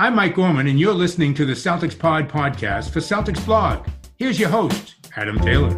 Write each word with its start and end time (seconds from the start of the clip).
I'm 0.00 0.14
Mike 0.14 0.34
Gorman, 0.34 0.66
and 0.66 0.80
you're 0.80 0.94
listening 0.94 1.34
to 1.34 1.44
the 1.44 1.52
Celtics 1.52 1.96
Pod 1.96 2.26
podcast 2.26 2.88
for 2.88 3.00
Celtics 3.00 3.44
Blog. 3.44 3.86
Here's 4.16 4.40
your 4.40 4.48
host, 4.48 4.94
Adam 5.14 5.38
Taylor. 5.38 5.74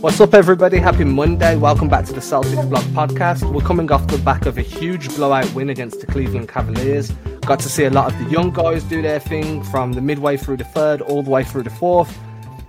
What's 0.00 0.18
up, 0.22 0.32
everybody? 0.32 0.78
Happy 0.78 1.04
Monday. 1.04 1.54
Welcome 1.56 1.90
back 1.90 2.06
to 2.06 2.14
the 2.14 2.20
Celtics 2.20 2.66
Blog 2.66 2.84
podcast. 2.94 3.52
We're 3.52 3.60
coming 3.60 3.92
off 3.92 4.06
the 4.06 4.16
back 4.16 4.46
of 4.46 4.56
a 4.56 4.62
huge 4.62 5.14
blowout 5.14 5.52
win 5.52 5.68
against 5.68 6.00
the 6.00 6.06
Cleveland 6.06 6.48
Cavaliers. 6.48 7.10
Got 7.42 7.60
to 7.60 7.68
see 7.68 7.84
a 7.84 7.90
lot 7.90 8.10
of 8.10 8.18
the 8.24 8.30
young 8.30 8.50
guys 8.50 8.84
do 8.84 9.02
their 9.02 9.20
thing 9.20 9.62
from 9.64 9.92
the 9.92 10.00
midway 10.00 10.38
through 10.38 10.56
the 10.56 10.64
third 10.64 11.02
all 11.02 11.22
the 11.22 11.28
way 11.28 11.44
through 11.44 11.64
the 11.64 11.70
fourth. 11.70 12.18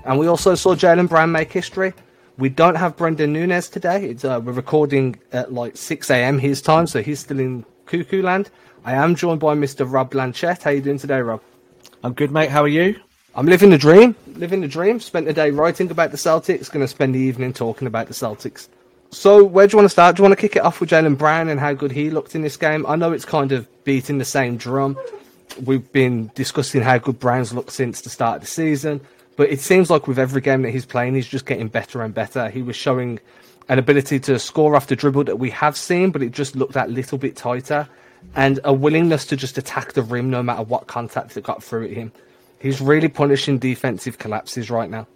And 0.06 0.20
we 0.20 0.28
also 0.28 0.56
saw 0.56 0.76
Jaylen 0.76 1.08
Brown 1.08 1.32
make 1.32 1.52
history. 1.52 1.94
We 2.38 2.50
don't 2.50 2.76
have 2.76 2.98
Brendan 2.98 3.32
Nunez 3.32 3.70
today. 3.70 4.06
It's, 4.06 4.26
uh, 4.26 4.42
we're 4.44 4.54
recording 4.54 5.18
at 5.32 5.54
like 5.54 5.78
6 5.78 6.10
a.m. 6.10 6.40
his 6.40 6.62
time, 6.62 6.88
so 6.88 7.02
he's 7.02 7.20
still 7.20 7.40
in 7.40 7.66
cuckoo 7.86 8.22
land. 8.22 8.50
I 8.86 8.94
am 8.94 9.16
joined 9.16 9.40
by 9.40 9.56
Mr. 9.56 9.90
Rob 9.90 10.12
Blanchette. 10.12 10.64
How 10.64 10.72
you 10.72 10.82
doing 10.82 10.98
today, 10.98 11.22
Rob? 11.22 11.42
I'm 12.04 12.14
good, 12.14 12.32
mate. 12.32 12.50
How 12.50 12.64
are 12.64 12.68
you? 12.68 13.00
I'm 13.36 13.46
living 13.46 13.70
the 13.70 13.78
dream. 13.78 14.16
Living 14.28 14.62
the 14.62 14.68
dream. 14.68 15.00
Spent 15.00 15.26
the 15.26 15.34
day 15.34 15.52
writing 15.52 15.90
about 15.90 16.12
the 16.12 16.18
Celtics. 16.18 16.70
Going 16.70 16.84
to 16.84 16.88
spend 16.88 17.16
the 17.16 17.20
evening 17.20 17.54
talking 17.54 17.88
about 17.88 18.08
the 18.08 18.14
Celtics. 18.14 18.68
So, 19.12 19.44
where 19.44 19.68
do 19.68 19.74
you 19.74 19.78
want 19.78 19.86
to 19.86 19.90
start? 19.90 20.16
Do 20.16 20.22
you 20.22 20.24
want 20.28 20.38
to 20.38 20.42
kick 20.42 20.56
it 20.56 20.64
off 20.64 20.82
with 20.82 20.90
Jaylen 20.90 21.18
Brown 21.18 21.48
and 21.50 21.60
how 21.60 21.74
good 21.74 21.92
he 21.92 22.10
looked 22.10 22.36
in 22.36 22.42
this 22.42 22.58
game? 22.58 22.86
I 22.88 22.96
know 22.96 23.12
it's 23.14 23.26
kind 23.26 23.52
of 23.52 23.68
beating 23.84 24.18
the 24.18 24.26
same 24.26 24.58
drum. 24.58 24.98
We've 25.64 25.90
been 25.92 26.32
discussing 26.36 26.82
how 26.82 26.98
good 26.98 27.20
Brown's 27.20 27.54
looked 27.54 27.72
since 27.72 28.02
the 28.02 28.10
start 28.10 28.38
of 28.38 28.42
the 28.42 28.48
season, 28.48 29.02
but 29.36 29.50
it 29.50 29.60
seems 29.60 29.90
like 29.90 30.08
with 30.08 30.20
every 30.20 30.42
game 30.42 30.62
that 30.62 30.72
he's 30.72 30.86
playing, 30.86 31.16
he's 31.16 31.28
just 31.28 31.46
getting 31.46 31.68
better 31.68 32.02
and 32.02 32.14
better. 32.14 32.50
He 32.50 32.62
was 32.62 32.76
showing 32.76 33.20
an 33.70 33.80
ability 33.80 34.20
to 34.20 34.38
score 34.40 34.78
the 34.80 34.96
dribble 34.96 35.24
that 35.26 35.40
we 35.40 35.50
have 35.52 35.78
seen, 35.78 36.12
but 36.12 36.22
it 36.22 36.32
just 36.32 36.56
looked 36.56 36.74
that 36.74 36.90
little 36.90 37.18
bit 37.18 37.36
tighter, 37.36 37.88
and 38.36 38.60
a 38.64 38.74
willingness 38.74 39.26
to 39.26 39.36
just 39.36 39.58
attack 39.58 39.94
the 39.94 40.02
rim 40.02 40.30
no 40.30 40.44
matter 40.44 40.64
what 40.64 40.88
contact 40.88 41.34
that 41.34 41.44
got 41.44 41.64
through 41.64 41.86
at 41.86 41.92
him. 41.92 42.12
He's 42.60 42.80
really 42.80 43.10
punishing 43.10 43.58
defensive 43.58 44.18
collapses 44.18 44.70
right 44.70 44.90
now. 44.90 45.08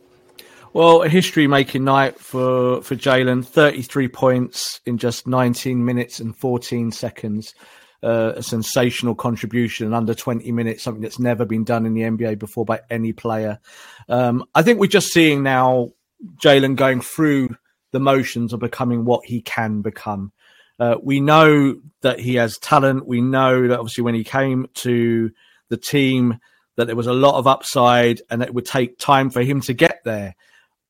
Well, 0.73 1.03
a 1.03 1.09
history 1.09 1.47
making 1.47 1.85
night 1.85 2.19
for, 2.19 2.81
for 2.81 2.95
Jaylen 2.95 3.45
33 3.45 4.09
points 4.09 4.81
in 4.85 4.97
just 4.97 5.25
19 5.25 5.83
minutes 5.83 6.19
and 6.19 6.35
14 6.35 6.91
seconds. 6.91 7.55
Uh, 8.03 8.33
a 8.35 8.43
sensational 8.43 9.15
contribution 9.15 9.87
in 9.87 9.93
under 9.93 10.13
20 10.13 10.51
minutes, 10.51 10.83
something 10.83 11.01
that's 11.01 11.17
never 11.17 11.45
been 11.45 11.63
done 11.63 11.83
in 11.83 11.95
the 11.95 12.01
NBA 12.01 12.37
before 12.37 12.63
by 12.63 12.79
any 12.91 13.11
player. 13.11 13.59
Um, 14.07 14.45
I 14.53 14.61
think 14.61 14.79
we're 14.79 14.85
just 14.85 15.11
seeing 15.11 15.41
now 15.41 15.93
Jaylen 16.39 16.75
going 16.75 17.01
through 17.01 17.57
the 17.93 17.99
motions 17.99 18.53
of 18.53 18.59
becoming 18.59 19.03
what 19.03 19.25
he 19.25 19.41
can 19.41 19.81
become. 19.81 20.31
Uh, 20.79 20.97
we 21.01 21.19
know 21.19 21.79
that 22.01 22.19
he 22.19 22.35
has 22.35 22.59
talent. 22.59 23.07
We 23.07 23.21
know 23.21 23.67
that 23.67 23.79
obviously 23.79 24.03
when 24.03 24.13
he 24.13 24.23
came 24.23 24.67
to 24.75 25.31
the 25.69 25.77
team, 25.77 26.37
that 26.75 26.85
there 26.85 26.95
was 26.95 27.07
a 27.07 27.13
lot 27.13 27.39
of 27.39 27.47
upside 27.47 28.21
and 28.29 28.43
it 28.43 28.53
would 28.53 28.65
take 28.65 28.99
time 28.99 29.29
for 29.29 29.41
him 29.41 29.61
to 29.61 29.73
get 29.73 30.01
there. 30.05 30.35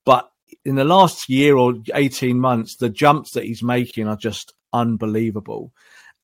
But 0.06 0.30
in 0.66 0.76
the 0.76 0.84
last 0.84 1.30
year 1.30 1.56
or 1.56 1.76
18 1.94 2.38
months, 2.38 2.76
the 2.76 2.90
jumps 2.90 3.32
that 3.32 3.46
he's 3.46 3.64
making 3.64 4.08
are 4.08 4.18
just 4.18 4.54
unbelievable. 4.74 5.72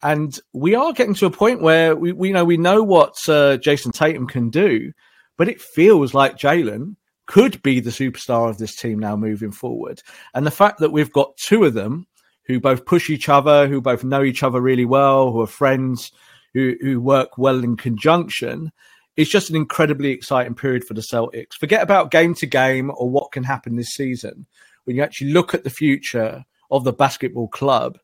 And 0.03 0.37
we 0.51 0.75
are 0.75 0.91
getting 0.91 1.15
to 1.15 1.25
a 1.25 1.31
point 1.31 1.61
where 1.61 1.95
we, 1.95 2.11
we 2.11 2.33
know 2.33 2.43
we 2.43 2.57
know 2.57 2.83
what 2.83 3.15
uh, 3.29 3.57
Jayson 3.57 3.93
Tatum 3.93 4.27
can 4.27 4.49
do, 4.49 4.91
but 5.37 5.47
it 5.47 5.61
feels 5.61 6.13
like 6.13 6.37
Jaylen 6.37 6.97
could 7.25 7.61
be 7.63 7.79
the 7.79 7.89
superstar 7.89 8.49
of 8.49 8.57
this 8.57 8.75
team 8.75 8.99
now 8.99 9.15
moving 9.15 9.51
forward. 9.51 10.01
And 10.33 10.45
the 10.45 10.51
fact 10.51 10.79
that 10.79 10.91
we've 10.91 11.11
got 11.13 11.37
two 11.37 11.63
of 11.63 11.73
them 11.73 12.05
who 12.45 12.59
both 12.59 12.85
push 12.85 13.09
each 13.09 13.29
other, 13.29 13.65
who 13.67 13.79
both 13.79 14.03
know 14.03 14.23
each 14.23 14.43
other 14.43 14.59
really 14.59 14.83
well, 14.83 15.31
who 15.31 15.41
are 15.41 15.47
friends, 15.47 16.11
who, 16.53 16.75
who 16.81 16.99
work 16.99 17.37
well 17.37 17.63
in 17.63 17.77
conjunction, 17.77 18.73
it's 19.15 19.31
just 19.31 19.49
an 19.49 19.55
incredibly 19.55 20.09
exciting 20.09 20.55
period 20.55 20.83
for 20.83 20.95
the 20.95 21.01
Celtics. 21.01 21.53
Forget 21.53 21.81
about 21.81 22.11
game 22.11 22.33
to 22.35 22.45
game 22.45 22.91
or 22.95 23.09
what 23.09 23.31
can 23.31 23.43
happen 23.43 23.77
this 23.77 23.93
season. 23.93 24.45
When 24.83 24.97
you 24.97 25.03
actually 25.03 25.31
look 25.31 25.53
at 25.53 25.63
the 25.63 25.69
future 25.69 26.43
of 26.71 26.83
the 26.83 26.91
basketball 26.91 27.47
club, 27.47 27.97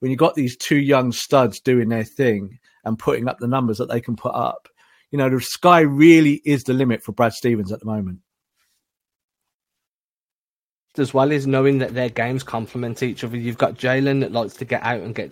when 0.00 0.10
you've 0.10 0.18
got 0.18 0.34
these 0.34 0.56
two 0.56 0.76
young 0.76 1.12
studs 1.12 1.60
doing 1.60 1.88
their 1.88 2.04
thing 2.04 2.58
and 2.84 2.98
putting 2.98 3.28
up 3.28 3.38
the 3.38 3.48
numbers 3.48 3.78
that 3.78 3.88
they 3.88 4.00
can 4.00 4.16
put 4.16 4.34
up, 4.34 4.68
you 5.10 5.18
know, 5.18 5.30
the 5.30 5.40
sky 5.40 5.80
really 5.80 6.42
is 6.44 6.64
the 6.64 6.74
limit 6.74 7.02
for 7.02 7.12
Brad 7.12 7.32
Stevens 7.32 7.72
at 7.72 7.80
the 7.80 7.86
moment. 7.86 8.20
As 10.98 11.12
well 11.12 11.30
as 11.32 11.46
knowing 11.46 11.78
that 11.78 11.94
their 11.94 12.08
games 12.08 12.42
complement 12.42 13.02
each 13.02 13.22
other. 13.22 13.36
You've 13.36 13.58
got 13.58 13.74
Jaylen 13.74 14.20
that 14.20 14.32
likes 14.32 14.54
to 14.54 14.64
get 14.64 14.82
out 14.82 15.02
and 15.02 15.14
get 15.14 15.30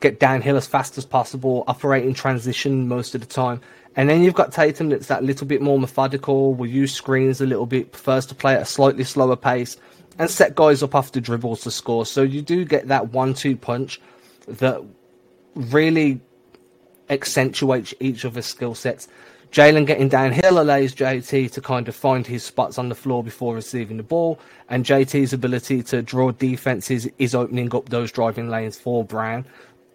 get 0.00 0.18
downhill 0.18 0.56
as 0.56 0.66
fast 0.66 0.98
as 0.98 1.04
possible, 1.04 1.64
operate 1.66 2.04
in 2.04 2.14
transition 2.14 2.88
most 2.88 3.14
of 3.14 3.20
the 3.20 3.26
time. 3.26 3.60
And 3.96 4.08
then 4.08 4.22
you've 4.22 4.34
got 4.34 4.52
Tatum 4.52 4.88
that's 4.88 5.08
that 5.08 5.24
little 5.24 5.46
bit 5.46 5.60
more 5.60 5.78
methodical, 5.78 6.54
will 6.54 6.66
use 6.66 6.92
screens 6.92 7.40
a 7.40 7.46
little 7.46 7.66
bit, 7.66 7.92
prefers 7.92 8.26
to 8.26 8.34
play 8.34 8.54
at 8.54 8.62
a 8.62 8.66
slightly 8.66 9.04
slower 9.04 9.36
pace, 9.36 9.76
and 10.20 10.30
set 10.30 10.54
guys 10.54 10.82
up 10.82 10.94
after 10.94 11.18
dribbles 11.18 11.62
to 11.62 11.70
score. 11.70 12.04
So 12.04 12.22
you 12.22 12.42
do 12.42 12.66
get 12.66 12.88
that 12.88 13.10
one 13.10 13.32
two 13.32 13.56
punch 13.56 13.98
that 14.46 14.82
really 15.54 16.20
accentuates 17.08 17.94
each 18.00 18.24
of 18.24 18.34
his 18.34 18.44
skill 18.44 18.74
sets. 18.74 19.08
Jaylen 19.50 19.86
getting 19.86 20.10
downhill 20.10 20.60
allows 20.60 20.94
JT 20.94 21.50
to 21.52 21.60
kind 21.62 21.88
of 21.88 21.96
find 21.96 22.26
his 22.26 22.44
spots 22.44 22.78
on 22.78 22.90
the 22.90 22.94
floor 22.94 23.24
before 23.24 23.54
receiving 23.54 23.96
the 23.96 24.02
ball, 24.02 24.38
and 24.68 24.84
JT's 24.84 25.32
ability 25.32 25.82
to 25.84 26.02
draw 26.02 26.32
defenses 26.32 27.08
is 27.18 27.34
opening 27.34 27.74
up 27.74 27.88
those 27.88 28.12
driving 28.12 28.50
lanes 28.50 28.78
for 28.78 29.02
Brown. 29.02 29.46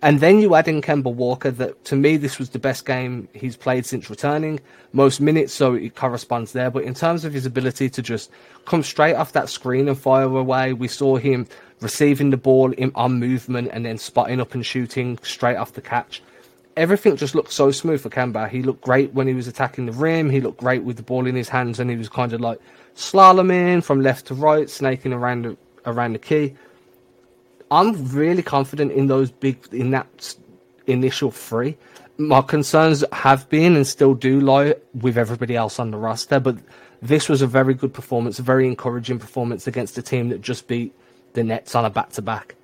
And 0.06 0.20
then 0.20 0.40
you 0.40 0.54
add 0.54 0.68
in 0.68 0.84
Kemba 0.84 1.12
Walker 1.12 1.50
that 1.50 1.84
to 1.86 1.96
me 1.96 2.16
this 2.16 2.38
was 2.38 2.52
the 2.52 2.60
best 2.60 2.86
game 2.86 3.28
he's 3.34 3.58
played 3.58 3.88
since 3.88 4.08
returning. 4.08 4.60
Most 4.94 5.20
minutes, 5.20 5.52
so 5.52 5.74
it 5.74 5.96
corresponds 5.96 6.52
there. 6.52 6.70
But 6.70 6.84
in 6.84 6.94
terms 6.94 7.26
of 7.26 7.34
his 7.34 7.48
ability 7.48 7.90
to 7.90 8.04
just 8.04 8.30
come 8.66 8.84
straight 8.84 9.16
off 9.16 9.34
that 9.34 9.50
screen 9.50 9.88
and 9.88 9.98
fire 9.98 10.26
away, 10.26 10.74
we 10.74 10.88
saw 10.88 11.16
him 11.16 11.48
receiving 11.82 12.30
the 12.30 12.38
ball 12.38 12.72
in, 12.74 12.92
on 12.94 13.20
movement 13.20 13.72
and 13.74 13.84
then 13.84 13.98
spotting 13.98 14.40
up 14.40 14.54
and 14.54 14.64
shooting 14.64 15.18
straight 15.24 15.56
off 15.56 15.74
the 15.74 15.82
catch. 15.82 16.22
Everything 16.78 17.18
just 17.18 17.34
looked 17.34 17.52
so 17.52 17.72
smooth 17.72 18.00
for 18.00 18.12
Kemba. 18.12 18.48
He 18.48 18.62
looked 18.62 18.82
great 18.82 19.12
when 19.16 19.26
he 19.26 19.34
was 19.34 19.48
attacking 19.48 19.88
the 19.88 19.92
rim. 19.92 20.30
He 20.30 20.40
looked 20.40 20.60
great 20.60 20.84
with 20.84 20.98
the 20.98 21.04
ball 21.04 21.26
in 21.26 21.34
his 21.34 21.50
hands, 21.50 21.80
and 21.80 21.90
he 21.90 21.96
was 21.96 22.10
kind 22.10 22.32
of 22.32 22.42
like 22.42 22.60
slaloming 22.96 23.84
from 23.84 24.02
left 24.02 24.28
to 24.28 24.36
right, 24.36 24.70
snaking 24.70 25.14
around 25.14 25.46
the, 25.46 25.58
around 25.88 26.14
the 26.14 26.20
key. 26.20 26.54
I'm 27.72 28.08
really 28.10 28.44
confident 28.44 28.92
in 28.92 29.08
those 29.08 29.32
big 29.32 29.58
in 29.72 29.92
that 29.92 30.36
initial 30.88 31.32
three. 31.32 31.78
My 32.18 32.42
concerns 32.42 33.04
have 33.12 33.50
been 33.50 33.76
and 33.76 33.86
still 33.86 34.14
do 34.14 34.40
lie 34.40 34.76
with 34.94 35.18
everybody 35.18 35.56
else 35.56 35.80
on 35.80 35.92
the 35.92 35.98
roster, 35.98 36.40
but 36.40 36.58
this 37.02 37.28
was 37.28 37.42
a 37.42 37.48
very 37.48 37.74
good 37.74 37.94
performance, 37.94 38.40
a 38.40 38.44
very 38.44 38.68
encouraging 38.68 39.20
performance 39.20 39.68
against 39.68 39.98
a 39.98 40.02
team 40.02 40.30
that 40.30 40.42
just 40.42 40.68
beat 40.68 40.94
the 41.34 41.44
Nets 41.44 41.76
on 41.76 41.84
a 41.84 41.90
back 41.90 42.12
to 42.14 42.22
back. 42.22 42.56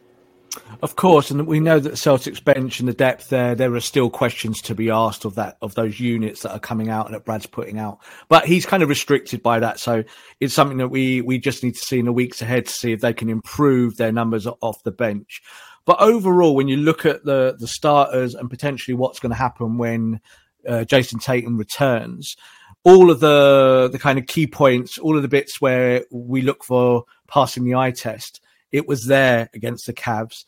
Of 0.82 0.96
course, 0.96 1.32
and 1.32 1.48
we 1.48 1.60
know 1.60 1.80
that 1.80 1.94
Celtics 1.94 2.44
bench 2.44 2.80
and 2.80 2.90
the 2.90 2.94
depth 2.94 3.30
there, 3.30 3.56
there 3.56 3.74
are 3.74 3.80
still 3.80 4.10
questions 4.10 4.62
to 4.64 4.76
be 4.76 4.90
asked 4.90 5.24
of 5.24 5.36
that 5.36 5.58
of 5.62 5.76
those 5.76 6.00
units 6.00 6.42
that 6.42 6.52
are 6.52 6.60
coming 6.60 6.90
out 6.90 7.06
and 7.06 7.16
that 7.16 7.24
Brad's 7.24 7.46
putting 7.46 7.80
out. 7.80 8.00
But 8.28 8.46
he's 8.46 8.66
kind 8.66 8.84
of 8.84 8.90
restricted 8.90 9.42
by 9.42 9.60
that, 9.60 9.80
so 9.80 10.04
it's 10.40 10.54
something 10.54 10.78
that 10.80 10.90
we 10.90 11.22
we 11.22 11.38
just 11.40 11.64
need 11.64 11.76
to 11.76 11.86
see 11.86 12.00
in 12.00 12.06
the 12.06 12.12
weeks 12.12 12.42
ahead 12.42 12.66
to 12.66 12.74
see 12.74 12.92
if 12.92 13.00
they 13.00 13.14
can 13.14 13.30
improve 13.30 13.96
their 13.96 14.12
numbers 14.12 14.46
off 14.46 14.84
the 14.84 14.92
bench. 14.92 15.42
But 15.86 16.02
overall, 16.02 16.56
when 16.56 16.68
you 16.68 16.78
look 16.78 17.06
at 17.06 17.24
the 17.24 17.56
the 17.58 17.68
starters 17.68 18.36
and 18.36 18.50
potentially 18.50 18.96
what's 18.96 19.20
going 19.20 19.32
to 19.32 19.38
happen 19.38 19.78
when 19.78 20.20
uh, 20.68 20.84
Jayson 20.84 21.20
Tatum 21.20 21.58
returns, 21.58 22.36
all 22.84 23.10
of 23.10 23.22
the 23.22 23.88
the 23.90 24.00
kind 24.00 24.20
of 24.20 24.26
key 24.26 24.48
points, 24.48 24.98
all 24.98 25.16
of 25.16 25.22
the 25.22 25.30
bits 25.30 25.62
where 25.62 26.06
we 26.12 26.42
look 26.42 26.66
for 26.66 27.06
passing 27.28 27.64
the 27.64 27.76
eye 27.76 27.92
test 27.92 28.42
it 28.72 28.88
was 28.88 29.06
there 29.06 29.50
against 29.54 29.86
the 29.86 29.94
Cavs. 29.94 30.46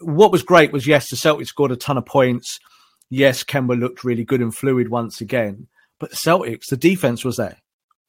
What 0.00 0.32
was 0.32 0.42
great 0.42 0.72
was 0.72 0.86
yes, 0.86 1.08
the 1.08 1.16
Celtics 1.16 1.46
scored 1.46 1.72
a 1.72 1.76
ton 1.76 1.98
of 1.98 2.06
points. 2.06 2.58
Yes, 3.08 3.42
Kemba 3.42 3.78
looked 3.78 4.04
really 4.04 4.24
good 4.24 4.40
and 4.40 4.54
fluid 4.54 4.88
once 4.88 5.20
again. 5.20 5.66
But 5.98 6.10
the 6.10 6.16
Celtics, 6.16 6.66
the 6.70 6.76
defense 6.76 7.24
was 7.24 7.36
there. 7.36 7.58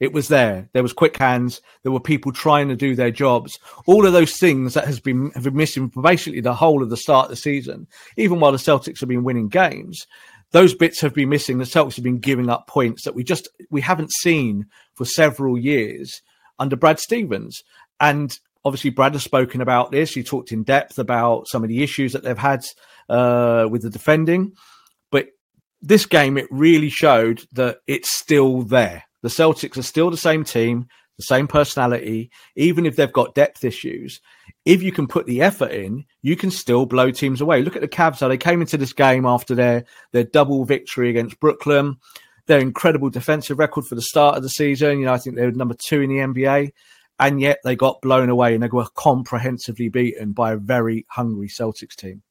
It 0.00 0.12
was 0.12 0.26
there. 0.26 0.68
There 0.72 0.82
was 0.82 0.92
quick 0.92 1.16
hands. 1.16 1.60
There 1.84 1.92
were 1.92 2.00
people 2.00 2.32
trying 2.32 2.68
to 2.68 2.74
do 2.74 2.96
their 2.96 3.12
jobs. 3.12 3.56
All 3.86 4.04
of 4.04 4.12
those 4.12 4.36
things 4.36 4.74
that 4.74 4.86
has 4.86 4.98
been 4.98 5.30
have 5.30 5.44
been 5.44 5.54
missing 5.54 5.90
for 5.90 6.02
basically 6.02 6.40
the 6.40 6.54
whole 6.54 6.82
of 6.82 6.90
the 6.90 6.96
start 6.96 7.26
of 7.26 7.30
the 7.30 7.36
season. 7.36 7.86
Even 8.16 8.40
while 8.40 8.50
the 8.50 8.58
Celtics 8.58 8.98
have 8.98 9.08
been 9.08 9.22
winning 9.22 9.48
games, 9.48 10.08
those 10.50 10.74
bits 10.74 11.00
have 11.02 11.14
been 11.14 11.28
missing. 11.28 11.58
The 11.58 11.64
Celtics 11.64 11.94
have 11.94 12.04
been 12.04 12.18
giving 12.18 12.50
up 12.50 12.66
points 12.66 13.04
that 13.04 13.14
we 13.14 13.22
just 13.22 13.48
we 13.70 13.80
haven't 13.80 14.10
seen 14.12 14.66
for 14.94 15.04
several 15.04 15.56
years 15.56 16.20
under 16.58 16.74
Brad 16.74 16.98
Stevens. 16.98 17.62
And 18.00 18.36
obviously 18.64 18.90
Brad 18.90 19.14
has 19.14 19.22
spoken 19.22 19.60
about 19.60 19.90
this. 19.90 20.12
He 20.12 20.22
talked 20.22 20.52
in 20.52 20.62
depth 20.62 20.98
about 20.98 21.48
some 21.48 21.62
of 21.62 21.68
the 21.68 21.82
issues 21.82 22.12
that 22.12 22.22
they've 22.22 22.38
had 22.38 22.64
uh, 23.08 23.66
with 23.70 23.82
the 23.82 23.90
defending, 23.90 24.52
but 25.10 25.26
this 25.80 26.06
game 26.06 26.38
it 26.38 26.46
really 26.50 26.90
showed 26.90 27.42
that 27.52 27.78
it's 27.86 28.16
still 28.16 28.62
there. 28.62 29.04
The 29.22 29.28
Celtics 29.28 29.76
are 29.76 29.82
still 29.82 30.10
the 30.10 30.16
same 30.16 30.44
team. 30.44 30.88
The 31.18 31.24
same 31.24 31.46
personality, 31.46 32.30
even 32.56 32.86
if 32.86 32.96
they've 32.96 33.12
got 33.12 33.34
depth 33.34 33.64
issues. 33.64 34.20
If 34.64 34.82
you 34.82 34.92
can 34.92 35.06
put 35.06 35.26
the 35.26 35.42
effort 35.42 35.70
in, 35.70 36.06
you 36.22 36.36
can 36.36 36.50
still 36.50 36.86
blow 36.86 37.10
teams 37.10 37.42
away. 37.42 37.62
Look 37.62 37.76
at 37.76 37.82
the 37.82 37.88
Cavs 37.88 38.20
how 38.20 38.28
they 38.28 38.38
came 38.38 38.62
into 38.62 38.78
this 38.78 38.94
game 38.94 39.26
after 39.26 39.54
their 39.54 39.84
their 40.12 40.24
double 40.24 40.64
victory 40.64 41.10
against 41.10 41.38
Brooklyn, 41.38 41.96
their 42.46 42.60
incredible 42.60 43.10
defensive 43.10 43.58
record 43.58 43.86
for 43.86 43.94
the 43.94 44.02
start 44.02 44.36
of 44.36 44.42
the 44.42 44.48
season. 44.48 45.00
You 45.00 45.06
know, 45.06 45.12
I 45.12 45.18
think 45.18 45.36
they 45.36 45.44
were 45.44 45.52
number 45.52 45.76
two 45.78 46.00
in 46.00 46.08
the 46.08 46.16
NBA, 46.16 46.72
and 47.22 47.40
yet 47.40 47.60
they 47.62 47.76
got 47.76 48.02
blown 48.02 48.28
away 48.28 48.54
and 48.54 48.62
they 48.62 48.68
were 48.68 48.88
comprehensively 48.96 49.88
beaten 49.88 50.32
by 50.32 50.52
a 50.52 50.56
very 50.56 51.06
hungry 51.08 51.48
Celtics 51.48 51.94
team. 51.94 52.22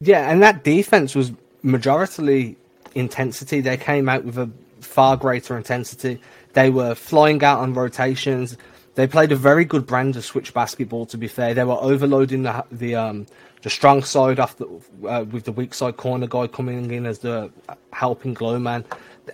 Yeah, 0.00 0.30
and 0.30 0.40
that 0.42 0.62
defense 0.62 1.14
was 1.14 1.32
majority 1.62 2.56
intensity. 2.94 3.60
They 3.60 3.76
came 3.76 4.08
out 4.08 4.24
with 4.24 4.38
a 4.38 4.48
far 4.80 5.16
greater 5.16 5.56
intensity. 5.56 6.20
They 6.52 6.70
were 6.70 6.94
flying 6.94 7.42
out 7.42 7.58
on 7.58 7.74
rotations. 7.74 8.56
They 8.94 9.06
played 9.06 9.32
a 9.32 9.36
very 9.36 9.64
good 9.64 9.86
brand 9.86 10.16
of 10.16 10.24
switch 10.24 10.54
basketball. 10.54 11.06
To 11.06 11.18
be 11.18 11.28
fair, 11.28 11.54
they 11.54 11.64
were 11.64 11.78
overloading 11.80 12.44
the 12.44 12.64
the 12.70 12.94
um, 12.94 13.26
the 13.62 13.70
strong 13.70 14.02
side 14.02 14.36
the, 14.36 14.66
uh, 15.08 15.24
with 15.24 15.44
the 15.44 15.52
weak 15.52 15.74
side 15.74 15.96
corner 15.96 16.26
guy 16.26 16.46
coming 16.46 16.90
in 16.90 17.06
as 17.06 17.20
the 17.20 17.50
helping 17.92 18.34
glow 18.34 18.58
man, 18.58 18.84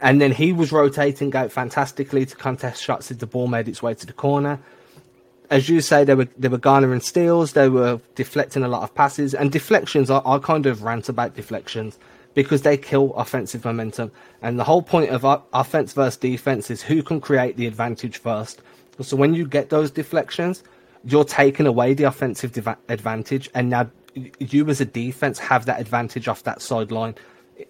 and 0.01 0.21
then 0.21 0.33
he 0.33 0.53
was 0.53 0.73
rotating 0.73 1.35
out 1.35 1.53
fantastically 1.53 2.25
to 2.25 2.37
contest 2.37 2.83
shots 2.83 3.11
as 3.11 3.19
the 3.19 3.27
ball 3.27 3.49
made 3.49 3.69
its 3.69 3.83
way 3.83 3.95
to 3.95 4.07
the 4.07 4.13
corner. 4.13 4.59
As 5.51 5.69
you 5.69 5.81
say, 5.81 6.05
they 6.05 6.15
were 6.15 6.29
they 6.39 6.49
were 6.49 6.59
garnering 6.59 7.01
steals, 7.01 7.53
they 7.53 7.69
were 7.69 8.01
deflecting 8.15 8.63
a 8.63 8.69
lot 8.69 8.83
of 8.83 8.95
passes, 8.95 9.35
and 9.35 9.53
deflections. 9.53 10.11
I, 10.11 10.23
I 10.25 10.39
kind 10.39 10.65
of 10.65 10.85
rant 10.85 11.09
about 11.09 11.35
deflections 11.35 11.99
because 12.35 12.63
they 12.63 12.77
kill 12.77 13.13
offensive 13.15 13.65
momentum. 13.65 14.13
And 14.43 14.59
the 14.59 14.65
whole 14.65 14.83
point 14.83 15.11
of 15.11 15.25
offense 15.53 15.93
versus 15.93 16.17
defense 16.17 16.71
is 16.71 16.83
who 16.83 17.03
can 17.03 17.21
create 17.21 17.57
the 17.57 17.67
advantage 17.67 18.19
first. 18.19 18.63
So 19.03 19.17
when 19.17 19.35
you 19.35 19.47
get 19.47 19.71
those 19.71 19.91
deflections, 19.91 20.63
you're 21.05 21.25
taking 21.25 21.67
away 21.67 21.95
the 21.95 22.05
offensive 22.05 22.57
advantage, 22.89 23.51
and 23.55 23.71
now 23.71 23.91
you 24.39 24.69
as 24.69 24.81
a 24.81 24.85
defense 24.85 25.39
have 25.39 25.67
that 25.67 25.81
advantage 25.81 26.29
off 26.29 26.43
that 26.45 26.61
sideline, 26.61 27.15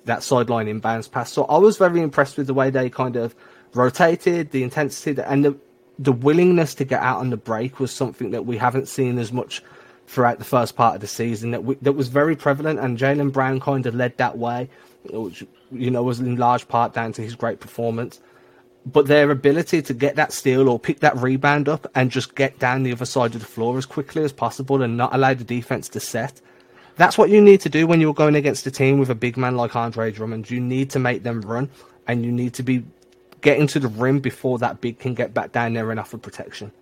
that 0.05 0.23
sideline 0.23 0.67
inbounds 0.67 1.11
pass. 1.11 1.33
So 1.33 1.45
I 1.45 1.59
was 1.59 1.77
very 1.77 2.01
impressed 2.01 2.37
with 2.37 2.47
the 2.47 2.55
way 2.55 2.71
they 2.71 2.91
kind 2.91 3.17
of 3.17 3.35
rotated, 3.75 4.51
the 4.51 4.63
intensity, 4.63 5.21
and 5.23 5.45
the 5.45 5.57
the 5.99 6.13
willingness 6.13 6.75
to 6.75 6.85
get 6.85 7.03
out 7.03 7.19
on 7.19 7.29
the 7.29 7.37
break 7.37 7.79
was 7.79 7.93
something 7.93 8.31
that 8.31 8.47
we 8.47 8.57
haven't 8.57 8.89
seen 8.89 9.19
as 9.19 9.33
much 9.33 9.63
throughout 10.07 10.39
the 10.39 10.45
first 10.47 10.75
part 10.75 10.95
of 10.95 11.03
the 11.03 11.07
season 11.07 11.51
that 11.51 11.63
we, 11.63 11.75
that 11.83 11.93
was 11.93 12.09
very 12.09 12.35
prevalent, 12.35 12.81
and 12.81 12.99
Jaylen 12.99 13.31
Brown 13.33 13.61
kind 13.61 13.87
of 13.87 13.95
led 13.95 14.17
that 14.17 14.39
way, 14.39 14.69
which 15.05 15.45
you 15.71 15.91
know 15.91 16.03
was 16.03 16.19
in 16.19 16.37
large 16.37 16.67
part 16.67 16.95
down 16.95 17.13
to 17.13 17.23
his 17.23 17.35
great 17.35 17.61
performance. 17.61 18.19
But 18.87 19.07
their 19.07 19.31
ability 19.31 19.83
to 19.83 19.95
get 19.95 20.17
that 20.17 20.33
steal 20.33 20.69
or 20.69 20.79
pick 20.79 21.01
that 21.01 21.17
rebound 21.17 21.69
up 21.69 21.91
and 21.95 22.11
just 22.11 22.35
get 22.35 22.59
down 22.59 22.83
the 22.83 22.93
other 22.93 23.05
side 23.05 23.35
of 23.35 23.41
the 23.41 23.47
floor 23.47 23.77
as 23.77 23.87
quickly 23.87 24.25
as 24.25 24.33
possible 24.33 24.83
and 24.83 24.97
not 24.97 25.15
allow 25.15 25.35
the 25.35 25.45
defense 25.45 25.89
to 25.91 26.01
set. 26.01 26.41
That's 26.97 27.19
what 27.19 27.31
you 27.31 27.41
need 27.41 27.61
to 27.63 27.69
do 27.69 27.87
when 27.87 28.01
you're 28.01 28.15
going 28.15 28.35
against 28.35 28.67
a 28.67 28.71
team 28.71 28.99
with 28.99 29.11
a 29.11 29.15
big 29.15 29.37
man 29.37 29.57
like 29.57 29.77
Andre 29.77 30.11
Drummond. 30.11 30.51
You 30.51 30.61
need 30.61 30.91
to 30.91 30.99
make 30.99 31.23
them 31.23 31.43
run 31.43 31.69
and 32.07 32.25
you 32.25 32.33
need 32.33 32.55
to 32.55 32.63
be 32.63 32.85
getting 33.41 33.67
to 33.69 33.81
the 33.81 33.89
rim 33.89 34.21
before 34.21 34.59
that 34.59 34.81
big 34.81 34.99
can 34.99 35.15
get 35.15 35.33
back 35.33 35.53
down 35.53 35.75
there 35.75 35.91
and 35.91 36.01
offer 36.01 36.19
protection. 36.19 36.73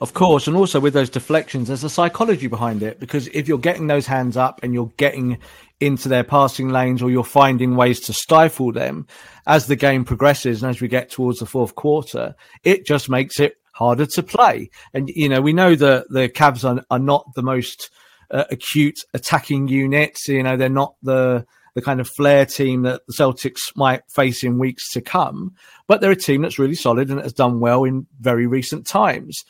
Of 0.00 0.12
course, 0.12 0.46
and 0.46 0.56
also 0.56 0.78
with 0.78 0.92
those 0.92 1.08
deflections, 1.08 1.68
there's 1.68 1.84
a 1.84 1.90
psychology 1.90 2.48
behind 2.48 2.82
it 2.82 3.00
because 3.00 3.28
if 3.28 3.48
you're 3.48 3.58
getting 3.58 3.86
those 3.86 4.06
hands 4.06 4.36
up 4.36 4.60
and 4.62 4.74
you're 4.74 4.92
getting 4.96 5.38
into 5.80 6.08
their 6.08 6.24
passing 6.24 6.68
lanes 6.68 7.02
or 7.02 7.10
you're 7.10 7.24
finding 7.24 7.76
ways 7.76 8.00
to 8.00 8.12
stifle 8.12 8.72
them 8.72 9.06
as 9.46 9.66
the 9.66 9.76
game 9.76 10.04
progresses 10.04 10.62
and 10.62 10.70
as 10.70 10.80
we 10.80 10.88
get 10.88 11.10
towards 11.10 11.38
the 11.38 11.46
fourth 11.46 11.74
quarter, 11.74 12.34
it 12.62 12.86
just 12.86 13.08
makes 13.08 13.40
it 13.40 13.56
harder 13.72 14.06
to 14.06 14.22
play. 14.22 14.70
And, 14.92 15.08
you 15.08 15.28
know, 15.28 15.40
we 15.40 15.52
know 15.52 15.74
that 15.74 16.08
the 16.10 16.28
Cavs 16.28 16.64
are, 16.64 16.84
are 16.90 16.98
not 16.98 17.26
the 17.34 17.42
most 17.42 17.90
uh, 18.30 18.44
acute 18.50 18.98
attacking 19.14 19.68
units. 19.68 20.28
You 20.28 20.42
know, 20.42 20.56
they're 20.56 20.68
not 20.68 20.94
the, 21.02 21.46
the 21.74 21.82
kind 21.82 22.00
of 22.00 22.08
flair 22.08 22.46
team 22.46 22.82
that 22.82 23.02
the 23.06 23.12
Celtics 23.12 23.60
might 23.76 24.00
face 24.10 24.42
in 24.42 24.58
weeks 24.58 24.90
to 24.92 25.02
come, 25.02 25.54
but 25.86 26.00
they're 26.00 26.10
a 26.10 26.16
team 26.16 26.40
that's 26.40 26.58
really 26.58 26.74
solid 26.74 27.10
and 27.10 27.20
has 27.20 27.34
done 27.34 27.60
well 27.60 27.84
in 27.84 28.06
very 28.18 28.46
recent 28.46 28.86
times. 28.86 29.44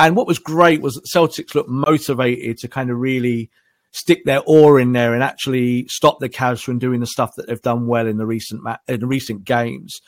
And 0.00 0.16
what 0.16 0.26
was 0.26 0.38
great 0.38 0.80
was 0.80 0.94
that 0.94 1.04
Celtics 1.04 1.54
looked 1.54 1.68
motivated 1.68 2.56
to 2.58 2.68
kind 2.68 2.90
of 2.90 2.98
really 2.98 3.50
stick 3.92 4.24
their 4.24 4.40
oar 4.46 4.80
in 4.80 4.92
there 4.92 5.12
and 5.12 5.22
actually 5.22 5.86
stop 5.88 6.20
the 6.20 6.28
Cavs 6.30 6.62
from 6.62 6.78
doing 6.78 7.00
the 7.00 7.06
stuff 7.06 7.34
that 7.36 7.46
they've 7.46 7.60
done 7.60 7.86
well 7.86 8.06
in 8.06 8.16
the 8.16 8.24
recent 8.24 8.62
ma- 8.62 8.78
in 8.88 9.06
recent 9.06 9.44
games. 9.44 10.00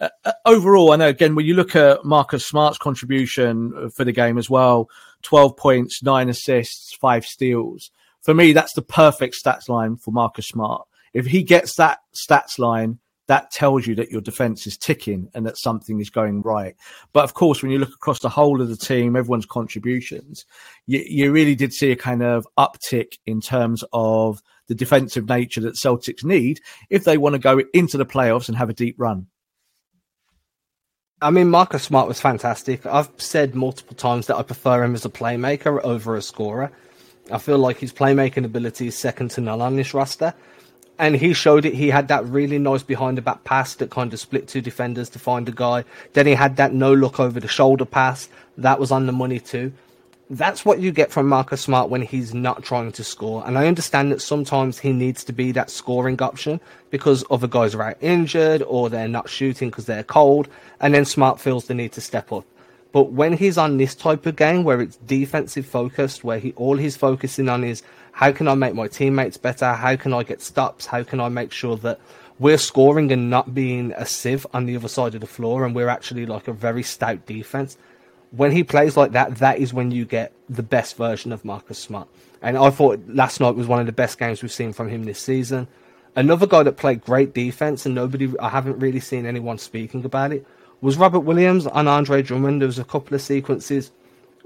Uh, 0.00 0.08
uh 0.24 0.32
overall, 0.46 0.92
I 0.92 0.96
know 0.96 1.08
again 1.08 1.34
when 1.34 1.46
you 1.46 1.54
look 1.54 1.74
at 1.74 2.04
Marcus 2.04 2.46
Smart's 2.46 2.78
contribution 2.78 3.90
for 3.90 4.04
the 4.04 4.12
game 4.12 4.38
as 4.38 4.48
well, 4.48 4.88
twelve 5.22 5.56
points, 5.56 6.00
nine 6.00 6.28
assists, 6.28 6.94
five 6.94 7.24
steals. 7.24 7.90
For 8.22 8.34
me, 8.34 8.52
that's 8.52 8.74
the 8.74 8.82
perfect 8.82 9.34
stats 9.44 9.68
line 9.68 9.96
for 9.96 10.12
Marcus 10.12 10.46
Smart. 10.46 10.86
If 11.12 11.26
he 11.26 11.42
gets 11.42 11.74
that 11.74 11.98
stats 12.14 12.56
line, 12.56 13.00
that 13.30 13.52
tells 13.52 13.86
you 13.86 13.94
that 13.94 14.10
your 14.10 14.20
defense 14.20 14.66
is 14.66 14.76
ticking 14.76 15.30
and 15.34 15.46
that 15.46 15.56
something 15.56 16.00
is 16.00 16.10
going 16.10 16.42
right. 16.42 16.74
But 17.12 17.22
of 17.22 17.34
course, 17.34 17.62
when 17.62 17.70
you 17.70 17.78
look 17.78 17.94
across 17.94 18.18
the 18.18 18.28
whole 18.28 18.60
of 18.60 18.68
the 18.68 18.76
team, 18.76 19.14
everyone's 19.14 19.46
contributions, 19.46 20.44
you, 20.86 21.04
you 21.06 21.30
really 21.30 21.54
did 21.54 21.72
see 21.72 21.92
a 21.92 21.96
kind 21.96 22.24
of 22.24 22.44
uptick 22.58 23.18
in 23.26 23.40
terms 23.40 23.84
of 23.92 24.42
the 24.66 24.74
defensive 24.74 25.28
nature 25.28 25.60
that 25.60 25.76
Celtics 25.76 26.24
need 26.24 26.58
if 26.90 27.04
they 27.04 27.18
want 27.18 27.34
to 27.34 27.38
go 27.38 27.62
into 27.72 27.96
the 27.96 28.04
playoffs 28.04 28.48
and 28.48 28.58
have 28.58 28.68
a 28.68 28.74
deep 28.74 28.96
run. 28.98 29.28
I 31.22 31.30
mean, 31.30 31.50
Marcus 31.50 31.84
Smart 31.84 32.08
was 32.08 32.20
fantastic. 32.20 32.84
I've 32.84 33.10
said 33.18 33.54
multiple 33.54 33.94
times 33.94 34.26
that 34.26 34.38
I 34.38 34.42
prefer 34.42 34.82
him 34.82 34.96
as 34.96 35.04
a 35.04 35.08
playmaker 35.08 35.80
over 35.84 36.16
a 36.16 36.22
scorer. 36.22 36.72
I 37.30 37.38
feel 37.38 37.58
like 37.58 37.78
his 37.78 37.92
playmaking 37.92 38.44
ability 38.44 38.88
is 38.88 38.98
second 38.98 39.30
to 39.32 39.40
none 39.40 39.60
on 39.60 39.76
this 39.76 39.94
roster 39.94 40.34
and 41.00 41.16
he 41.16 41.32
showed 41.32 41.64
it. 41.64 41.74
He 41.74 41.88
had 41.88 42.08
that 42.08 42.24
really 42.26 42.58
nice 42.58 42.82
behind 42.82 43.16
the 43.16 43.22
back 43.22 43.42
pass 43.42 43.74
that 43.76 43.90
kind 43.90 44.12
of 44.12 44.20
split 44.20 44.46
two 44.46 44.60
defenders 44.60 45.08
to 45.10 45.18
find 45.18 45.48
a 45.48 45.52
guy. 45.52 45.84
Then 46.12 46.26
he 46.26 46.34
had 46.34 46.56
that 46.56 46.74
no 46.74 46.92
look 46.92 47.18
over 47.18 47.40
the 47.40 47.48
shoulder 47.48 47.86
pass 47.86 48.28
that 48.58 48.78
was 48.78 48.90
on 48.90 49.06
the 49.06 49.12
money 49.12 49.40
too. 49.40 49.72
That's 50.28 50.64
what 50.64 50.78
you 50.78 50.92
get 50.92 51.10
from 51.10 51.26
Marcus 51.26 51.62
Smart 51.62 51.90
when 51.90 52.02
he's 52.02 52.32
not 52.32 52.62
trying 52.62 52.92
to 52.92 53.02
score. 53.02 53.42
And 53.44 53.58
I 53.58 53.66
understand 53.66 54.12
that 54.12 54.20
sometimes 54.20 54.78
he 54.78 54.92
needs 54.92 55.24
to 55.24 55.32
be 55.32 55.50
that 55.52 55.70
scoring 55.70 56.22
option 56.22 56.60
because 56.90 57.24
other 57.30 57.48
guys 57.48 57.74
are 57.74 57.82
out 57.82 57.96
injured 58.00 58.62
or 58.62 58.88
they're 58.88 59.08
not 59.08 59.28
shooting 59.28 59.70
because 59.70 59.86
they're 59.86 60.04
cold. 60.04 60.48
And 60.80 60.94
then 60.94 61.04
Smart 61.04 61.40
feels 61.40 61.66
the 61.66 61.74
need 61.74 61.92
to 61.92 62.00
step 62.00 62.30
up. 62.30 62.44
But 62.92 63.12
when 63.12 63.32
he's 63.32 63.58
on 63.58 63.78
this 63.78 63.94
type 63.94 64.26
of 64.26 64.36
game 64.36 64.62
where 64.62 64.80
it's 64.80 64.96
defensive 64.96 65.66
focused, 65.66 66.22
where 66.22 66.38
he 66.38 66.52
all 66.52 66.76
he's 66.76 66.96
focusing 66.96 67.48
on 67.48 67.64
is 67.64 67.82
how 68.20 68.32
can 68.32 68.48
I 68.48 68.54
make 68.54 68.74
my 68.74 68.86
teammates 68.86 69.38
better? 69.38 69.72
How 69.72 69.96
can 69.96 70.12
I 70.12 70.24
get 70.24 70.42
stops? 70.42 70.84
How 70.84 71.02
can 71.02 71.20
I 71.20 71.30
make 71.30 71.52
sure 71.52 71.78
that 71.78 71.98
we're 72.38 72.58
scoring 72.58 73.10
and 73.12 73.30
not 73.30 73.54
being 73.54 73.92
a 73.92 74.04
sieve 74.04 74.46
on 74.52 74.66
the 74.66 74.76
other 74.76 74.88
side 74.88 75.14
of 75.14 75.22
the 75.22 75.26
floor 75.26 75.64
and 75.64 75.74
we're 75.74 75.88
actually 75.88 76.26
like 76.26 76.46
a 76.46 76.52
very 76.52 76.82
stout 76.82 77.24
defense? 77.24 77.78
When 78.32 78.52
he 78.52 78.62
plays 78.62 78.94
like 78.94 79.12
that, 79.12 79.36
that 79.36 79.58
is 79.58 79.72
when 79.72 79.90
you 79.90 80.04
get 80.04 80.34
the 80.50 80.62
best 80.62 80.98
version 80.98 81.32
of 81.32 81.46
Marcus 81.46 81.78
Smart. 81.78 82.08
And 82.42 82.58
I 82.58 82.68
thought 82.68 83.00
last 83.08 83.40
night 83.40 83.54
was 83.54 83.66
one 83.66 83.80
of 83.80 83.86
the 83.86 83.92
best 83.92 84.18
games 84.18 84.42
we've 84.42 84.52
seen 84.52 84.74
from 84.74 84.90
him 84.90 85.06
this 85.06 85.18
season. 85.18 85.66
Another 86.14 86.46
guy 86.46 86.62
that 86.62 86.76
played 86.76 87.00
great 87.00 87.32
defense 87.32 87.86
and 87.86 87.94
nobody, 87.94 88.30
I 88.38 88.50
haven't 88.50 88.80
really 88.80 89.00
seen 89.00 89.24
anyone 89.24 89.56
speaking 89.56 90.04
about 90.04 90.32
it, 90.32 90.46
was 90.82 90.98
Robert 90.98 91.20
Williams 91.20 91.66
and 91.66 91.88
Andre 91.88 92.20
Drummond. 92.20 92.60
There 92.60 92.66
was 92.66 92.78
a 92.78 92.84
couple 92.84 93.14
of 93.14 93.22
sequences 93.22 93.92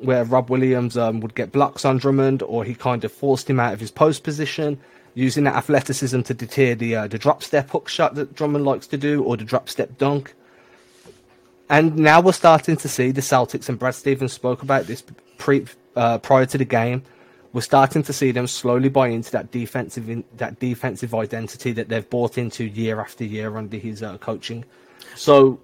where 0.05 0.25
Rob 0.25 0.51
Williams 0.51 0.97
um, 0.97 1.21
would 1.21 1.35
get 1.35 1.53
blocks 1.53 1.85
on 1.85 1.99
Drummond, 1.99 2.43
or 2.43 2.65
he 2.65 2.75
kind 2.75 3.05
of 3.05 3.13
forced 3.13 3.49
him 3.49 3.59
out 3.59 3.73
of 3.73 3.81
his 3.81 3.91
post 3.91 4.23
position, 4.23 4.79
using 5.15 5.45
that 5.45 5.57
athleticism 5.57 6.23
to 6.23 6.35
deter 6.35 6.75
the 6.75 6.97
uh, 6.97 7.07
the 7.07 7.19
drop 7.19 7.43
step 7.43 7.71
hook 7.71 7.89
shot 7.89 8.15
that 8.15 8.35
Drummond 8.35 8.65
likes 8.65 8.87
to 8.89 8.97
do, 8.97 9.23
or 9.23 9.37
the 9.37 9.45
drop 9.45 9.69
step 9.69 9.97
dunk. 9.99 10.35
And 11.71 11.97
now 11.97 12.21
we're 12.21 12.33
starting 12.33 12.77
to 12.77 12.89
see 12.89 13.11
the 13.11 13.23
Celtics, 13.23 13.69
and 13.69 13.79
Brad 13.79 13.95
Stevens 13.95 14.33
spoke 14.33 14.63
about 14.63 14.87
this 14.87 15.03
pre 15.39 15.67
uh, 15.97 16.19
prior 16.19 16.47
to 16.47 16.59
the 16.59 16.65
game. 16.65 17.03
We're 17.53 17.61
starting 17.61 18.03
to 18.03 18.13
see 18.13 18.33
them 18.33 18.49
slowly 18.49 18.89
buy 18.89 19.09
into 19.09 19.31
that 19.33 19.53
defensive 19.53 20.11
in, 20.11 20.25
that 20.37 20.59
defensive 20.59 21.15
identity 21.15 21.73
that 21.73 21.89
they've 21.89 22.09
bought 22.11 22.37
into 22.37 22.65
year 22.65 23.01
after 23.01 23.25
year 23.25 23.57
under 23.57 23.77
his 23.77 24.03
uh, 24.03 24.19
coaching. 24.19 24.65
So, 25.15 25.61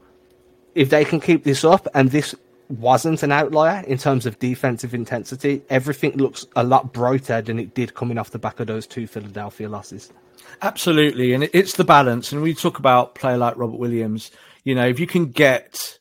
if 0.76 0.88
they 0.88 1.04
can 1.04 1.20
keep 1.20 1.42
this 1.42 1.64
up, 1.64 1.88
and 1.92 2.10
this 2.10 2.34
wasn't 2.70 3.22
an 3.22 3.32
outlier 3.32 3.84
in 3.86 3.98
terms 3.98 4.26
of 4.26 4.38
defensive 4.38 4.94
intensity. 4.94 5.62
Everything 5.70 6.16
looks 6.16 6.46
a 6.56 6.64
lot 6.64 6.92
brighter 6.92 7.42
than 7.42 7.58
it 7.58 7.74
did 7.74 7.94
coming 7.94 8.18
off 8.18 8.30
the 8.30 8.38
back 8.38 8.60
of 8.60 8.66
those 8.66 8.86
two 8.86 9.06
Philadelphia 9.06 9.68
losses. 9.68 10.12
Absolutely, 10.62 11.32
and 11.32 11.48
it's 11.52 11.74
the 11.74 11.84
balance. 11.84 12.32
And 12.32 12.42
we 12.42 12.54
talk 12.54 12.78
about 12.78 13.14
player 13.14 13.36
like 13.36 13.56
Robert 13.56 13.78
Williams. 13.78 14.30
You 14.64 14.74
know, 14.74 14.86
if 14.86 15.00
you 15.00 15.06
can 15.06 15.26
get 15.26 15.98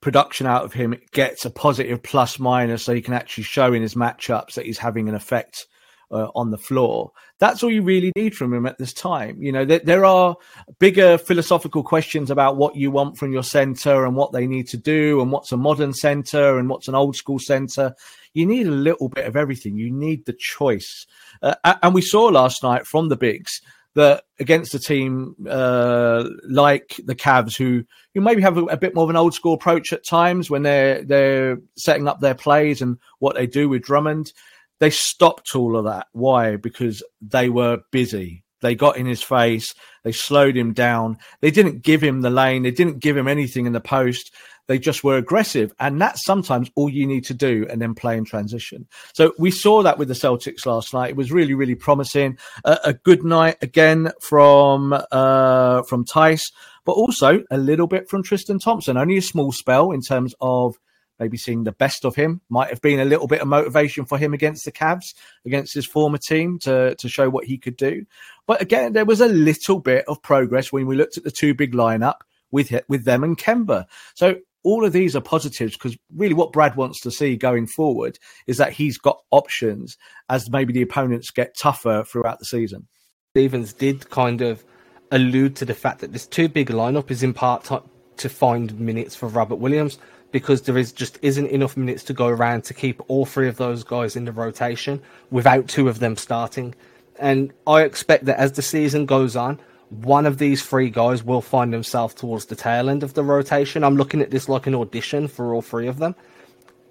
production 0.00 0.46
out 0.46 0.64
of 0.64 0.72
him, 0.72 0.92
it 0.92 1.10
gets 1.10 1.44
a 1.44 1.50
positive 1.50 2.02
plus 2.02 2.38
minus, 2.38 2.84
so 2.84 2.94
he 2.94 3.02
can 3.02 3.14
actually 3.14 3.44
show 3.44 3.72
in 3.72 3.82
his 3.82 3.94
matchups 3.94 4.54
that 4.54 4.66
he's 4.66 4.78
having 4.78 5.08
an 5.08 5.14
effect 5.14 5.66
uh, 6.10 6.28
on 6.34 6.50
the 6.50 6.58
floor. 6.58 7.12
That's 7.38 7.62
all 7.62 7.70
you 7.70 7.82
really 7.82 8.12
need 8.16 8.34
from 8.34 8.52
him 8.52 8.66
at 8.66 8.78
this 8.78 8.92
time. 8.92 9.40
You 9.40 9.52
know, 9.52 9.64
there, 9.64 9.78
there 9.78 10.04
are 10.04 10.36
bigger 10.78 11.18
philosophical 11.18 11.82
questions 11.82 12.30
about 12.30 12.56
what 12.56 12.74
you 12.74 12.90
want 12.90 13.16
from 13.16 13.32
your 13.32 13.44
center 13.44 14.04
and 14.04 14.16
what 14.16 14.32
they 14.32 14.46
need 14.46 14.68
to 14.68 14.76
do 14.76 15.20
and 15.20 15.30
what's 15.30 15.52
a 15.52 15.56
modern 15.56 15.94
center 15.94 16.58
and 16.58 16.68
what's 16.68 16.88
an 16.88 16.94
old 16.94 17.16
school 17.16 17.38
center. 17.38 17.94
You 18.34 18.46
need 18.46 18.66
a 18.66 18.72
little 18.72 19.08
bit 19.08 19.26
of 19.26 19.36
everything. 19.36 19.76
You 19.76 19.90
need 19.90 20.26
the 20.26 20.36
choice. 20.38 21.06
Uh, 21.40 21.54
and 21.82 21.94
we 21.94 22.02
saw 22.02 22.24
last 22.24 22.62
night 22.62 22.86
from 22.86 23.08
the 23.08 23.16
bigs 23.16 23.60
that 23.94 24.24
against 24.38 24.74
a 24.74 24.78
team 24.78 25.34
uh, 25.48 26.24
like 26.48 27.00
the 27.04 27.14
Cavs, 27.16 27.56
who 27.56 27.84
who 28.14 28.20
maybe 28.20 28.42
have 28.42 28.56
a, 28.56 28.64
a, 28.66 28.76
bit 28.76 28.94
more 28.94 29.04
of 29.04 29.10
an 29.10 29.16
old 29.16 29.34
school 29.34 29.54
approach 29.54 29.92
at 29.92 30.06
times 30.06 30.48
when 30.48 30.62
they're 30.62 31.02
they're 31.02 31.58
setting 31.76 32.06
up 32.06 32.20
their 32.20 32.34
plays 32.34 32.80
and 32.80 32.98
what 33.18 33.34
they 33.34 33.46
do 33.46 33.68
with 33.68 33.82
Drummond, 33.82 34.32
they 34.80 34.90
stopped 34.90 35.54
all 35.54 35.76
of 35.76 35.84
that. 35.84 36.06
Why? 36.12 36.56
Because 36.56 37.02
they 37.20 37.48
were 37.48 37.80
busy. 37.90 38.44
They 38.60 38.74
got 38.74 38.96
in 38.96 39.06
his 39.06 39.22
face. 39.22 39.74
They 40.04 40.12
slowed 40.12 40.56
him 40.56 40.72
down. 40.72 41.18
They 41.40 41.50
didn't 41.50 41.82
give 41.82 42.02
him 42.02 42.22
the 42.22 42.30
lane. 42.30 42.62
They 42.62 42.70
didn't 42.70 42.98
give 42.98 43.16
him 43.16 43.28
anything 43.28 43.66
in 43.66 43.72
the 43.72 43.80
post. 43.80 44.34
They 44.66 44.78
just 44.78 45.02
were 45.02 45.16
aggressive. 45.16 45.72
And 45.78 46.00
that's 46.00 46.24
sometimes 46.24 46.70
all 46.74 46.90
you 46.90 47.06
need 47.06 47.24
to 47.26 47.34
do 47.34 47.66
and 47.70 47.80
then 47.80 47.94
play 47.94 48.16
in 48.16 48.24
transition. 48.24 48.86
So 49.14 49.32
we 49.38 49.50
saw 49.50 49.82
that 49.82 49.98
with 49.98 50.08
the 50.08 50.14
Celtics 50.14 50.66
last 50.66 50.92
night. 50.92 51.10
It 51.10 51.16
was 51.16 51.32
really, 51.32 51.54
really 51.54 51.74
promising. 51.74 52.36
Uh, 52.64 52.78
a 52.84 52.92
good 52.92 53.24
night 53.24 53.56
again 53.62 54.10
from, 54.20 54.92
uh, 54.92 55.82
from 55.82 56.04
Theis, 56.04 56.52
but 56.84 56.92
also 56.92 57.42
a 57.50 57.58
little 57.58 57.86
bit 57.86 58.08
from 58.10 58.22
Tristan 58.22 58.58
Thompson. 58.58 58.96
Only 58.96 59.18
a 59.18 59.22
small 59.22 59.52
spell 59.52 59.92
in 59.92 60.02
terms 60.02 60.34
of 60.40 60.76
maybe 61.18 61.36
seeing 61.36 61.64
the 61.64 61.72
best 61.72 62.04
of 62.04 62.14
him. 62.14 62.40
Might 62.48 62.70
have 62.70 62.80
been 62.80 63.00
a 63.00 63.04
little 63.04 63.26
bit 63.26 63.40
of 63.40 63.48
motivation 63.48 64.04
for 64.04 64.18
him 64.18 64.34
against 64.34 64.64
the 64.64 64.72
Cavs, 64.72 65.14
against 65.44 65.74
his 65.74 65.86
former 65.86 66.18
team 66.18 66.58
to, 66.60 66.94
to 66.96 67.08
show 67.08 67.28
what 67.28 67.44
he 67.44 67.58
could 67.58 67.76
do. 67.76 68.04
But 68.46 68.62
again, 68.62 68.92
there 68.92 69.04
was 69.04 69.20
a 69.20 69.28
little 69.28 69.80
bit 69.80 70.04
of 70.08 70.22
progress 70.22 70.72
when 70.72 70.86
we 70.86 70.96
looked 70.96 71.16
at 71.16 71.24
the 71.24 71.30
two 71.30 71.54
big 71.54 71.72
lineup 71.72 72.20
with 72.50 72.72
with 72.88 73.04
them 73.04 73.24
and 73.24 73.36
Kemba. 73.36 73.84
So 74.14 74.36
all 74.64 74.84
of 74.84 74.92
these 74.92 75.14
are 75.14 75.20
positives 75.20 75.74
because 75.74 75.96
really 76.14 76.34
what 76.34 76.52
Brad 76.52 76.76
wants 76.76 77.00
to 77.00 77.10
see 77.10 77.36
going 77.36 77.66
forward 77.66 78.18
is 78.46 78.56
that 78.58 78.72
he's 78.72 78.98
got 78.98 79.20
options 79.30 79.96
as 80.28 80.50
maybe 80.50 80.72
the 80.72 80.82
opponents 80.82 81.30
get 81.30 81.56
tougher 81.56 82.04
throughout 82.06 82.38
the 82.38 82.44
season. 82.44 82.86
Stevens 83.32 83.72
did 83.72 84.10
kind 84.10 84.40
of 84.40 84.64
allude 85.10 85.56
to 85.56 85.64
the 85.64 85.74
fact 85.74 86.00
that 86.00 86.12
this 86.12 86.26
two 86.26 86.48
big 86.48 86.68
lineup 86.68 87.10
is 87.10 87.22
in 87.22 87.32
part 87.32 87.70
to 88.16 88.28
find 88.28 88.78
minutes 88.78 89.14
for 89.14 89.28
Robert 89.28 89.56
Williams 89.56 89.98
because 90.30 90.62
there 90.62 90.76
is 90.76 90.92
just 90.92 91.18
isn't 91.22 91.46
enough 91.48 91.76
minutes 91.76 92.04
to 92.04 92.12
go 92.12 92.26
around 92.26 92.64
to 92.64 92.74
keep 92.74 93.00
all 93.08 93.24
three 93.24 93.48
of 93.48 93.56
those 93.56 93.84
guys 93.84 94.16
in 94.16 94.24
the 94.24 94.32
rotation 94.32 95.00
without 95.30 95.68
two 95.68 95.88
of 95.88 96.00
them 96.00 96.16
starting. 96.16 96.74
And 97.18 97.52
I 97.66 97.82
expect 97.82 98.26
that 98.26 98.38
as 98.38 98.52
the 98.52 98.62
season 98.62 99.06
goes 99.06 99.36
on, 99.36 99.58
one 99.90 100.26
of 100.26 100.38
these 100.38 100.62
three 100.62 100.90
guys 100.90 101.24
will 101.24 101.40
find 101.40 101.72
themselves 101.72 102.14
towards 102.14 102.46
the 102.46 102.56
tail 102.56 102.90
end 102.90 103.02
of 103.02 103.14
the 103.14 103.24
rotation. 103.24 103.82
I'm 103.82 103.96
looking 103.96 104.20
at 104.20 104.30
this 104.30 104.48
like 104.48 104.66
an 104.66 104.74
audition 104.74 105.28
for 105.28 105.54
all 105.54 105.62
three 105.62 105.86
of 105.86 105.98
them. 105.98 106.14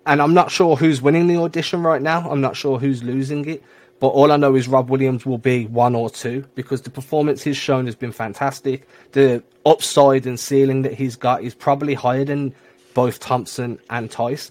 And 0.06 0.22
I'm 0.22 0.34
not 0.34 0.52
sure 0.52 0.76
who's 0.76 1.02
winning 1.02 1.28
the 1.28 1.38
audition 1.38 1.84
right 1.84 2.02
now. 2.02 2.30
I'm 2.30 2.42
not 2.42 2.56
sure 2.56 2.80
who's 2.80 3.04
losing 3.04 3.46
it. 3.48 3.64
But 4.00 4.10
all 4.10 4.32
I 4.32 4.38
know 4.38 4.56
is 4.56 4.68
Rob 4.68 4.90
Williams 4.90 5.26
will 5.26 5.40
be 5.40 5.66
one 5.66 5.96
or 5.96 6.10
two 6.10 6.46
because 6.56 6.84
the 6.84 6.90
performance 6.90 7.44
he's 7.44 7.58
shown 7.58 7.86
has 7.88 7.96
been 7.96 8.12
fantastic. 8.12 8.88
The 9.14 9.44
upside 9.66 10.28
and 10.28 10.40
ceiling 10.40 10.84
that 10.84 10.94
he's 10.94 11.16
got 11.16 11.44
is 11.44 11.56
probably 11.56 11.96
higher 11.96 12.24
than 12.24 12.54
both 12.98 13.20
Thompson 13.20 13.78
and 13.92 14.10
Theis. 14.10 14.50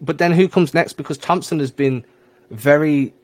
But 0.00 0.18
then 0.18 0.32
who 0.32 0.48
comes 0.48 0.74
next? 0.74 0.94
Because 0.94 1.16
Thompson 1.16 1.60
has 1.60 1.70
been 1.70 2.04
very 2.50 3.14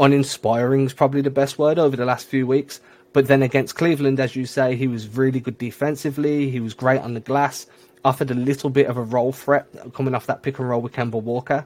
uninspiring, 0.00 0.84
is 0.86 0.92
probably 0.92 1.20
the 1.20 1.30
best 1.30 1.60
word 1.60 1.78
over 1.78 1.94
the 1.94 2.04
last 2.04 2.26
few 2.26 2.44
weeks. 2.44 2.80
But 3.12 3.28
then 3.28 3.40
against 3.40 3.76
Cleveland, 3.76 4.18
as 4.18 4.34
you 4.34 4.46
say, 4.46 4.74
he 4.74 4.88
was 4.88 5.06
really 5.16 5.38
good 5.38 5.58
defensively. 5.58 6.50
He 6.50 6.58
was 6.58 6.74
great 6.74 7.02
on 7.02 7.14
the 7.14 7.20
glass, 7.20 7.68
offered 8.04 8.32
a 8.32 8.34
little 8.34 8.68
bit 8.68 8.88
of 8.88 8.96
a 8.96 9.02
roll 9.02 9.30
threat 9.30 9.68
coming 9.94 10.16
off 10.16 10.26
that 10.26 10.42
pick 10.42 10.58
and 10.58 10.68
roll 10.68 10.80
with 10.80 10.92
Kemba 10.92 11.22
Walker. 11.22 11.64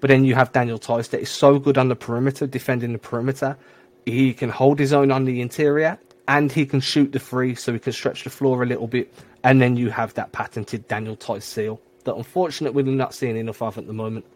But 0.00 0.08
then 0.08 0.24
you 0.24 0.34
have 0.34 0.50
Daniel 0.50 0.78
Theis 0.78 1.10
that 1.10 1.20
is 1.20 1.30
so 1.30 1.60
good 1.60 1.78
on 1.78 1.86
the 1.86 1.94
perimeter, 1.94 2.48
defending 2.48 2.92
the 2.92 2.98
perimeter. 2.98 3.56
He 4.04 4.34
can 4.34 4.50
hold 4.50 4.80
his 4.80 4.92
own 4.92 5.12
on 5.12 5.26
the 5.26 5.40
interior 5.40 5.96
and 6.26 6.50
he 6.50 6.66
can 6.66 6.80
shoot 6.80 7.12
the 7.12 7.20
free, 7.20 7.54
so 7.54 7.72
he 7.72 7.78
can 7.78 7.92
stretch 7.92 8.24
the 8.24 8.30
floor 8.30 8.64
a 8.64 8.66
little 8.66 8.88
bit 8.88 9.14
and 9.48 9.62
then 9.62 9.76
you 9.76 9.88
have 9.88 10.12
that 10.12 10.30
patented 10.32 10.86
Daniel 10.88 11.16
Theis 11.16 11.42
seal 11.42 11.80
that 12.04 12.14
unfortunately 12.14 12.82
we're 12.82 12.94
not 12.94 13.14
seeing 13.14 13.34
enough 13.34 13.62
of 13.62 13.78
at 13.78 13.86
the 13.86 13.94
moment. 13.94 14.26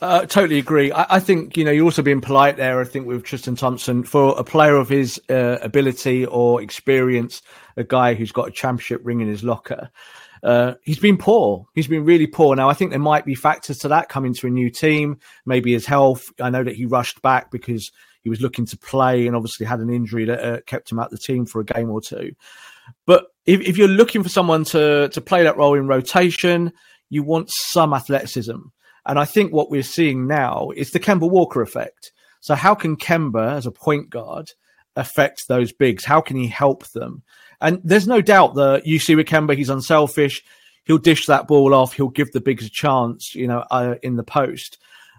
Uh, 0.00 0.24
totally 0.26 0.60
agree. 0.60 0.92
I, 0.92 1.16
I, 1.16 1.20
think 1.20 1.56
you 1.56 1.64
know 1.64 1.72
you're 1.72 1.84
also 1.84 2.00
being 2.00 2.20
polite 2.20 2.56
there. 2.56 2.80
I 2.80 2.84
think 2.84 3.08
with 3.08 3.24
Tristan 3.24 3.56
Thompson 3.56 4.04
for 4.04 4.38
a 4.38 4.44
player 4.44 4.76
of 4.76 4.88
his 4.88 5.20
uh, 5.28 5.58
ability 5.62 6.26
or 6.26 6.62
experience, 6.62 7.42
a 7.76 7.82
guy 7.82 8.14
who's 8.14 8.30
got 8.30 8.46
a 8.46 8.52
championship 8.52 9.00
ring 9.02 9.20
in 9.20 9.26
his 9.26 9.42
locker. 9.42 9.90
Uh, 10.44 10.74
he's 10.82 11.00
been 11.00 11.16
poor. 11.16 11.66
He's 11.74 11.88
been 11.88 12.04
really 12.04 12.28
poor. 12.28 12.54
Now, 12.54 12.68
I 12.68 12.74
think 12.74 12.90
there 12.90 13.00
might 13.00 13.24
be 13.24 13.34
factors 13.34 13.78
to 13.78 13.88
that 13.88 14.08
coming 14.08 14.32
to 14.34 14.46
a 14.46 14.50
new 14.50 14.70
team, 14.70 15.18
maybe 15.44 15.72
his 15.72 15.86
health. 15.86 16.30
I 16.40 16.50
know 16.50 16.62
that 16.62 16.76
he 16.76 16.86
rushed 16.86 17.20
back 17.20 17.50
because 17.50 17.90
he 18.22 18.30
was 18.30 18.40
looking 18.40 18.66
to 18.66 18.78
play 18.78 19.26
and 19.26 19.34
obviously 19.34 19.66
had 19.66 19.80
an 19.80 19.90
injury 19.90 20.24
that 20.26 20.40
uh, 20.40 20.60
kept 20.66 20.92
him 20.92 21.00
out 21.00 21.12
of 21.12 21.18
the 21.18 21.18
team 21.18 21.46
for 21.46 21.60
a 21.60 21.64
game 21.64 21.90
or 21.90 22.00
two. 22.00 22.32
But 23.06 23.26
if, 23.46 23.60
if 23.60 23.76
you're 23.76 23.88
looking 23.88 24.22
for 24.22 24.28
someone 24.28 24.64
to 24.66 25.08
to 25.08 25.20
play 25.20 25.42
that 25.42 25.56
role 25.56 25.74
in 25.74 25.86
rotation, 25.86 26.72
you 27.10 27.22
want 27.22 27.50
some 27.50 27.94
athleticism. 27.94 28.58
And 29.06 29.18
I 29.18 29.24
think 29.24 29.52
what 29.52 29.70
we're 29.70 29.82
seeing 29.82 30.26
now 30.26 30.70
is 30.74 30.90
the 30.90 31.00
Kemba 31.00 31.30
Walker 31.30 31.60
effect. 31.60 32.12
So 32.40 32.54
how 32.54 32.74
can 32.74 32.96
Kemba, 32.96 33.52
as 33.52 33.66
a 33.66 33.70
point 33.70 34.10
guard, 34.10 34.50
affect 34.96 35.48
those 35.48 35.72
bigs? 35.72 36.04
How 36.04 36.20
can 36.20 36.36
he 36.36 36.46
help 36.46 36.86
them? 36.88 37.22
And 37.60 37.80
there's 37.84 38.06
no 38.06 38.20
doubt 38.20 38.54
that 38.54 38.86
you 38.86 38.98
see 38.98 39.14
with 39.14 39.26
Kemba, 39.26 39.56
he's 39.56 39.70
unselfish. 39.70 40.42
He'll 40.84 40.98
dish 40.98 41.26
that 41.26 41.46
ball 41.46 41.72
off. 41.74 41.94
He'll 41.94 42.08
give 42.08 42.32
the 42.32 42.40
bigs 42.40 42.66
a 42.66 42.70
chance, 42.70 43.34
you 43.34 43.46
know, 43.46 43.64
uh, 43.70 43.94
in 44.02 44.16
the 44.16 44.24
post. 44.24 44.78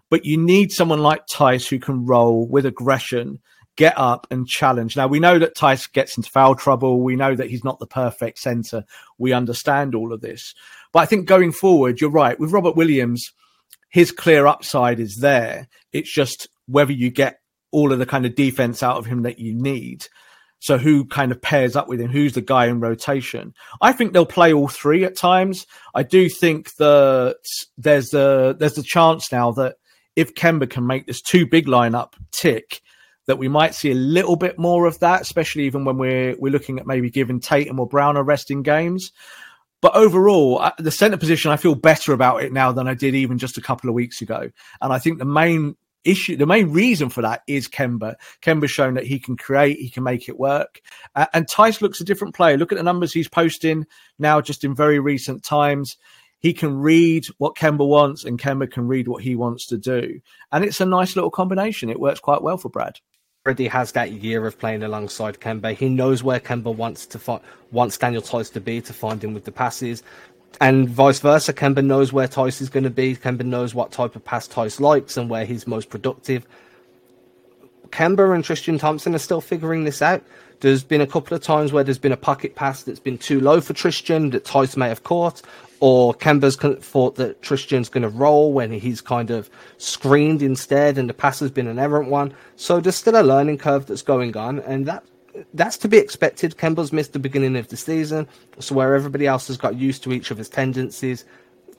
But 0.10 0.26
you 0.26 0.38
need 0.38 0.72
someone 0.72 1.02
like 1.02 1.28
Theis 1.28 1.68
who 1.68 1.80
can 1.80 2.06
roll 2.06 2.48
with 2.48 2.66
aggression 2.66 3.40
get 3.76 3.98
up 3.98 4.28
and 4.32 4.48
challenge. 4.48 4.96
Now 4.96 5.08
we 5.08 5.20
know 5.20 5.40
that 5.40 5.56
Theis 5.56 5.92
gets 5.92 6.18
into 6.18 6.30
foul 6.30 6.56
trouble. 6.56 7.02
We 7.02 7.16
know 7.16 7.36
that 7.36 7.50
he's 7.50 7.64
not 7.64 7.80
the 7.80 7.88
perfect 7.88 8.40
center. 8.40 8.86
We 9.18 9.34
understand 9.34 9.96
all 9.96 10.14
of 10.14 10.22
this. 10.22 10.54
But 10.94 11.00
I 11.00 11.06
think 11.06 11.28
going 11.28 11.52
forward, 11.52 12.00
you're 12.00 12.10
right. 12.10 12.40
With 12.40 12.54
Robert 12.54 12.76
Williams, 12.76 13.32
his 13.90 14.12
clear 14.12 14.46
upside 14.46 15.00
is 15.00 15.18
there. 15.18 15.68
It's 15.92 16.14
just 16.14 16.48
whether 16.68 16.94
you 16.94 17.10
get 17.10 17.40
all 17.72 17.92
of 17.92 18.00
the 18.00 18.06
kind 18.06 18.26
of 18.26 18.36
defense 18.36 18.82
out 18.82 18.98
of 18.98 19.06
him 19.06 19.24
that 19.24 19.40
you 19.40 19.54
need. 19.54 20.06
So 20.60 20.78
who 20.78 21.06
kind 21.06 21.32
of 21.32 21.42
pairs 21.42 21.76
up 21.76 21.88
with 21.88 22.00
him? 22.00 22.10
Who's 22.10 22.34
the 22.34 22.42
guy 22.42 22.68
in 22.68 22.80
rotation? 22.80 23.54
I 23.82 23.92
think 23.92 24.14
they'll 24.14 24.26
play 24.26 24.54
all 24.54 24.68
three 24.68 25.04
at 25.04 25.18
times. 25.18 25.68
I 25.94 26.04
do 26.04 26.30
think 26.30 26.74
that 26.76 27.38
there's 27.78 28.14
a 28.14 28.56
there's 28.58 28.78
a 28.78 28.84
chance 28.84 29.32
now 29.32 29.52
that 29.52 29.76
if 30.16 30.34
Kemba 30.34 30.70
can 30.70 30.88
make 30.88 31.06
this 31.06 31.22
two 31.22 31.46
big 31.46 31.68
lineup 31.68 32.14
tick, 32.32 32.82
that 33.28 33.38
we 33.38 33.48
might 33.48 33.76
see 33.76 33.92
a 33.92 33.96
little 33.96 34.36
bit 34.36 34.58
more 34.58 34.86
of 34.86 35.00
that, 35.00 35.22
especially 35.22 35.66
even 35.66 35.86
when 35.86 35.98
we're 35.98 36.36
we're 36.38 36.52
looking 36.52 36.80
at 36.80 36.88
maybe 36.88 37.10
giving 37.10 37.40
Tatum 37.40 37.80
or 37.80 37.88
Brown 37.88 38.18
a 38.18 38.24
rest 38.24 38.52
in 38.52 38.62
games. 38.62 39.12
But 39.82 39.96
overall, 39.96 40.72
the 40.80 40.92
center 40.92 41.18
position, 41.18 41.52
I 41.52 41.58
feel 41.58 41.76
better 41.76 42.14
about 42.14 42.44
it 42.44 42.52
now 42.52 42.72
than 42.72 42.88
I 42.88 42.96
did 42.96 43.14
even 43.14 43.38
just 43.38 43.58
a 43.58 43.62
couple 43.62 43.90
of 43.90 43.94
weeks 43.94 44.22
ago. 44.22 44.50
And 44.82 44.94
I 44.94 45.00
think 45.00 45.20
the 45.20 45.26
main 45.26 45.76
issue, 46.04 46.38
the 46.38 46.46
main 46.46 46.72
reason 46.72 47.10
for 47.10 47.22
that 47.22 47.42
is 47.48 47.68
Kemba. 47.68 48.16
Kemba's 48.42 48.72
shown 48.72 48.94
that 48.94 49.06
he 49.06 49.20
can 49.20 49.36
create, 49.38 49.78
he 49.78 49.90
can 49.90 50.04
make 50.04 50.30
it 50.30 50.40
work. 50.40 50.82
Uh, 51.16 51.26
and 51.34 51.48
Theis 51.48 51.82
looks 51.82 52.00
a 52.00 52.06
different 52.06 52.36
player. 52.36 52.58
Look 52.58 52.72
at 52.72 52.78
the 52.78 52.84
numbers 52.84 53.14
he's 53.14 53.28
posting 53.28 53.86
now, 54.18 54.42
just 54.42 54.64
in 54.64 54.76
very 54.76 55.00
recent 55.00 55.44
times. 55.44 55.98
He 56.40 56.54
can 56.54 56.78
read 56.78 57.26
what 57.38 57.56
Kemba 57.56 57.88
wants, 57.88 58.24
and 58.24 58.40
Kemba 58.40 58.72
can 58.72 58.88
read 58.88 59.08
what 59.08 59.24
he 59.24 59.36
wants 59.36 59.68
to 59.68 59.78
do. 59.78 60.20
And 60.52 60.64
it's 60.64 60.82
a 60.82 60.86
nice 60.86 61.16
little 61.16 61.32
combination. 61.32 61.90
It 61.90 62.00
works 62.00 62.20
quite 62.20 62.44
well 62.44 62.58
for 62.58 62.70
Brad 62.70 63.00
already 63.46 63.68
has 63.68 63.92
that 63.92 64.12
year 64.12 64.48
of 64.48 64.58
playing 64.58 64.82
alongside 64.82 65.40
Kemba. 65.40 65.76
He 65.76 65.88
knows 65.88 66.24
where 66.24 66.40
Kemba 66.40 66.76
wants 66.76 67.06
to 67.06 67.20
find, 67.20 67.42
wants 67.72 67.96
Daniel 67.96 68.24
Theis 68.24 68.52
to 68.54 68.60
be 68.60 68.82
to 68.82 68.92
find 68.92 69.24
him 69.24 69.36
with 69.36 69.46
the 69.46 69.52
passes, 69.52 70.02
and 70.60 70.90
vice 70.90 71.20
versa. 71.20 71.54
Kemba 71.54 71.86
knows 71.86 72.12
where 72.12 72.28
Theis 72.28 72.60
is 72.60 72.70
going 72.70 72.86
to 72.86 72.90
be. 72.90 73.16
Kemba 73.16 73.46
knows 73.46 73.76
what 73.76 73.92
type 73.92 74.16
of 74.16 74.26
pass 74.26 74.48
Theis 74.48 74.80
likes 74.80 75.16
and 75.16 75.30
where 75.30 75.46
he's 75.46 75.68
most 75.68 75.92
productive. 75.92 76.48
Kemba 77.90 78.34
and 78.34 78.44
Tristan 78.44 78.80
Thompson 78.80 79.14
are 79.14 79.20
still 79.20 79.42
figuring 79.42 79.84
this 79.84 80.02
out. 80.02 80.24
There's 80.62 80.84
been 80.84 81.02
a 81.02 81.08
couple 81.08 81.38
of 81.38 81.44
times 81.44 81.72
where 81.72 81.84
there's 81.84 82.00
been 82.00 82.12
a 82.12 82.18
pocket 82.18 82.56
pass 82.56 82.82
that's 82.82 83.00
been 83.00 83.20
too 83.20 83.40
low 83.40 83.62
for 83.62 83.74
Tristan 83.74 84.32
that 84.32 84.46
Theis 84.46 84.76
may 84.76 84.90
have 84.90 85.04
caught, 85.04 85.44
or 85.86 86.16
Kemba's 86.16 86.56
thought 86.84 87.16
that 87.18 87.44
Tristan's 87.44 87.90
going 87.90 88.02
to 88.02 88.10
roll 88.10 88.52
when 88.52 88.72
he's 88.72 89.02
kind 89.02 89.30
of 89.30 89.52
screened 89.78 90.42
instead, 90.42 90.98
and 90.98 91.08
the 91.08 91.14
pass 91.14 91.40
has 91.42 91.52
been 91.52 91.68
an 91.68 91.78
errant 91.78 92.10
one. 92.10 92.34
So 92.56 92.80
there's 92.80 92.96
still 92.96 93.16
a 93.16 93.22
learning 93.22 93.60
curve 93.60 93.86
that's 93.86 94.02
going 94.02 94.36
on, 94.36 94.62
and 94.62 94.88
that 94.88 95.04
that's 95.54 95.78
to 95.78 95.88
be 95.88 96.00
expected. 96.00 96.58
Kemba's 96.58 96.92
missed 96.92 97.14
the 97.14 97.20
beginning 97.20 97.56
of 97.56 97.68
the 97.68 97.78
season, 97.78 98.28
so 98.58 98.74
where 98.74 98.96
everybody 98.96 99.28
else 99.28 99.46
has 99.46 99.58
got 99.58 99.76
used 99.76 100.02
to 100.06 100.12
each 100.12 100.32
of 100.32 100.40
his 100.40 100.50
tendencies, 100.50 101.24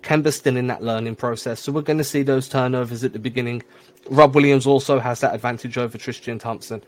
Kemba's 0.03 0.37
still 0.37 0.57
in 0.57 0.69
that 0.69 0.85
learning 0.85 1.17
process, 1.17 1.59
so 1.59 1.73
we're 1.73 1.83
going 1.83 1.99
to 1.99 2.05
see 2.05 2.23
those 2.23 2.49
turnovers 2.49 3.03
at 3.03 3.13
the 3.13 3.19
beginning. 3.19 3.61
Rob 4.09 4.37
Williams 4.37 4.69
also 4.69 5.01
has 5.01 5.19
that 5.19 5.35
advantage 5.35 5.77
over 5.79 5.99
Tristan 5.99 6.39
Thompson. 6.39 6.81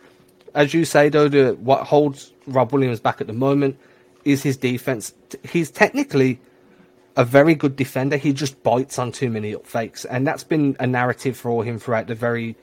As 0.54 0.72
you 0.72 0.84
say, 0.84 1.08
though, 1.08 1.26
the, 1.26 1.54
what 1.54 1.82
holds 1.82 2.32
Rob 2.46 2.72
Williams 2.72 3.00
back 3.00 3.20
at 3.20 3.26
the 3.26 3.32
moment 3.32 3.76
is 4.24 4.44
his 4.44 4.56
defense. 4.56 5.14
He's 5.42 5.68
technically 5.68 6.38
a 7.18 7.24
very 7.24 7.56
good 7.56 7.74
defender. 7.74 8.16
He 8.16 8.32
just 8.32 8.62
bites 8.62 8.98
on 8.98 9.10
too 9.10 9.28
many 9.28 9.54
fakes, 9.64 10.04
and 10.04 10.26
that's 10.26 10.44
been 10.44 10.76
a 10.78 10.86
narrative 10.86 11.36
for 11.36 11.64
him 11.64 11.78
throughout 11.78 12.06
the 12.06 12.14
very 12.14 12.56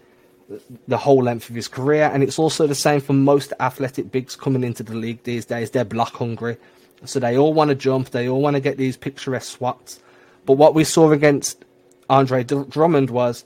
the 0.87 0.97
whole 0.97 1.23
length 1.23 1.49
of 1.49 1.55
his 1.55 1.67
career. 1.67 2.09
And 2.13 2.23
it's 2.23 2.39
also 2.39 2.65
the 2.65 2.75
same 2.75 3.01
for 3.01 3.13
most 3.13 3.51
athletic 3.59 4.11
bigs 4.11 4.35
coming 4.35 4.63
into 4.63 4.83
the 4.83 4.95
league 4.95 5.21
these 5.23 5.45
days. 5.45 5.71
They're 5.71 5.83
block 5.83 6.13
hungry, 6.13 6.55
so 7.03 7.19
they 7.19 7.37
all 7.37 7.53
want 7.53 7.69
to 7.69 7.75
jump. 7.75 8.11
They 8.11 8.29
all 8.29 8.41
want 8.41 8.55
to 8.55 8.61
get 8.61 8.77
these 8.77 8.95
picturesque 8.95 9.57
swats. 9.57 9.99
But 10.45 10.53
what 10.53 10.73
we 10.73 10.85
saw 10.85 11.11
against 11.11 11.65
Andre 12.09 12.43
Drummond 12.43 13.09
was 13.09 13.43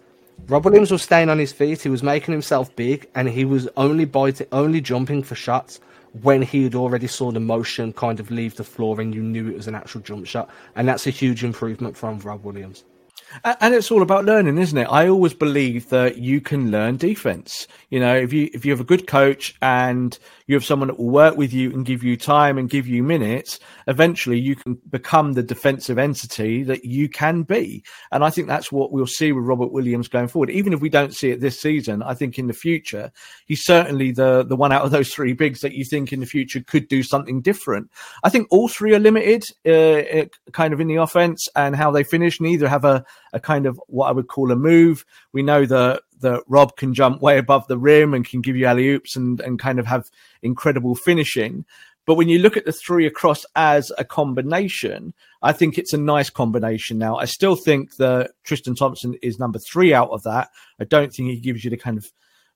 Rob 0.47 0.65
Williams 0.65 0.91
was 0.91 1.01
staying 1.01 1.29
on 1.29 1.39
his 1.39 1.51
feet. 1.51 1.81
He 1.81 1.89
was 1.89 2.03
making 2.03 2.33
himself 2.33 2.73
big, 2.75 3.09
and 3.15 3.27
he 3.27 3.45
was 3.45 3.67
only 3.77 4.05
biting, 4.05 4.47
only 4.51 4.79
jumping 4.79 5.23
for 5.23 5.33
shots 5.33 5.79
when 6.21 6.41
he 6.41 6.63
had 6.63 6.75
already 6.75 7.07
saw 7.07 7.31
the 7.31 7.39
motion 7.39 7.93
kind 7.93 8.19
of 8.19 8.31
leave 8.31 8.55
the 8.55 8.63
floor, 8.63 8.99
and 8.99 9.13
you 9.13 9.21
knew 9.21 9.49
it 9.49 9.55
was 9.55 9.67
an 9.67 9.75
actual 9.75 10.01
jump 10.01 10.25
shot. 10.25 10.49
And 10.75 10.87
that's 10.87 11.07
a 11.07 11.11
huge 11.11 11.43
improvement 11.43 11.95
from 11.97 12.19
Rob 12.19 12.43
Williams. 12.43 12.83
And 13.43 13.75
it's 13.75 13.91
all 13.91 14.01
about 14.01 14.25
learning, 14.25 14.57
isn't 14.57 14.77
it? 14.77 14.85
I 14.85 15.07
always 15.07 15.35
believe 15.35 15.89
that 15.89 16.17
you 16.17 16.41
can 16.41 16.71
learn 16.71 16.97
defense. 16.97 17.67
You 17.89 17.99
know, 17.99 18.15
if 18.15 18.33
you 18.33 18.49
if 18.53 18.65
you 18.65 18.71
have 18.71 18.79
a 18.79 18.85
good 18.85 19.05
coach 19.05 19.55
and 19.61 20.17
you 20.49 20.55
have 20.55 20.65
someone 20.65 20.87
that 20.87 20.97
will 20.97 21.11
work 21.11 21.37
with 21.37 21.53
you 21.53 21.71
and 21.71 21.85
give 21.85 22.03
you 22.03 22.17
time 22.17 22.57
and 22.57 22.71
give 22.71 22.87
you 22.87 23.03
minutes, 23.03 23.59
eventually 23.85 24.39
you 24.39 24.55
can 24.55 24.79
become 24.89 25.33
the 25.33 25.43
defensive 25.43 25.99
entity 25.99 26.63
that 26.63 26.83
you 26.83 27.07
can 27.07 27.43
be. 27.43 27.83
And 28.11 28.23
I 28.23 28.31
think 28.31 28.47
that's 28.47 28.71
what 28.71 28.91
we'll 28.91 29.05
see 29.05 29.31
with 29.31 29.45
Robert 29.45 29.71
Williams 29.71 30.07
going 30.07 30.27
forward. 30.27 30.49
Even 30.49 30.73
if 30.73 30.81
we 30.81 30.89
don't 30.89 31.13
see 31.13 31.29
it 31.29 31.39
this 31.39 31.61
season, 31.61 32.01
I 32.01 32.15
think 32.15 32.39
in 32.39 32.47
the 32.47 32.53
future, 32.53 33.11
he's 33.45 33.63
certainly 33.63 34.11
the, 34.11 34.43
the 34.43 34.55
one 34.55 34.71
out 34.71 34.81
of 34.81 34.89
those 34.89 35.13
three 35.13 35.33
bigs 35.33 35.61
that 35.61 35.73
you 35.73 35.85
think 35.85 36.11
in 36.11 36.19
the 36.19 36.25
future 36.25 36.61
could 36.65 36.87
do 36.87 37.03
something 37.03 37.41
different. 37.41 37.91
I 38.23 38.29
think 38.29 38.47
all 38.49 38.67
three 38.67 38.95
are 38.95 38.99
limited 38.99 39.43
uh, 39.67 40.25
kind 40.51 40.73
of 40.73 40.79
in 40.79 40.87
the 40.87 40.95
offense 40.95 41.47
and 41.55 41.75
how 41.75 41.91
they 41.91 42.03
finish. 42.03 42.41
Neither 42.41 42.67
have 42.67 42.85
a, 42.85 43.05
a 43.33 43.39
kind 43.39 43.67
of 43.67 43.79
what 43.85 44.07
I 44.07 44.13
would 44.13 44.29
call 44.29 44.51
a 44.51 44.55
move. 44.55 45.05
We 45.31 45.43
know 45.43 45.67
that 45.67 46.01
that 46.21 46.43
Rob 46.47 46.75
can 46.77 46.93
jump 46.93 47.21
way 47.21 47.37
above 47.37 47.67
the 47.67 47.77
rim 47.77 48.13
and 48.13 48.27
can 48.27 48.41
give 48.41 48.55
you 48.55 48.65
alley 48.65 48.89
oops 48.89 49.15
and, 49.15 49.39
and 49.39 49.59
kind 49.59 49.79
of 49.79 49.85
have 49.85 50.09
incredible 50.41 50.95
finishing. 50.95 51.65
But 52.05 52.15
when 52.15 52.27
you 52.27 52.39
look 52.39 52.57
at 52.57 52.65
the 52.65 52.71
three 52.71 53.05
across 53.05 53.45
as 53.55 53.91
a 53.97 54.03
combination, 54.03 55.13
I 55.43 55.51
think 55.51 55.77
it's 55.77 55.93
a 55.93 55.97
nice 55.97 56.29
combination 56.31 56.97
now. 56.97 57.17
I 57.17 57.25
still 57.25 57.55
think 57.55 57.97
that 57.97 58.31
Tristan 58.43 58.73
Thompson 58.73 59.15
is 59.21 59.37
number 59.37 59.59
three 59.59 59.93
out 59.93 60.09
of 60.09 60.23
that. 60.23 60.49
I 60.79 60.85
don't 60.85 61.13
think 61.13 61.29
he 61.29 61.39
gives 61.39 61.63
you 61.63 61.69
the 61.69 61.77
kind 61.77 61.97
of 61.97 62.11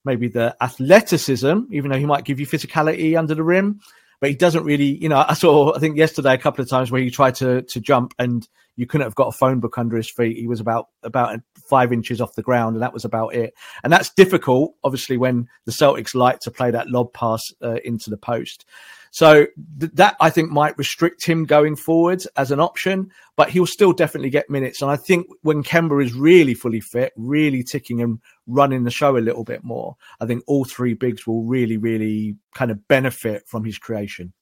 maybe 0.05 0.27
the 0.27 0.55
athleticism, 0.59 1.65
even 1.71 1.91
though 1.91 1.99
he 1.99 2.05
might 2.05 2.25
give 2.25 2.39
you 2.39 2.47
physicality 2.47 3.17
under 3.17 3.35
the 3.35 3.43
rim. 3.43 3.79
But 4.19 4.29
he 4.29 4.35
doesn't 4.35 4.63
really, 4.63 4.85
you 4.85 5.09
know, 5.09 5.23
I 5.27 5.33
saw, 5.33 5.75
I 5.75 5.79
think 5.79 5.97
yesterday 5.97 6.33
a 6.33 6.37
couple 6.37 6.63
of 6.63 6.69
times 6.69 6.89
where 6.89 7.01
he 7.01 7.11
tried 7.11 7.35
to 7.35 7.61
to 7.61 7.79
jump 7.79 8.13
and 8.17 8.47
you 8.75 8.87
couldn't 8.87 9.05
have 9.05 9.15
got 9.15 9.27
a 9.27 9.37
phone 9.37 9.59
book 9.59 9.77
under 9.77 9.97
his 9.97 10.09
feet. 10.09 10.37
He 10.37 10.47
was 10.47 10.61
about 10.61 10.87
about 11.03 11.39
five 11.67 11.91
inches 11.93 12.21
off 12.21 12.35
the 12.35 12.43
ground, 12.43 12.75
and 12.75 12.83
that 12.83 12.93
was 12.93 13.05
about 13.05 13.35
it. 13.35 13.53
And 13.83 13.91
that's 13.91 14.13
difficult, 14.13 14.75
obviously, 14.83 15.17
when 15.17 15.47
the 15.65 15.71
Celtics 15.71 16.15
like 16.15 16.39
to 16.39 16.51
play 16.51 16.71
that 16.71 16.89
lob 16.89 17.13
pass 17.13 17.41
uh, 17.61 17.77
into 17.83 18.09
the 18.09 18.17
post. 18.17 18.65
So 19.11 19.45
th- 19.79 19.91
that 19.93 20.15
I 20.19 20.31
think 20.31 20.49
might 20.49 20.77
restrict 20.77 21.23
him 21.23 21.45
going 21.45 21.75
forwards 21.75 22.25
as 22.35 22.49
an 22.49 22.59
option, 22.59 23.11
but 23.35 23.49
he'll 23.49 23.67
still 23.67 23.93
definitely 23.93 24.31
get 24.31 24.49
minutes. 24.49 24.81
And 24.81 24.89
I 24.89 24.95
think 24.95 25.27
when 25.43 25.63
Kemba 25.63 26.03
is 26.03 26.13
really 26.13 26.55
fully 26.55 26.79
fit, 26.79 27.13
really 27.15 27.63
ticking 27.63 28.01
and 28.01 28.19
running 28.47 28.83
the 28.83 28.91
show 28.91 29.15
a 29.15 29.19
little 29.19 29.43
bit 29.43 29.63
more, 29.63 29.97
I 30.19 30.25
think 30.25 30.43
all 30.47 30.65
three 30.65 30.95
bigs 30.95 31.27
will 31.27 31.43
really, 31.43 31.77
really 31.77 32.37
kind 32.55 32.71
of 32.71 32.87
benefit 32.87 33.47
from 33.47 33.63
his 33.63 33.77
creation 33.77 34.33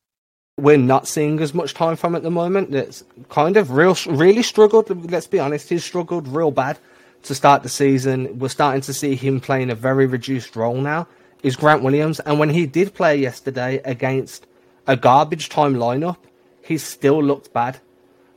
we're 0.57 0.77
not 0.77 1.07
seeing 1.07 1.39
as 1.39 1.53
much 1.53 1.73
time 1.73 1.95
from 1.95 2.13
at 2.13 2.21
the 2.21 2.29
moment. 2.29 2.73
It's 2.75 3.03
kind 3.29 3.57
of 3.57 3.71
real, 3.71 3.97
really 4.05 4.43
struggled. 4.43 5.09
Let's 5.09 5.25
be 5.25 5.39
honest, 5.39 5.69
he's 5.69 5.83
struggled 5.83 6.27
real 6.27 6.51
bad 6.51 6.77
to 7.23 7.35
start 7.35 7.63
the 7.63 7.69
season. 7.69 8.39
We're 8.39 8.49
starting 8.49 8.81
to 8.81 8.93
see 8.93 9.15
him 9.15 9.39
playing 9.39 9.69
a 9.69 9.75
very 9.75 10.05
reduced 10.05 10.55
role 10.55 10.79
now. 10.81 11.07
Is 11.43 11.55
Grant 11.55 11.81
Williams, 11.81 12.19
and 12.19 12.37
when 12.37 12.51
he 12.51 12.67
did 12.67 12.93
play 12.93 13.15
yesterday 13.15 13.81
against 13.83 14.45
a 14.85 14.95
garbage 14.95 15.49
time 15.49 15.73
lineup, 15.73 16.17
he 16.63 16.77
still 16.77 17.23
looked 17.23 17.51
bad. 17.51 17.79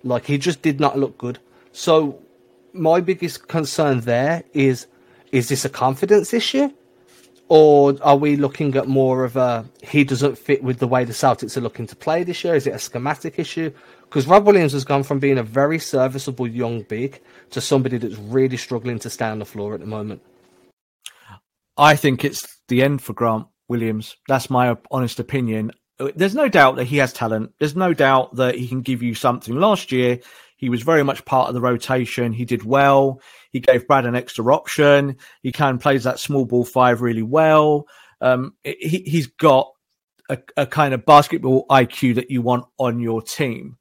Like 0.02 0.24
he 0.24 0.38
just 0.38 0.62
did 0.62 0.80
not 0.80 0.98
look 0.98 1.18
good. 1.18 1.38
So 1.72 2.22
my 2.72 3.00
biggest 3.00 3.46
concern 3.46 4.00
there 4.00 4.44
is: 4.54 4.86
is 5.32 5.50
this 5.50 5.66
a 5.66 5.68
confidence 5.68 6.32
issue? 6.32 6.72
Or 7.48 7.94
are 8.00 8.16
we 8.16 8.36
looking 8.36 8.74
at 8.74 8.88
more 8.88 9.24
of 9.24 9.36
a 9.36 9.66
he 9.82 10.02
doesn't 10.02 10.38
fit 10.38 10.62
with 10.62 10.78
the 10.78 10.88
way 10.88 11.04
the 11.04 11.12
Celtics 11.12 11.58
are 11.58 11.60
looking 11.60 11.86
to 11.88 11.96
play 11.96 12.24
this 12.24 12.42
year? 12.42 12.54
Is 12.54 12.66
it 12.66 12.74
a 12.74 12.78
schematic 12.78 13.38
issue? 13.38 13.70
Because 14.04 14.26
Rob 14.26 14.46
Williams 14.46 14.72
has 14.72 14.84
gone 14.84 15.02
from 15.02 15.18
being 15.18 15.38
a 15.38 15.42
very 15.42 15.78
serviceable 15.78 16.46
young 16.46 16.82
big 16.82 17.20
to 17.50 17.60
somebody 17.60 17.98
that's 17.98 18.16
really 18.16 18.56
struggling 18.56 18.98
to 19.00 19.10
stay 19.10 19.26
on 19.26 19.38
the 19.38 19.44
floor 19.44 19.74
at 19.74 19.80
the 19.80 19.86
moment. 19.86 20.22
I 21.76 21.96
think 21.96 22.24
it's 22.24 22.60
the 22.68 22.82
end 22.82 23.02
for 23.02 23.12
Grant 23.12 23.46
Williams. 23.68 24.16
That's 24.28 24.50
my 24.50 24.76
honest 24.90 25.18
opinion. 25.18 25.72
There's 26.14 26.34
no 26.34 26.48
doubt 26.48 26.76
that 26.76 26.84
he 26.84 26.98
has 26.98 27.12
talent. 27.12 27.52
There's 27.58 27.76
no 27.76 27.94
doubt 27.94 28.36
that 28.36 28.56
he 28.56 28.68
can 28.68 28.82
give 28.82 29.02
you 29.02 29.14
something. 29.14 29.56
Last 29.56 29.92
year, 29.92 30.20
he 30.56 30.68
was 30.68 30.82
very 30.82 31.02
much 31.02 31.24
part 31.24 31.48
of 31.48 31.54
the 31.54 31.60
rotation. 31.60 32.32
He 32.32 32.44
did 32.44 32.64
well. 32.64 33.20
He 33.50 33.60
gave 33.60 33.86
Brad 33.86 34.06
an 34.06 34.16
extra 34.16 34.44
option. 34.52 35.16
He 35.42 35.52
can 35.52 35.78
plays 35.78 36.04
that 36.04 36.18
small 36.20 36.46
ball 36.46 36.64
five 36.64 37.00
really 37.00 37.22
well. 37.22 37.86
Um, 38.20 38.54
he, 38.62 39.04
he's 39.06 39.26
got 39.26 39.70
a, 40.28 40.38
a 40.56 40.66
kind 40.66 40.94
of 40.94 41.04
basketball 41.04 41.66
IQ 41.68 42.16
that 42.16 42.30
you 42.30 42.42
want 42.42 42.64
on 42.78 42.98
your 42.98 43.22
team. 43.22 43.76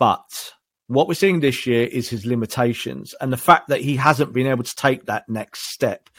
But 0.00 0.54
what 0.88 1.06
we're 1.06 1.14
seeing 1.14 1.38
this 1.38 1.66
year 1.66 1.86
is 1.86 2.08
his 2.08 2.26
limitations 2.26 3.14
and 3.20 3.32
the 3.32 3.36
fact 3.36 3.68
that 3.68 3.82
he 3.82 3.94
hasn't 3.94 4.32
been 4.32 4.48
able 4.48 4.64
to 4.64 4.74
take 4.74 5.06
that 5.06 5.28
next 5.28 5.70
step. 5.70 6.10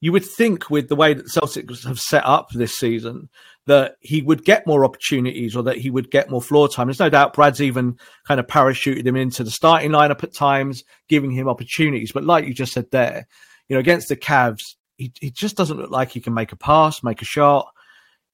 You 0.00 0.10
would 0.12 0.24
think, 0.24 0.68
with 0.68 0.88
the 0.88 0.96
way 0.96 1.14
that 1.14 1.26
Celtics 1.26 1.86
have 1.86 2.00
set 2.00 2.24
up 2.24 2.50
this 2.50 2.76
season, 2.76 3.28
that 3.66 3.96
he 4.00 4.22
would 4.22 4.44
get 4.44 4.66
more 4.66 4.84
opportunities 4.84 5.54
or 5.54 5.62
that 5.64 5.78
he 5.78 5.90
would 5.90 6.10
get 6.10 6.30
more 6.30 6.42
floor 6.42 6.68
time. 6.68 6.86
There's 6.86 6.98
no 6.98 7.10
doubt 7.10 7.34
Brad's 7.34 7.60
even 7.60 7.98
kind 8.26 8.40
of 8.40 8.46
parachuted 8.46 9.06
him 9.06 9.16
into 9.16 9.44
the 9.44 9.50
starting 9.50 9.90
lineup 9.90 10.22
at 10.22 10.34
times, 10.34 10.82
giving 11.08 11.30
him 11.30 11.48
opportunities. 11.48 12.12
But 12.12 12.24
like 12.24 12.46
you 12.46 12.54
just 12.54 12.72
said 12.72 12.90
there, 12.90 13.26
you 13.68 13.76
know, 13.76 13.80
against 13.80 14.08
the 14.08 14.16
Cavs, 14.16 14.76
he, 14.96 15.12
he 15.20 15.30
just 15.30 15.56
doesn't 15.56 15.78
look 15.78 15.90
like 15.90 16.10
he 16.10 16.20
can 16.20 16.34
make 16.34 16.52
a 16.52 16.56
pass, 16.56 17.02
make 17.02 17.22
a 17.22 17.26
shot. 17.26 17.68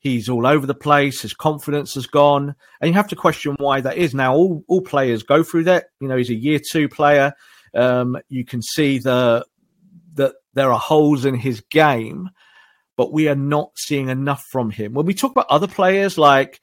He's 0.02 0.28
all 0.28 0.46
over 0.46 0.66
the 0.66 0.74
place. 0.74 1.22
His 1.22 1.32
confidence 1.32 1.94
has 1.94 2.06
gone. 2.06 2.54
And 2.80 2.88
you 2.88 2.94
have 2.94 3.08
to 3.08 3.16
question 3.16 3.56
why 3.58 3.80
that 3.80 3.96
is. 3.96 4.14
Now, 4.14 4.34
all, 4.34 4.64
all 4.68 4.82
players 4.82 5.22
go 5.22 5.42
through 5.42 5.64
that. 5.64 5.86
You 6.00 6.08
know, 6.08 6.16
he's 6.16 6.30
a 6.30 6.34
year 6.34 6.58
two 6.58 6.88
player. 6.88 7.32
Um, 7.74 8.18
you 8.28 8.44
can 8.44 8.62
see 8.62 8.98
the 8.98 9.46
that 10.14 10.34
there 10.52 10.70
are 10.70 10.78
holes 10.78 11.24
in 11.24 11.34
his 11.34 11.62
game 11.70 12.28
but 12.96 13.12
we 13.12 13.28
are 13.28 13.34
not 13.34 13.72
seeing 13.76 14.08
enough 14.08 14.44
from 14.44 14.70
him. 14.70 14.92
When 14.94 15.06
we 15.06 15.14
talk 15.14 15.32
about 15.32 15.46
other 15.48 15.66
players 15.66 16.18
like 16.18 16.60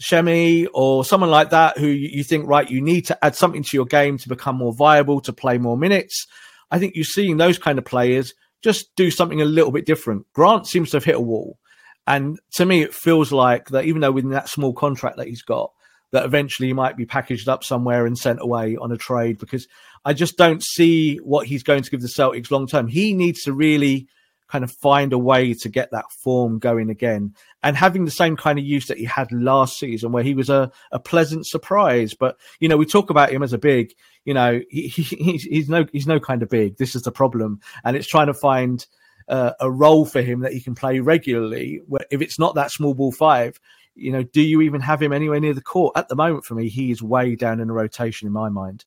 Semi 0.00 0.66
or 0.66 1.04
someone 1.04 1.30
like 1.30 1.50
that 1.50 1.78
who 1.78 1.86
you 1.86 2.24
think, 2.24 2.48
right, 2.48 2.68
you 2.68 2.80
need 2.80 3.02
to 3.06 3.24
add 3.24 3.36
something 3.36 3.62
to 3.62 3.76
your 3.76 3.86
game 3.86 4.18
to 4.18 4.28
become 4.28 4.56
more 4.56 4.74
viable, 4.74 5.20
to 5.22 5.32
play 5.32 5.58
more 5.58 5.76
minutes. 5.76 6.26
I 6.70 6.78
think 6.78 6.94
you're 6.94 7.04
seeing 7.04 7.36
those 7.36 7.58
kind 7.58 7.78
of 7.78 7.84
players 7.84 8.34
just 8.62 8.94
do 8.96 9.10
something 9.10 9.40
a 9.40 9.44
little 9.44 9.70
bit 9.70 9.86
different. 9.86 10.26
Grant 10.32 10.66
seems 10.66 10.90
to 10.90 10.96
have 10.96 11.04
hit 11.04 11.14
a 11.14 11.20
wall. 11.20 11.58
And 12.06 12.38
to 12.54 12.64
me, 12.64 12.82
it 12.82 12.94
feels 12.94 13.32
like 13.32 13.68
that 13.68 13.84
even 13.84 14.00
though 14.00 14.12
within 14.12 14.30
that 14.30 14.48
small 14.48 14.72
contract 14.72 15.16
that 15.16 15.28
he's 15.28 15.42
got, 15.42 15.72
that 16.12 16.24
eventually 16.24 16.68
he 16.68 16.72
might 16.72 16.96
be 16.96 17.04
packaged 17.04 17.48
up 17.48 17.64
somewhere 17.64 18.06
and 18.06 18.16
sent 18.16 18.40
away 18.40 18.76
on 18.76 18.92
a 18.92 18.96
trade 18.96 19.38
because 19.38 19.66
I 20.04 20.12
just 20.12 20.36
don't 20.36 20.62
see 20.62 21.16
what 21.16 21.46
he's 21.46 21.64
going 21.64 21.82
to 21.82 21.90
give 21.90 22.00
the 22.00 22.08
Celtics 22.08 22.50
long 22.50 22.66
term. 22.66 22.86
He 22.86 23.12
needs 23.12 23.42
to 23.42 23.52
really 23.52 24.08
kind 24.48 24.62
of 24.62 24.70
find 24.70 25.12
a 25.12 25.18
way 25.18 25.54
to 25.54 25.68
get 25.68 25.90
that 25.90 26.04
form 26.22 26.58
going 26.58 26.90
again. 26.90 27.34
And 27.62 27.76
having 27.76 28.04
the 28.04 28.10
same 28.10 28.36
kind 28.36 28.58
of 28.58 28.64
use 28.64 28.86
that 28.86 28.98
he 28.98 29.04
had 29.04 29.32
last 29.32 29.78
season 29.78 30.12
where 30.12 30.22
he 30.22 30.34
was 30.34 30.48
a, 30.48 30.70
a 30.92 31.00
pleasant 31.00 31.46
surprise. 31.46 32.14
But 32.14 32.38
you 32.60 32.68
know 32.68 32.76
we 32.76 32.86
talk 32.86 33.10
about 33.10 33.32
him 33.32 33.42
as 33.42 33.52
a 33.52 33.58
big 33.58 33.92
you 34.24 34.34
know 34.34 34.60
he, 34.70 34.88
he 34.88 35.02
he's, 35.02 35.42
he's 35.42 35.68
no 35.68 35.86
he's 35.92 36.06
no 36.06 36.20
kind 36.20 36.42
of 36.42 36.48
big. 36.48 36.76
This 36.76 36.94
is 36.94 37.02
the 37.02 37.12
problem. 37.12 37.60
And 37.84 37.96
it's 37.96 38.06
trying 38.06 38.28
to 38.28 38.34
find 38.34 38.86
uh, 39.28 39.52
a 39.60 39.70
role 39.70 40.04
for 40.04 40.22
him 40.22 40.40
that 40.40 40.52
he 40.52 40.60
can 40.60 40.74
play 40.74 41.00
regularly 41.00 41.82
where 41.86 42.04
if 42.10 42.20
it's 42.20 42.38
not 42.38 42.54
that 42.54 42.70
small 42.70 42.94
ball 42.94 43.12
five 43.12 43.60
you 43.94 44.12
know 44.12 44.22
do 44.22 44.40
you 44.40 44.60
even 44.60 44.80
have 44.80 45.02
him 45.02 45.12
anywhere 45.12 45.40
near 45.40 45.54
the 45.54 45.60
court 45.60 45.92
at 45.96 46.08
the 46.08 46.16
moment 46.16 46.44
for 46.44 46.54
me 46.54 46.68
he 46.68 46.90
is 46.90 47.02
way 47.02 47.34
down 47.34 47.60
in 47.60 47.68
the 47.68 47.74
rotation 47.74 48.26
in 48.26 48.32
my 48.32 48.48
mind 48.48 48.84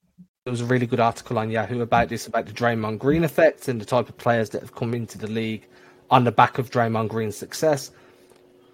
there 0.49 0.52
was 0.52 0.62
a 0.62 0.65
really 0.65 0.88
good 0.88 0.99
article 0.99 1.38
on 1.38 1.52
Yahoo 1.52 1.82
about 1.82 2.10
this, 2.10 2.25
about 2.25 2.47
the 2.47 2.52
Draymond 2.52 2.97
Green 2.97 3.23
effect 3.23 3.67
and 3.67 3.80
the 3.80 3.86
type 3.86 4.10
of 4.10 4.17
players 4.17 4.49
that 4.49 4.62
have 4.62 4.73
come 4.73 4.95
into 4.95 5.19
the 5.19 5.28
league 5.28 5.67
on 6.10 6.23
the 6.23 6.32
back 6.32 6.58
of 6.58 6.71
Draymond 6.71 7.10
Green's 7.10 7.38
success. 7.38 7.91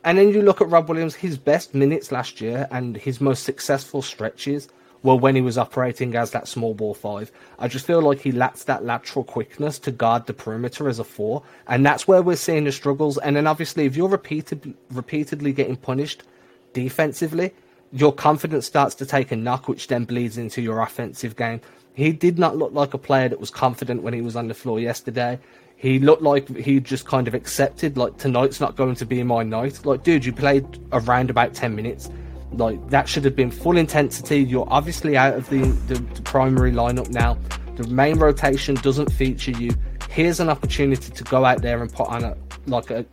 And 0.06 0.18
then 0.18 0.30
you 0.30 0.42
look 0.42 0.62
at 0.62 0.70
Rob 0.70 0.88
Williams, 0.88 1.16
his 1.16 1.38
best 1.38 1.74
minutes 1.74 2.14
last 2.14 2.40
year 2.40 2.68
and 2.72 2.96
his 2.96 3.20
most 3.20 3.44
successful 3.44 4.02
stretches 4.02 4.70
were 5.06 5.16
when 5.16 5.36
he 5.36 5.42
was 5.42 5.58
operating 5.58 6.16
as 6.16 6.32
that 6.32 6.48
small 6.48 6.74
ball 6.74 6.94
five. 6.94 7.32
I 7.60 7.68
just 7.68 7.86
feel 7.86 8.02
like 8.02 8.20
he 8.20 8.32
lacks 8.32 8.64
that 8.64 8.84
lateral 8.84 9.24
quickness 9.24 9.80
to 9.80 9.92
guard 9.92 10.26
the 10.26 10.34
perimeter 10.34 10.90
as 10.90 11.00
a 11.00 11.04
four, 11.04 11.44
and 11.68 11.86
that's 11.86 12.08
where 12.08 12.22
we're 12.22 12.36
seeing 12.36 12.66
the 12.66 12.72
struggles. 12.72 13.18
And 13.20 13.36
then 13.36 13.48
obviously, 13.48 13.86
if 13.86 13.96
you're 13.96 14.10
repeated, 14.10 14.76
repeatedly 14.92 15.54
getting 15.54 15.78
punished 15.78 16.24
defensively, 16.74 17.54
your 17.92 18.12
confidence 18.12 18.66
starts 18.66 18.96
to 18.96 19.06
take 19.06 19.32
a 19.32 19.36
knock, 19.36 19.68
which 19.68 19.88
then 19.88 20.06
bleeds 20.06 20.38
into 20.38 20.62
your 20.62 20.82
offensive 20.82 21.36
game. 21.36 21.62
He 21.94 22.12
did 22.12 22.38
not 22.38 22.58
look 22.58 22.74
like 22.74 22.94
a 22.94 22.98
player 22.98 23.30
that 23.30 23.40
was 23.40 23.50
confident 23.50 24.04
when 24.04 24.14
he 24.14 24.22
was 24.22 24.36
on 24.36 24.50
the 24.50 24.54
floor 24.54 24.80
yesterday. 24.80 25.40
He 25.78 26.00
looked 26.00 26.22
like 26.22 26.50
he 26.58 26.80
just 26.80 27.06
kind 27.06 27.28
of 27.28 27.34
accepted, 27.34 27.96
like, 27.96 28.18
tonight's 28.18 28.60
not 28.60 28.76
going 28.76 28.96
to 28.96 29.06
be 29.06 29.24
my 29.24 29.44
night. 29.44 29.86
Like, 29.86 30.04
dude, 30.04 30.26
you 30.26 30.34
played 30.34 30.66
around 30.92 31.30
about 31.30 31.54
10 31.54 31.76
minutes. 31.76 32.10
Like, 32.58 32.90
that 32.90 33.10
should 33.10 33.26
have 33.26 33.36
been 33.36 33.52
full 33.52 33.78
intensity. 33.78 34.38
You're 34.38 34.68
obviously 34.70 35.18
out 35.18 35.34
of 35.34 35.50
the, 35.50 35.60
the, 35.88 35.96
the 35.96 36.22
primary 36.22 36.72
lineup 36.72 37.10
now. 37.10 37.38
The 37.76 37.88
main 37.88 38.18
rotation 38.18 38.76
doesn't 38.76 39.12
feature 39.12 39.52
you. 39.52 39.72
Here's 40.10 40.40
an 40.40 40.48
opportunity 40.50 41.12
to 41.12 41.24
go 41.26 41.44
out 41.44 41.62
there 41.62 41.82
and 41.82 41.92
put 41.92 42.08
on 42.08 42.24
a, 42.24 42.38
like, 42.66 42.92
a, 42.92 43.06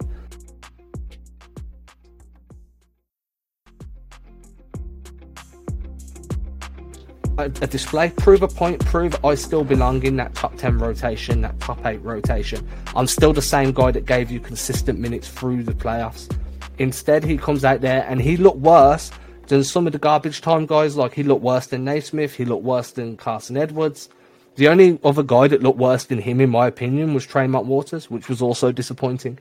a, 7.38 7.48
display, 7.48 8.10
prove 8.10 8.42
a 8.42 8.48
point, 8.48 8.84
prove 8.84 9.24
I 9.24 9.34
still 9.34 9.64
belong 9.64 10.04
in 10.04 10.16
that 10.16 10.34
top 10.34 10.56
10 10.56 10.78
rotation, 10.78 11.40
that 11.40 11.58
top 11.58 11.84
8 11.84 11.96
rotation. 12.02 12.68
I'm 12.94 13.08
still 13.08 13.32
the 13.32 13.42
same 13.42 13.72
guy 13.72 13.90
that 13.90 14.06
gave 14.06 14.30
you 14.30 14.38
consistent 14.38 15.00
minutes 15.00 15.28
through 15.28 15.64
the 15.64 15.72
playoffs. 15.72 16.32
Instead, 16.78 17.24
he 17.24 17.36
comes 17.36 17.64
out 17.64 17.80
there 17.80 18.06
and 18.08 18.20
he 18.20 18.36
looked 18.36 18.58
worse 18.58 19.10
than 19.48 19.64
some 19.64 19.86
of 19.86 19.92
the 19.92 19.98
garbage 19.98 20.40
time 20.40 20.66
guys. 20.66 20.96
Like, 20.96 21.14
he 21.14 21.22
looked 21.22 21.42
worse 21.42 21.66
than 21.66 21.84
Nesmith, 21.84 22.34
he 22.34 22.44
looked 22.44 22.64
worse 22.64 22.92
than 22.92 23.16
Carson 23.16 23.56
Edwards. 23.56 24.08
The 24.56 24.68
only 24.68 24.98
other 25.02 25.22
guy 25.22 25.48
that 25.48 25.62
looked 25.62 25.78
worse 25.78 26.04
than 26.04 26.18
him, 26.18 26.40
in 26.40 26.50
my 26.50 26.66
opinion, 26.66 27.14
was 27.14 27.26
Tremont 27.26 27.66
Waters, 27.66 28.10
which 28.10 28.28
was 28.28 28.42
also 28.42 28.70
disappointing. 28.70 29.38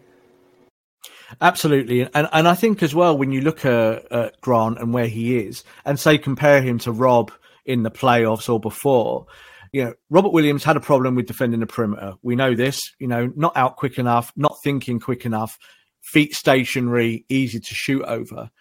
Absolutely, 1.40 2.02
and 2.14 2.28
and 2.34 2.48
I 2.48 2.56
think 2.56 2.84
as 2.84 2.94
well 2.94 3.18
when 3.18 3.32
you 3.32 3.42
look 3.42 3.64
at, 3.64 4.12
at 4.12 4.42
Grant 4.42 4.80
and 4.80 4.94
where 4.94 5.08
he 5.08 5.38
is, 5.38 5.64
and 5.86 6.00
say 6.00 6.18
compare 6.18 6.62
him 6.62 6.78
to 6.80 6.92
Rob 6.92 7.32
in 7.66 7.84
the 7.84 7.92
playoffs 7.92 8.50
or 8.50 8.60
before. 8.60 9.28
You 9.72 9.86
know, 9.86 9.94
Robert 10.10 10.34
Williams 10.34 10.66
had 10.66 10.76
a 10.76 10.82
problem 10.82 11.16
with 11.16 11.28
defending 11.28 11.62
the 11.62 11.68
perimeter. 11.68 12.16
We 12.22 12.36
know 12.36 12.56
this, 12.56 12.92
you 13.00 13.08
know, 13.08 13.32
not 13.38 13.56
out 13.56 13.78
quick 13.78 13.98
enough, 13.98 14.34
not 14.36 14.58
thinking 14.64 15.00
quick 15.00 15.26
enough, 15.26 15.58
feet 16.02 16.36
stationary, 16.36 17.26
easy 17.30 17.62
to 17.62 17.74
shoot 17.74 18.04
over. 18.04 18.52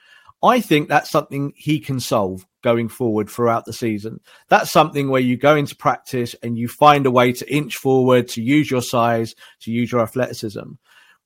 I 0.42 0.60
think 0.60 0.88
that's 0.88 1.10
something 1.10 1.52
he 1.54 1.80
can 1.80 2.00
solve 2.00 2.46
going 2.62 2.88
forward 2.88 3.28
throughout 3.28 3.64
the 3.64 3.72
season. 3.72 4.20
That's 4.48 4.70
something 4.70 5.10
where 5.10 5.20
you 5.20 5.36
go 5.36 5.54
into 5.54 5.76
practice 5.76 6.34
and 6.42 6.56
you 6.56 6.68
find 6.68 7.06
a 7.06 7.10
way 7.10 7.32
to 7.32 7.52
inch 7.52 7.76
forward, 7.76 8.28
to 8.28 8.42
use 8.42 8.70
your 8.70 8.82
size, 8.82 9.34
to 9.60 9.70
use 9.70 9.92
your 9.92 10.00
athleticism. 10.00 10.72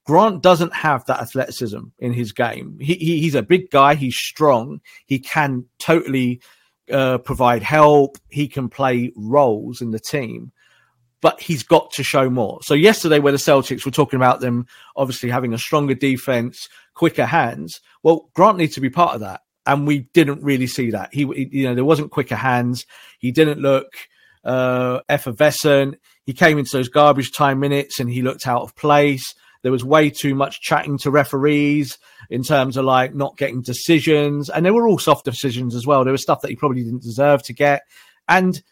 Grant 0.05 0.42
doesn't 0.42 0.74
have 0.74 1.05
that 1.07 1.20
athleticism 1.20 1.81
in 1.98 2.12
his 2.12 2.33
game. 2.33 2.77
He, 2.81 2.94
he, 2.94 3.20
he's 3.20 3.35
a 3.35 3.42
big 3.42 3.70
guy. 3.70 3.94
He's 3.94 4.16
strong. 4.16 4.81
He 5.07 5.18
can 5.18 5.64
totally 5.79 6.40
uh, 6.90 7.18
provide 7.18 7.62
help. 7.62 8.18
He 8.29 8.48
can 8.48 8.68
play 8.68 9.12
roles 9.16 9.81
in 9.81 9.92
the 9.92 10.00
team, 10.00 10.53
but 11.25 11.41
he's 11.41 11.63
got 11.63 11.91
to 11.91 12.03
show 12.03 12.29
more. 12.29 12.59
So 12.65 12.75
yesterday, 12.75 13.19
where 13.19 13.33
the 13.33 13.39
Celtics 13.39 13.87
were 13.87 13.91
talking 13.91 14.19
about 14.19 14.41
them 14.41 14.67
obviously 14.95 15.31
having 15.31 15.55
a 15.55 15.59
stronger 15.59 15.95
defense, 15.95 16.69
quicker 16.93 17.25
hands, 17.25 17.81
well, 18.03 18.29
Grant 18.35 18.59
needs 18.59 18.75
to 18.75 18.83
be 18.83 18.91
part 18.91 19.15
of 19.15 19.23
that, 19.23 19.41
and 19.65 19.87
we 19.87 20.01
didn't 20.13 20.43
really 20.43 20.67
see 20.67 20.91
that. 20.91 21.15
He, 21.15 21.23
you 21.51 21.65
know, 21.65 21.75
there 21.75 21.83
wasn't 21.83 22.11
quicker 22.11 22.37
hands. 22.37 22.85
He 23.21 23.33
didn't 23.33 23.59
look 23.59 23.87
uh, 24.45 25.01
effervescent. 25.09 25.99
He 26.27 26.35
came 26.35 26.59
into 26.59 26.77
those 26.77 26.91
garbage 26.91 27.33
time 27.33 27.59
minutes 27.59 28.01
and 28.01 28.11
he 28.11 28.21
looked 28.21 28.47
out 28.47 28.61
of 28.61 28.77
place. 28.77 29.35
There 29.63 29.73
was 29.73 29.83
way 29.83 30.11
too 30.11 30.35
much 30.35 30.61
chatting 30.61 30.99
to 30.99 31.11
referees 31.11 31.97
in 32.29 32.43
terms 32.43 32.77
of 32.77 32.85
like 32.85 33.15
not 33.15 33.39
getting 33.39 33.63
decisions. 33.63 34.51
And 34.51 34.67
they 34.67 34.71
were 34.71 34.87
all 34.87 34.99
soft 34.99 35.25
decisions 35.25 35.75
as 35.75 35.87
well. 35.87 36.05
There 36.05 36.13
was 36.13 36.21
stuff 36.21 36.43
that 36.43 36.51
he 36.51 36.57
probably 36.57 36.83
didn't 36.83 37.03
deserve 37.03 37.43
to 37.45 37.55
get. 37.55 37.81
And 38.29 38.63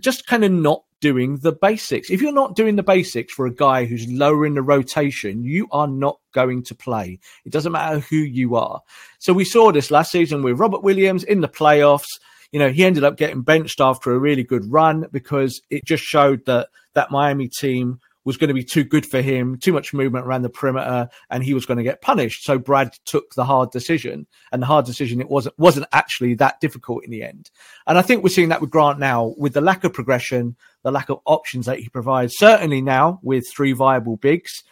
just 0.00 0.26
kind 0.26 0.44
of 0.44 0.52
not 0.52 0.82
doing 1.00 1.38
the 1.38 1.52
basics. 1.52 2.10
If 2.10 2.20
you're 2.20 2.32
not 2.32 2.56
doing 2.56 2.76
the 2.76 2.82
basics 2.82 3.32
for 3.32 3.46
a 3.46 3.54
guy 3.54 3.84
who's 3.84 4.08
lower 4.08 4.44
in 4.46 4.54
the 4.54 4.62
rotation, 4.62 5.44
you 5.44 5.68
are 5.70 5.86
not 5.86 6.18
going 6.32 6.64
to 6.64 6.74
play. 6.74 7.18
It 7.44 7.52
doesn't 7.52 7.72
matter 7.72 8.00
who 8.00 8.16
you 8.16 8.56
are. 8.56 8.80
So 9.18 9.32
we 9.32 9.44
saw 9.44 9.70
this 9.70 9.90
last 9.90 10.10
season 10.10 10.42
with 10.42 10.58
Robert 10.58 10.82
Williams 10.82 11.24
in 11.24 11.40
the 11.40 11.48
playoffs. 11.48 12.18
You 12.52 12.58
know, 12.58 12.70
he 12.70 12.84
ended 12.84 13.04
up 13.04 13.16
getting 13.16 13.42
benched 13.42 13.80
after 13.80 14.12
a 14.12 14.18
really 14.18 14.42
good 14.42 14.70
run 14.70 15.06
because 15.12 15.60
it 15.70 15.84
just 15.84 16.02
showed 16.02 16.44
that 16.46 16.68
that 16.94 17.10
Miami 17.10 17.48
team 17.48 18.00
was 18.28 18.36
going 18.36 18.48
to 18.48 18.54
be 18.54 18.62
too 18.62 18.84
good 18.84 19.06
for 19.06 19.22
him, 19.22 19.56
too 19.56 19.72
much 19.72 19.94
movement 19.94 20.26
around 20.26 20.42
the 20.42 20.50
perimeter, 20.50 21.08
and 21.30 21.42
he 21.42 21.54
was 21.54 21.64
going 21.64 21.78
to 21.78 21.82
get 21.82 22.02
punished. 22.02 22.44
So 22.44 22.58
Brad 22.58 22.92
took 23.06 23.34
the 23.34 23.46
hard 23.46 23.70
decision, 23.70 24.26
and 24.52 24.60
the 24.60 24.66
hard 24.66 24.84
decision 24.84 25.18
it 25.22 25.30
wasn't 25.30 25.58
wasn't 25.58 25.86
actually 25.92 26.34
that 26.34 26.60
difficult 26.60 27.04
in 27.04 27.10
the 27.10 27.22
end. 27.22 27.50
And 27.86 27.96
I 27.96 28.02
think 28.02 28.22
we're 28.22 28.28
seeing 28.28 28.50
that 28.50 28.60
with 28.60 28.68
Grant 28.70 28.98
now, 28.98 29.34
with 29.38 29.54
the 29.54 29.62
lack 29.62 29.82
of 29.82 29.94
progression, 29.94 30.56
the 30.84 30.90
lack 30.90 31.08
of 31.08 31.20
options 31.24 31.64
that 31.64 31.78
he 31.78 31.88
provides. 31.88 32.36
Certainly 32.36 32.82
now 32.82 33.18
with 33.22 33.46
three 33.50 33.72
viable 33.72 34.18
bigs, 34.18 34.62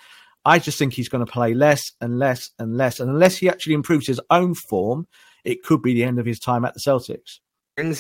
I 0.45 0.59
just 0.59 0.79
think 0.79 0.92
he's 0.92 1.09
going 1.09 1.25
to 1.25 1.33
play 1.33 1.55
less 1.55 1.92
and 1.99 2.19
less 2.19 2.51
and 2.59 2.77
less, 2.77 3.01
and 3.01 3.09
unless 3.09 3.38
he 3.38 3.49
actually 3.49 3.75
improves 3.75 4.07
his 4.07 4.21
own 4.29 4.55
form, 4.55 5.07
it 5.45 5.62
could 5.62 5.81
be 5.81 5.95
the 5.95 6.05
end 6.05 6.19
of 6.19 6.27
his 6.27 6.38
time 6.38 6.66
at 6.66 6.75
the 6.75 6.81
Celtics. 6.81 7.40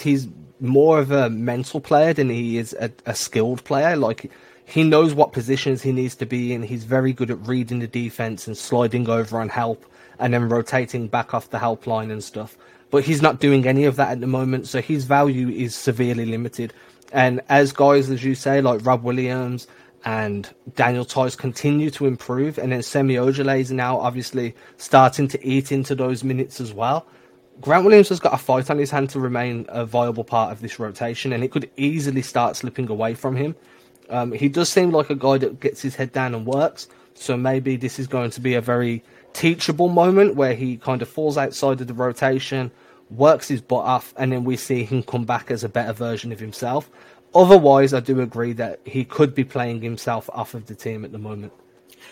He's 0.02 0.28
more 0.60 0.98
of 0.98 1.10
a 1.10 1.30
mental 1.30 1.80
player 1.80 2.12
than 2.12 2.28
he 2.28 2.58
is 2.58 2.74
a, 2.78 2.90
a 3.06 3.14
skilled 3.14 3.64
player. 3.64 3.96
Like 3.96 4.30
he 4.66 4.82
knows 4.82 5.14
what 5.14 5.32
positions 5.32 5.80
he 5.80 5.92
needs 5.92 6.16
to 6.16 6.26
be 6.26 6.52
in. 6.52 6.62
He's 6.64 6.82
very 6.82 7.12
good 7.12 7.30
at 7.30 7.46
reading 7.46 7.78
the 7.78 7.86
defense 7.86 8.48
and 8.48 8.58
sliding 8.58 9.08
over 9.08 9.40
on 9.40 9.48
help 9.48 9.86
and 10.18 10.34
then 10.34 10.48
rotating 10.48 11.06
back 11.06 11.34
off 11.34 11.50
the 11.50 11.58
help 11.58 11.86
line 11.86 12.10
and 12.10 12.22
stuff. 12.22 12.56
But 12.90 13.04
he's 13.04 13.22
not 13.22 13.38
doing 13.38 13.66
any 13.66 13.84
of 13.84 13.94
that 13.96 14.10
at 14.10 14.20
the 14.20 14.26
moment, 14.26 14.66
so 14.66 14.82
his 14.82 15.04
value 15.04 15.48
is 15.48 15.74
severely 15.76 16.26
limited. 16.26 16.72
And 17.12 17.40
as 17.48 17.70
guys, 17.70 18.10
as 18.10 18.24
you 18.24 18.34
say, 18.34 18.60
like 18.60 18.84
Rob 18.84 19.04
Williams 19.04 19.68
and 20.04 20.52
Daniel 20.74 21.04
Theis 21.04 21.36
continue 21.38 21.90
to 21.90 22.06
improve, 22.06 22.58
and 22.58 22.72
then 22.72 22.82
Semi 22.82 23.14
Ojeleye 23.14 23.60
is 23.60 23.70
now 23.70 24.00
obviously 24.00 24.52
starting 24.78 25.28
to 25.28 25.46
eat 25.46 25.70
into 25.70 25.94
those 25.94 26.24
minutes 26.24 26.60
as 26.60 26.72
well. 26.72 27.06
Grant 27.60 27.84
Williams 27.84 28.08
has 28.08 28.18
got 28.18 28.34
a 28.34 28.38
fight 28.38 28.68
on 28.68 28.78
his 28.78 28.90
hand 28.90 29.10
to 29.10 29.20
remain 29.20 29.64
a 29.68 29.86
viable 29.86 30.24
part 30.24 30.50
of 30.50 30.60
this 30.60 30.80
rotation, 30.80 31.32
and 31.32 31.44
it 31.44 31.52
could 31.52 31.70
easily 31.76 32.22
start 32.22 32.56
slipping 32.56 32.90
away 32.90 33.14
from 33.14 33.36
him. 33.36 33.54
Um, 34.10 34.32
he 34.32 34.48
does 34.48 34.68
seem 34.68 34.90
like 34.90 35.10
a 35.10 35.14
guy 35.14 35.38
that 35.38 35.60
gets 35.60 35.82
his 35.82 35.94
head 35.94 36.12
down 36.12 36.34
and 36.34 36.46
works. 36.46 36.88
So 37.14 37.36
maybe 37.36 37.76
this 37.76 37.98
is 37.98 38.06
going 38.06 38.30
to 38.30 38.40
be 38.40 38.54
a 38.54 38.60
very 38.60 39.02
teachable 39.32 39.88
moment 39.88 40.34
where 40.34 40.54
he 40.54 40.76
kind 40.76 41.02
of 41.02 41.08
falls 41.08 41.36
outside 41.36 41.80
of 41.80 41.86
the 41.86 41.94
rotation, 41.94 42.70
works 43.10 43.48
his 43.48 43.60
butt 43.60 43.84
off, 43.84 44.14
and 44.16 44.32
then 44.32 44.44
we 44.44 44.56
see 44.56 44.84
him 44.84 45.02
come 45.02 45.24
back 45.24 45.50
as 45.50 45.64
a 45.64 45.68
better 45.68 45.92
version 45.92 46.32
of 46.32 46.40
himself. 46.40 46.90
Otherwise, 47.34 47.92
I 47.92 48.00
do 48.00 48.20
agree 48.20 48.52
that 48.54 48.80
he 48.84 49.04
could 49.04 49.34
be 49.34 49.44
playing 49.44 49.82
himself 49.82 50.30
off 50.32 50.54
of 50.54 50.66
the 50.66 50.74
team 50.74 51.04
at 51.04 51.12
the 51.12 51.18
moment. 51.18 51.52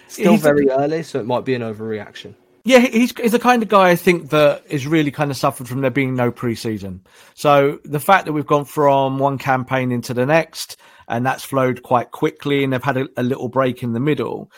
Still 0.09 0.33
he's 0.33 0.43
very 0.43 0.69
early, 0.69 1.03
so 1.03 1.19
it 1.19 1.27
might 1.27 1.45
be 1.45 1.55
an 1.55 1.63
overreaction. 1.63 2.35
Yeah, 2.65 2.79
he's, 2.79 3.17
he's 3.19 3.33
the 3.33 3.39
kind 3.39 3.63
of 3.63 3.69
guy 3.69 3.91
I 3.91 3.97
think 3.97 4.31
that 4.31 4.65
is 4.69 4.87
really 4.87 5.11
kind 5.11 5.31
of 5.31 5.37
suffered 5.37 5.69
from 5.69 5.83
there 5.83 5.91
being 5.91 6.15
no 6.15 6.33
preseason. 6.33 7.01
So 7.35 7.79
the 7.85 8.01
fact 8.01 8.25
that 8.25 8.33
we've 8.33 8.47
gone 8.47 8.65
from 8.65 9.19
one 9.19 9.37
campaign 9.37 9.93
into 9.93 10.15
the 10.15 10.25
next, 10.25 10.79
and 11.09 11.25
that's 11.25 11.45
flowed 11.45 11.83
quite 11.83 12.11
quickly, 12.11 12.65
and 12.65 12.73
they've 12.73 12.83
had 12.83 12.97
a, 12.97 13.09
a 13.17 13.23
little 13.23 13.49
break 13.49 13.83
in 13.83 13.93
the 13.93 14.01
middle. 14.01 14.51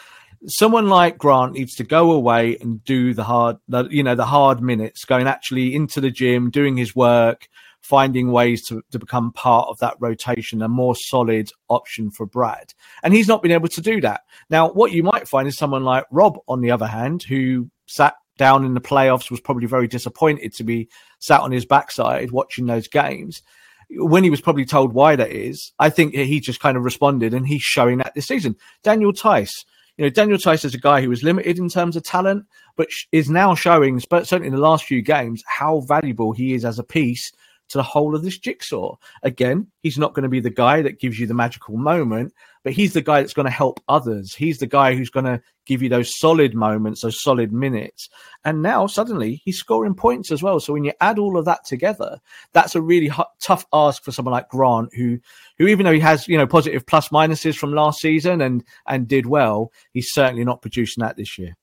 Someone 0.46 0.88
like 0.88 1.18
Grant 1.18 1.54
needs 1.54 1.74
to 1.76 1.84
go 1.84 2.12
away 2.12 2.56
and 2.60 2.84
do 2.84 3.14
the 3.14 3.24
hard, 3.24 3.56
the, 3.68 3.88
you 3.90 4.02
know, 4.02 4.14
the 4.14 4.26
hard 4.26 4.60
minutes, 4.60 5.04
going 5.04 5.26
actually 5.26 5.74
into 5.74 6.00
the 6.00 6.10
gym, 6.10 6.50
doing 6.50 6.76
his 6.76 6.94
work, 6.94 7.48
finding 7.80 8.30
ways 8.32 8.66
to, 8.66 8.82
to 8.90 8.98
become 8.98 9.32
part 9.32 9.68
of 9.68 9.78
that 9.78 9.94
rotation, 9.98 10.62
a 10.62 10.68
more 10.68 10.94
solid 10.94 11.50
option 11.68 12.10
for 12.10 12.26
Brad. 12.26 12.74
And 13.02 13.14
he's 13.14 13.28
not 13.28 13.42
been 13.42 13.52
able 13.52 13.68
to 13.68 13.80
do 13.80 14.00
that. 14.00 14.22
Now, 14.50 14.70
what 14.70 14.92
you 14.92 15.02
might 15.02 15.28
find 15.28 15.48
is 15.48 15.56
someone 15.56 15.84
like 15.84 16.04
Rob, 16.10 16.38
on 16.48 16.60
the 16.60 16.70
other 16.70 16.86
hand, 16.86 17.22
who 17.22 17.70
sat 17.86 18.14
down 18.38 18.64
in 18.64 18.74
the 18.74 18.80
playoffs, 18.80 19.30
was 19.30 19.40
probably 19.40 19.66
very 19.66 19.88
disappointed 19.88 20.52
to 20.54 20.64
be 20.64 20.88
sat 21.20 21.40
on 21.40 21.52
his 21.52 21.64
backside 21.64 22.30
watching 22.30 22.66
those 22.66 22.88
games 22.88 23.42
when 23.90 24.24
he 24.24 24.30
was 24.30 24.40
probably 24.40 24.64
told 24.64 24.92
why 24.92 25.16
that 25.16 25.30
is, 25.30 25.72
I 25.78 25.90
think 25.90 26.14
he 26.14 26.40
just 26.40 26.60
kind 26.60 26.76
of 26.76 26.84
responded 26.84 27.34
and 27.34 27.46
he's 27.46 27.62
showing 27.62 27.98
that 27.98 28.14
this 28.14 28.26
season. 28.26 28.56
Daniel 28.82 29.12
Theis, 29.12 29.64
you 29.96 30.04
know, 30.04 30.10
Daniel 30.10 30.38
Theis 30.38 30.64
is 30.64 30.74
a 30.74 30.78
guy 30.78 31.00
who 31.00 31.08
was 31.08 31.22
limited 31.22 31.58
in 31.58 31.68
terms 31.68 31.96
of 31.96 32.02
talent, 32.02 32.44
but 32.76 32.88
is 33.12 33.30
now 33.30 33.54
showing, 33.54 34.00
certainly 34.00 34.48
in 34.48 34.54
the 34.54 34.60
last 34.60 34.84
few 34.84 35.02
games, 35.02 35.42
how 35.46 35.80
valuable 35.80 36.32
he 36.32 36.54
is 36.54 36.64
as 36.64 36.78
a 36.78 36.84
piece 36.84 37.32
to 37.68 37.78
the 37.78 37.82
whole 37.82 38.14
of 38.14 38.22
this 38.22 38.38
jigsaw. 38.38 38.96
Again, 39.22 39.68
he's 39.82 39.98
not 39.98 40.14
going 40.14 40.22
to 40.22 40.28
be 40.28 40.40
the 40.40 40.50
guy 40.50 40.82
that 40.82 41.00
gives 41.00 41.18
you 41.18 41.26
the 41.26 41.34
magical 41.34 41.76
moment, 41.76 42.32
but 42.64 42.72
he's 42.72 42.92
the 42.92 43.02
guy 43.02 43.20
that's 43.20 43.34
going 43.34 43.46
to 43.46 43.52
help 43.52 43.80
others. 43.88 44.34
He's 44.34 44.58
the 44.58 44.66
guy 44.66 44.94
who's 44.94 45.10
going 45.10 45.26
to 45.26 45.40
give 45.66 45.82
you 45.82 45.88
those 45.88 46.18
solid 46.18 46.54
moments, 46.54 47.00
those 47.00 47.22
solid 47.22 47.52
minutes. 47.52 48.08
And 48.44 48.62
now 48.62 48.86
suddenly 48.86 49.42
he's 49.44 49.58
scoring 49.58 49.94
points 49.94 50.30
as 50.30 50.42
well. 50.42 50.60
So 50.60 50.72
when 50.72 50.84
you 50.84 50.92
add 51.00 51.18
all 51.18 51.36
of 51.36 51.44
that 51.44 51.64
together, 51.64 52.18
that's 52.52 52.74
a 52.74 52.80
really 52.80 53.06
h- 53.06 53.26
tough 53.40 53.66
ask 53.72 54.02
for 54.02 54.12
someone 54.12 54.32
like 54.32 54.48
Grant, 54.48 54.94
who, 54.94 55.18
who 55.58 55.66
even 55.66 55.84
though 55.84 55.92
he 55.92 56.00
has 56.00 56.28
you 56.28 56.38
know 56.38 56.46
positive 56.46 56.86
plus 56.86 57.08
minuses 57.08 57.56
from 57.56 57.72
last 57.72 58.00
season 58.00 58.40
and 58.40 58.64
and 58.86 59.08
did 59.08 59.26
well, 59.26 59.72
he's 59.92 60.12
certainly 60.12 60.44
not 60.44 60.62
producing 60.62 61.02
that 61.02 61.16
this 61.16 61.38
year. 61.38 61.56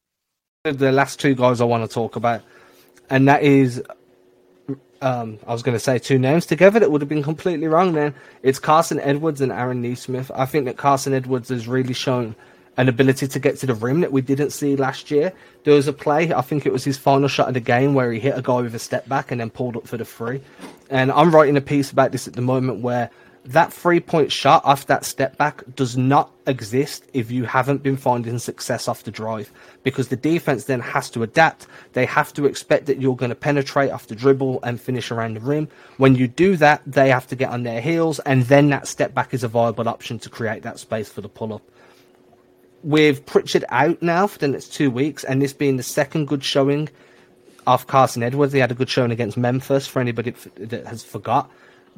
The 0.64 0.92
last 0.92 1.20
two 1.20 1.36
guys 1.36 1.60
I 1.60 1.66
want 1.66 1.90
to 1.90 1.94
talk 1.94 2.16
about, 2.16 2.42
and 3.10 3.28
that 3.28 3.44
is 3.44 3.84
um, 5.04 5.38
I 5.46 5.52
was 5.52 5.64
going 5.64 5.76
to 5.76 5.80
say 5.80 6.00
two 6.00 6.18
names 6.18 6.46
together 6.46 6.80
that 6.80 6.90
would 6.90 7.02
have 7.02 7.10
been 7.10 7.24
completely 7.24 7.68
wrong 7.68 7.92
then. 7.92 8.16
It's 8.42 8.58
Carson 8.58 9.00
Edwards 9.02 9.42
and 9.42 9.52
Aaron 9.52 9.82
Nesmith. 9.82 10.32
I 10.34 10.46
think 10.46 10.66
that 10.66 10.78
Carson 10.78 11.14
Edwards 11.14 11.50
has 11.50 11.68
really 11.68 11.94
shown 11.94 12.36
an 12.78 12.88
ability 12.88 13.28
to 13.28 13.40
get 13.40 13.58
to 13.60 13.66
the 13.66 13.74
rim 13.74 14.00
that 14.00 14.14
we 14.14 14.22
didn't 14.22 14.52
see 14.52 14.78
last 14.78 15.12
year. 15.12 15.34
There 15.66 15.76
was 15.76 15.88
a 15.88 15.94
play, 15.94 16.34
I 16.34 16.42
think 16.42 16.66
it 16.66 16.72
was 16.72 16.86
his 16.86 16.98
final 16.98 17.28
shot 17.28 17.50
of 17.50 17.54
the 17.54 17.60
game, 17.60 17.94
where 17.94 18.12
he 18.14 18.20
hit 18.20 18.38
a 18.38 18.42
guy 18.42 18.62
with 18.62 18.74
a 18.74 18.80
step 18.80 19.08
back 19.08 19.30
and 19.30 19.42
then 19.42 19.50
pulled 19.50 19.76
up 19.76 19.88
for 19.88 19.98
the 19.98 20.06
free. 20.06 20.42
And 20.90 21.12
I'm 21.12 21.36
writing 21.36 21.58
a 21.58 21.62
piece 21.62 21.92
about 21.92 22.14
this 22.14 22.28
at 22.28 22.34
the 22.34 22.42
moment 22.42 22.80
where 22.80 23.12
that 23.46 23.74
three 23.74 24.00
point 24.00 24.32
shot 24.32 24.64
off 24.64 24.88
that 24.88 25.04
step 25.04 25.38
back 25.38 25.64
does 25.76 25.98
not 25.98 26.32
exist 26.48 27.06
if 27.14 27.30
you 27.30 27.44
haven't 27.44 27.84
been 27.84 27.98
finding 27.98 28.40
success 28.40 28.88
off 28.88 29.04
the 29.04 29.12
drive 29.12 29.52
because 29.84 30.08
the 30.08 30.16
defense 30.16 30.66
then 30.66 30.80
has 30.80 31.10
to 31.10 31.24
adapt. 31.24 31.68
They 31.92 32.06
have 32.06 32.34
to 32.34 32.46
expect 32.46 32.86
that 32.86 33.02
you're 33.02 33.18
going 33.18 33.30
to 33.30 33.36
penetrate 33.36 33.92
off 33.92 34.08
the 34.08 34.16
dribble 34.16 34.62
and 34.64 34.80
finish 34.80 35.12
around 35.12 35.36
the 35.36 35.42
rim. 35.42 35.68
When 35.98 36.16
you 36.16 36.28
do 36.28 36.56
that, 36.58 36.82
they 36.88 37.10
have 37.10 37.28
to 37.28 37.36
get 37.36 37.50
on 37.50 37.64
their 37.64 37.82
heels, 37.82 38.20
and 38.20 38.44
then 38.44 38.70
that 38.70 38.88
step 38.88 39.14
back 39.14 39.34
is 39.34 39.44
a 39.44 39.50
viable 39.50 39.90
option 39.90 40.20
to 40.20 40.30
create 40.30 40.64
that 40.64 40.80
space 40.80 41.10
for 41.10 41.22
the 41.22 41.30
pull 41.30 41.54
up. 41.54 41.62
With 42.82 43.26
Pritchard 43.26 43.66
out 43.70 44.02
now 44.02 44.28
for 44.28 44.40
the 44.40 44.48
next 44.48 44.74
two 44.74 44.90
weeks, 44.90 45.24
and 45.24 45.42
this 45.42 45.54
being 45.54 45.78
the 45.78 45.84
second 45.84 46.28
good 46.28 46.44
showing 46.44 46.90
of 47.68 47.88
Carson 47.88 48.24
Edwards, 48.24 48.54
he 48.54 48.60
had 48.60 48.72
a 48.72 48.76
good 48.76 48.90
showing 48.90 49.12
against 49.12 49.38
Memphis. 49.38 49.88
For 49.88 50.02
anybody 50.02 50.32
that 50.58 50.86
has 50.88 51.04
forgot, 51.04 51.50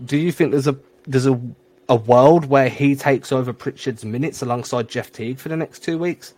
do 0.04 0.18
you 0.18 0.32
think 0.32 0.52
there's 0.52 0.68
a 0.68 0.78
there's 1.08 1.28
a 1.28 1.40
a 1.88 1.96
world 1.96 2.46
where 2.46 2.70
he 2.70 2.96
takes 2.96 3.32
over 3.32 3.54
Pritchard's 3.54 4.04
minutes 4.04 4.42
alongside 4.42 4.90
Jeff 4.90 5.12
Teague 5.12 5.38
for 5.38 5.50
the 5.50 5.58
next 5.58 5.84
two 5.84 5.98
weeks? 5.98 6.34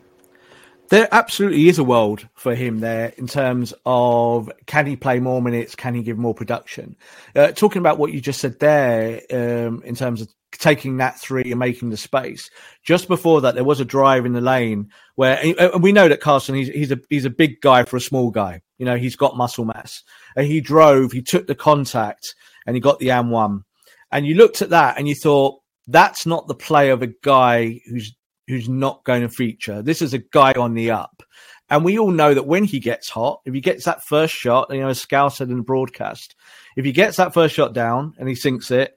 There 0.89 1.07
absolutely 1.11 1.67
is 1.67 1.79
a 1.79 1.83
world 1.83 2.27
for 2.35 2.55
him 2.55 2.79
there 2.79 3.13
in 3.17 3.27
terms 3.27 3.73
of 3.85 4.49
can 4.67 4.85
he 4.85 4.95
play 4.95 5.19
more 5.19 5.41
minutes? 5.41 5.75
Can 5.75 5.93
he 5.95 6.01
give 6.01 6.17
more 6.17 6.33
production? 6.33 6.95
Uh, 7.35 7.51
talking 7.51 7.79
about 7.79 7.97
what 7.97 8.13
you 8.13 8.21
just 8.21 8.39
said 8.39 8.59
there 8.59 9.21
um, 9.31 9.81
in 9.83 9.95
terms 9.95 10.21
of 10.21 10.29
taking 10.53 10.97
that 10.97 11.19
three 11.19 11.51
and 11.51 11.59
making 11.59 11.89
the 11.89 11.97
space. 11.97 12.49
Just 12.83 13.09
before 13.09 13.41
that, 13.41 13.55
there 13.55 13.65
was 13.65 13.81
a 13.81 13.85
drive 13.85 14.25
in 14.25 14.31
the 14.31 14.39
lane 14.39 14.89
where, 15.15 15.37
and 15.59 15.83
we 15.83 15.91
know 15.91 16.07
that 16.07 16.21
Carson, 16.21 16.55
he's, 16.55 16.69
he's 16.69 16.91
a 16.91 16.99
he's 17.09 17.25
a 17.25 17.29
big 17.29 17.59
guy 17.59 17.83
for 17.83 17.97
a 17.97 18.01
small 18.01 18.31
guy. 18.31 18.61
You 18.77 18.85
know, 18.85 18.95
he's 18.95 19.17
got 19.17 19.35
muscle 19.35 19.65
mass. 19.65 20.03
And 20.37 20.47
he 20.47 20.61
drove, 20.61 21.11
he 21.11 21.21
took 21.21 21.47
the 21.47 21.55
contact, 21.55 22.33
and 22.65 22.77
he 22.77 22.79
got 22.79 22.99
the 22.99 23.11
M 23.11 23.29
one. 23.29 23.65
And 24.11 24.25
you 24.25 24.35
looked 24.35 24.61
at 24.61 24.69
that 24.69 24.97
and 24.97 25.07
you 25.07 25.15
thought, 25.15 25.61
that's 25.87 26.25
not 26.25 26.47
the 26.47 26.55
play 26.55 26.89
of 26.89 27.01
a 27.01 27.13
guy 27.23 27.79
who's 27.89 28.13
who's 28.47 28.69
not 28.69 29.03
going 29.03 29.21
to 29.21 29.29
feature. 29.29 29.81
This 29.81 30.01
is 30.01 30.13
a 30.13 30.19
guy 30.19 30.53
on 30.53 30.73
the 30.73 30.91
up. 30.91 31.21
And 31.69 31.83
we 31.83 31.99
all 31.99 32.11
know 32.11 32.33
that 32.33 32.47
when 32.47 32.63
he 32.63 32.79
gets 32.79 33.09
hot, 33.09 33.41
if 33.45 33.53
he 33.53 33.59
gets 33.59 33.83
that 33.85 34.05
first 34.05 34.33
shot, 34.33 34.67
you 34.71 34.79
know, 34.79 34.87
as 34.87 35.03
Scal 35.05 35.31
said 35.31 35.49
in 35.49 35.57
the 35.57 35.63
broadcast, 35.63 36.33
if 36.77 36.85
he 36.85 36.93
gets 36.93 37.17
that 37.17 37.33
first 37.33 37.53
shot 37.53 37.73
down 37.73 38.13
and 38.17 38.29
he 38.29 38.35
sinks 38.35 38.71
it, 38.71 38.93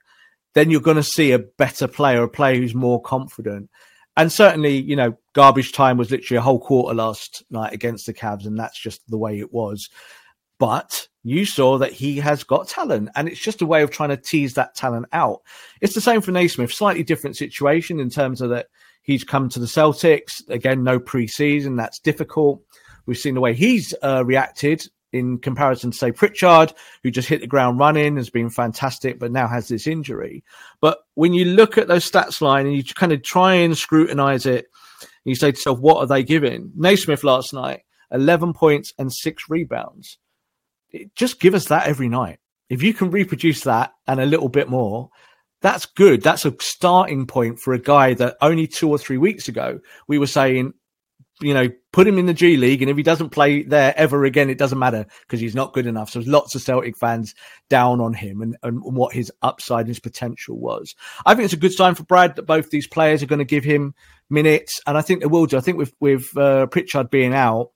then 0.53 0.69
you're 0.69 0.79
going 0.79 0.97
to 0.97 1.03
see 1.03 1.33
a 1.33 1.39
better 1.39 1.87
player, 1.87 2.23
a 2.23 2.29
player 2.29 2.55
who's 2.55 2.73
more 2.73 3.01
confident. 3.01 3.69
And 4.15 4.31
certainly, 4.31 4.77
you 4.77 4.95
know, 4.95 5.17
garbage 5.33 5.73
time 5.73 5.97
was 5.97 6.11
literally 6.11 6.37
a 6.37 6.41
whole 6.41 6.59
quarter 6.59 6.95
last 6.95 7.43
night 7.49 7.73
against 7.73 8.05
the 8.05 8.13
Cavs, 8.13 8.45
and 8.45 8.59
that's 8.59 8.81
just 8.81 9.01
the 9.09 9.17
way 9.17 9.39
it 9.39 9.53
was. 9.53 9.89
But 10.61 11.07
you 11.23 11.45
saw 11.45 11.79
that 11.79 11.91
he 11.91 12.17
has 12.17 12.43
got 12.43 12.69
talent, 12.69 13.09
and 13.15 13.27
it's 13.27 13.41
just 13.41 13.61
a 13.61 13.65
way 13.65 13.81
of 13.81 13.91
trying 13.91 14.09
to 14.09 14.17
tease 14.17 14.53
that 14.53 14.75
talent 14.75 15.07
out. 15.11 15.41
It's 15.81 15.95
the 15.95 16.01
same 16.01 16.21
for 16.21 16.31
Nesmith, 16.31 16.71
slightly 16.71 17.03
different 17.03 17.35
situation 17.35 17.99
in 17.99 18.09
terms 18.09 18.41
of 18.41 18.51
that 18.51 18.67
He's 19.01 19.23
come 19.23 19.49
to 19.49 19.59
the 19.59 19.65
Celtics 19.65 20.47
again, 20.49 20.83
no 20.83 20.99
preseason. 20.99 21.77
That's 21.77 21.99
difficult. 21.99 22.61
We've 23.05 23.17
seen 23.17 23.33
the 23.33 23.41
way 23.41 23.53
he's 23.53 23.93
uh, 24.03 24.23
reacted 24.25 24.83
in 25.11 25.39
comparison 25.39 25.91
to 25.91 25.97
say 25.97 26.11
Pritchard, 26.11 26.73
who 27.03 27.11
just 27.11 27.27
hit 27.27 27.41
the 27.41 27.47
ground 27.47 27.79
running, 27.79 28.15
has 28.15 28.29
been 28.29 28.49
fantastic, 28.49 29.19
but 29.19 29.31
now 29.31 29.47
has 29.47 29.67
this 29.67 29.87
injury. 29.87 30.43
But 30.79 30.99
when 31.15 31.33
you 31.33 31.45
look 31.45 31.77
at 31.77 31.87
those 31.87 32.09
stats 32.09 32.39
line 32.41 32.67
and 32.67 32.75
you 32.75 32.83
kind 32.83 33.11
of 33.11 33.23
try 33.23 33.55
and 33.55 33.77
scrutinize 33.77 34.45
it, 34.45 34.67
you 35.25 35.35
say 35.35 35.51
to 35.51 35.57
yourself, 35.57 35.79
what 35.79 35.97
are 35.97 36.07
they 36.07 36.23
giving? 36.23 36.71
Nesmith 36.75 37.23
last 37.23 37.53
night, 37.53 37.81
11 38.11 38.53
points 38.53 38.93
and 38.97 39.11
six 39.11 39.45
rebounds. 39.49 40.17
Just 41.15 41.39
give 41.39 41.53
us 41.53 41.65
that 41.65 41.87
every 41.87 42.09
night. 42.09 42.39
If 42.69 42.83
you 42.83 42.93
can 42.93 43.11
reproduce 43.11 43.61
that 43.61 43.93
and 44.07 44.19
a 44.19 44.25
little 44.25 44.49
bit 44.49 44.69
more, 44.69 45.09
that's 45.61 45.85
good. 45.85 46.21
That's 46.21 46.45
a 46.45 46.55
starting 46.59 47.27
point 47.27 47.59
for 47.59 47.73
a 47.73 47.79
guy 47.79 48.13
that 48.15 48.37
only 48.41 48.67
two 48.67 48.89
or 48.89 48.97
three 48.97 49.17
weeks 49.17 49.47
ago 49.47 49.79
we 50.07 50.17
were 50.17 50.27
saying, 50.27 50.73
you 51.41 51.53
know, 51.53 51.69
put 51.91 52.07
him 52.07 52.17
in 52.17 52.27
the 52.27 52.33
G 52.33 52.55
League, 52.55 52.81
and 52.81 52.89
if 52.89 52.97
he 52.97 53.03
doesn't 53.03 53.29
play 53.29 53.63
there 53.63 53.93
ever 53.97 54.25
again, 54.25 54.49
it 54.49 54.57
doesn't 54.57 54.77
matter 54.77 55.05
because 55.21 55.39
he's 55.39 55.55
not 55.55 55.73
good 55.73 55.87
enough. 55.87 56.09
So 56.09 56.19
there's 56.19 56.27
lots 56.27 56.55
of 56.55 56.61
Celtic 56.61 56.97
fans 56.97 57.33
down 57.67 57.99
on 57.99 58.13
him 58.13 58.41
and, 58.41 58.57
and 58.63 58.81
what 58.83 59.13
his 59.13 59.31
upside 59.41 59.81
and 59.81 59.87
his 59.87 59.99
potential 59.99 60.57
was. 60.57 60.95
I 61.25 61.33
think 61.33 61.45
it's 61.45 61.53
a 61.53 61.57
good 61.57 61.73
sign 61.73 61.95
for 61.95 62.03
Brad 62.03 62.35
that 62.35 62.43
both 62.43 62.69
these 62.69 62.87
players 62.87 63.23
are 63.23 63.27
going 63.27 63.39
to 63.39 63.45
give 63.45 63.63
him 63.63 63.95
minutes, 64.29 64.81
and 64.85 64.97
I 64.97 65.01
think 65.01 65.21
they 65.21 65.27
will 65.27 65.47
do. 65.47 65.57
I 65.57 65.61
think 65.61 65.77
with 65.77 65.93
with 65.99 66.35
uh, 66.37 66.67
Pritchard 66.67 67.09
being 67.09 67.33
out, 67.33 67.71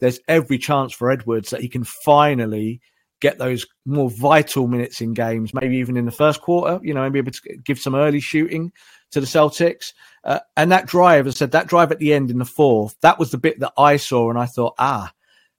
there's 0.00 0.20
every 0.28 0.58
chance 0.58 0.92
for 0.92 1.10
Edwards 1.10 1.50
that 1.50 1.60
he 1.60 1.68
can 1.68 1.84
finally 1.84 2.80
get 3.20 3.38
those 3.38 3.66
more 3.84 4.10
vital 4.10 4.66
minutes 4.66 5.00
in 5.00 5.12
games, 5.12 5.52
maybe 5.52 5.76
even 5.76 5.96
in 5.96 6.06
the 6.06 6.10
first 6.10 6.40
quarter, 6.40 6.80
you 6.82 6.94
know, 6.94 7.04
and 7.04 7.12
be 7.12 7.18
able 7.18 7.30
to 7.30 7.56
give 7.64 7.78
some 7.78 7.94
early 7.94 8.20
shooting 8.20 8.72
to 9.12 9.20
the 9.20 9.26
Celtics. 9.26 9.92
Uh, 10.24 10.40
and 10.56 10.72
that 10.72 10.86
drive, 10.86 11.26
as 11.26 11.36
I 11.36 11.38
said, 11.38 11.52
that 11.52 11.66
drive 11.66 11.92
at 11.92 11.98
the 11.98 12.14
end 12.14 12.30
in 12.30 12.38
the 12.38 12.44
fourth, 12.44 12.96
that 13.02 13.18
was 13.18 13.30
the 13.30 13.38
bit 13.38 13.60
that 13.60 13.72
I 13.76 13.96
saw. 13.96 14.30
And 14.30 14.38
I 14.38 14.46
thought, 14.46 14.74
ah, 14.78 15.12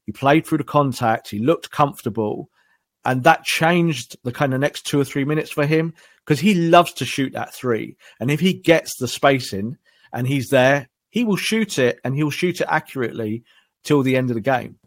he 0.06 0.12
played 0.12 0.46
through 0.46 0.58
the 0.60 0.64
contact, 0.64 1.30
he 1.30 1.40
looked 1.40 1.72
comfortable. 1.72 2.50
And 3.06 3.24
that 3.24 3.46
changed 3.46 4.18
the 4.24 4.32
kind 4.32 4.54
of 4.54 4.60
next 4.60 4.86
two 4.86 5.00
or 5.00 5.04
three 5.04 5.26
minutes 5.26 5.52
for 5.52 5.66
him 5.66 5.94
because 6.26 6.40
he 6.40 6.54
loves 6.54 6.94
to 6.94 7.06
shoot 7.06 7.34
that 7.34 7.54
three. 7.54 7.98
And 8.20 8.30
if 8.30 8.40
he 8.40 8.54
gets 8.54 8.98
the 8.98 9.08
spacing 9.08 9.78
and 10.14 10.28
he's 10.28 10.50
there, 10.50 10.88
he 11.10 11.24
will 11.24 11.36
shoot 11.36 11.80
it 11.80 12.00
and 12.04 12.16
he'll 12.16 12.30
shoot 12.30 12.62
it 12.62 12.68
accurately 12.70 13.44
till 13.84 14.04
the 14.04 14.16
end 14.16 14.30
of 14.30 14.36
the 14.36 14.42
game 14.42 14.78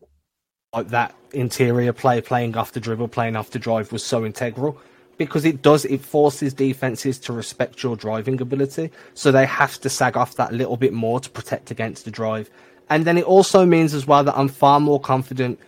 like 0.74 0.88
that 0.88 1.14
interior 1.33 1.92
play, 1.92 2.20
playing 2.20 2.57
off 2.57 2.72
the 2.72 2.80
dribble, 2.80 3.09
playing 3.09 3.37
off 3.37 3.50
the 3.50 3.59
drive 3.59 3.92
was 3.92 4.04
so 4.04 4.24
integral 4.24 4.76
because 5.16 5.44
it 5.44 5.62
does 5.62 5.85
it 5.85 6.00
forces 6.00 6.52
defenses 6.52 7.20
to 7.20 7.33
respect 7.33 7.83
your 7.83 7.94
driving 7.94 8.40
ability, 8.40 8.90
so 9.14 9.30
they 9.30 9.46
have 9.46 9.80
to 9.80 9.88
sag 9.88 10.16
off 10.16 10.35
that 10.35 10.52
little 10.52 10.76
bit 10.76 10.92
more 10.92 11.20
to 11.20 11.30
protect 11.30 11.70
against 11.70 12.04
the 12.04 12.11
drive. 12.11 12.50
And 12.90 13.04
then 13.04 13.16
it 13.16 13.24
also 13.24 13.64
means 13.64 13.94
as 13.94 14.07
well 14.07 14.24
that 14.24 14.37
I'm 14.37 14.48
far 14.48 14.80
more 14.80 15.00
confident 15.00 15.61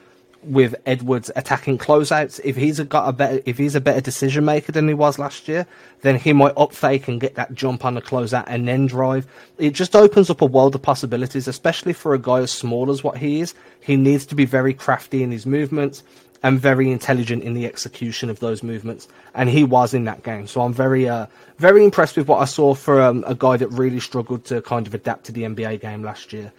with 0.46 0.74
Edwards 0.87 1.30
attacking 1.37 1.78
closeouts. 1.78 2.40
If 2.44 2.56
he's 2.56 2.80
got 2.80 3.09
a 3.09 3.12
better, 3.12 3.40
if 3.44 3.59
he's 3.59 3.74
a 3.74 3.80
better 3.80 4.00
decision 4.00 4.44
maker 4.44 4.72
than 4.72 4.88
he 4.88 4.94
was 4.94 5.18
last 5.18 5.48
year, 5.48 5.66
then 6.02 6.16
he 6.16 6.32
might 6.32 6.56
up 6.56 6.72
fake 6.72 7.09
and 7.09 7.20
get 7.20 7.35
that 7.35 7.54
jump 7.54 7.85
on 7.85 7.94
the 7.94 8.02
closeout 8.02 8.44
and 8.46 8.66
then 8.66 8.87
drive. 8.87 9.26
It 9.59 9.70
just 9.70 9.96
opens 9.96 10.30
up 10.30 10.40
a 10.40 10.46
world 10.46 10.74
of 10.74 10.82
possibilities, 10.82 11.48
especially 11.48 11.92
for 11.92 12.14
a 12.14 12.18
guy 12.18 12.40
as 12.40 12.50
small 12.50 12.90
as 12.90 13.02
what 13.02 13.18
he 13.18 13.40
is. 13.40 13.54
He 13.80 13.96
needs 13.96 14.26
to 14.26 14.35
be 14.35 14.44
very 14.44 14.74
crafty 14.74 15.22
in 15.22 15.30
his 15.30 15.46
movements 15.46 16.02
and 16.42 16.61
very 16.61 16.90
intelligent 16.92 17.42
in 17.42 17.54
the 17.54 17.66
execution 17.66 18.30
of 18.30 18.38
those 18.40 18.62
movements. 18.62 19.09
And 19.35 19.48
he 19.48 19.64
was 19.64 19.94
in 19.94 20.04
that 20.04 20.22
game. 20.22 20.46
So 20.46 20.61
I'm 20.61 20.72
very, 20.72 21.09
uh, 21.09 21.26
very 21.59 21.85
impressed 21.85 22.16
with 22.16 22.28
what 22.28 22.40
I 22.40 22.44
saw 22.44 22.74
for 22.74 23.00
um, 23.02 23.24
a 23.26 23.35
guy 23.35 23.56
that 23.56 23.68
really 23.68 24.00
struggled 24.00 24.44
to 24.46 24.62
kind 24.62 24.87
of 24.87 24.94
adapt 24.94 25.24
to 25.24 25.32
the 25.32 25.42
NBA 25.42 25.80
game 25.80 26.02
last 26.02 26.32
year. 26.32 26.52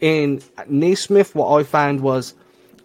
In 0.00 0.42
Nesmith, 0.66 1.34
what 1.34 1.58
I 1.58 1.62
found 1.62 2.00
was 2.00 2.34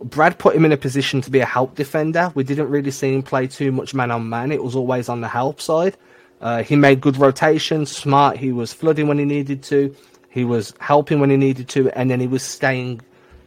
Brad 0.01 0.37
put 0.37 0.55
him 0.55 0.65
in 0.65 0.71
a 0.71 0.77
position 0.77 1.21
to 1.21 1.29
be 1.29 1.39
a 1.39 1.45
help 1.45 1.75
defender. 1.75 2.31
We 2.33 2.43
didn't 2.43 2.69
really 2.69 2.91
see 2.91 3.13
him 3.13 3.23
play 3.23 3.47
too 3.47 3.71
much 3.71 3.93
man 3.93 4.11
on 4.11 4.29
man. 4.29 4.51
It 4.51 4.63
was 4.63 4.75
always 4.75 5.09
on 5.09 5.21
the 5.21 5.27
help 5.27 5.59
side. 5.59 5.97
Uh, 6.41 6.63
he 6.63 6.75
made 6.75 7.01
good 7.01 7.17
rotations, 7.17 7.95
smart. 7.95 8.37
He 8.37 8.51
was 8.51 8.71
flooding 8.71 9.07
when 9.07 9.19
he 9.19 9.25
needed 9.25 9.61
to. 9.63 9.93
He 10.29 10.45
was 10.45 10.73
helping 10.79 11.19
when 11.19 11.29
he 11.29 11.37
needed 11.37 11.67
to, 11.69 11.89
and 11.97 12.09
then 12.09 12.19
he 12.19 12.27
was 12.27 12.43
staying 12.43 13.01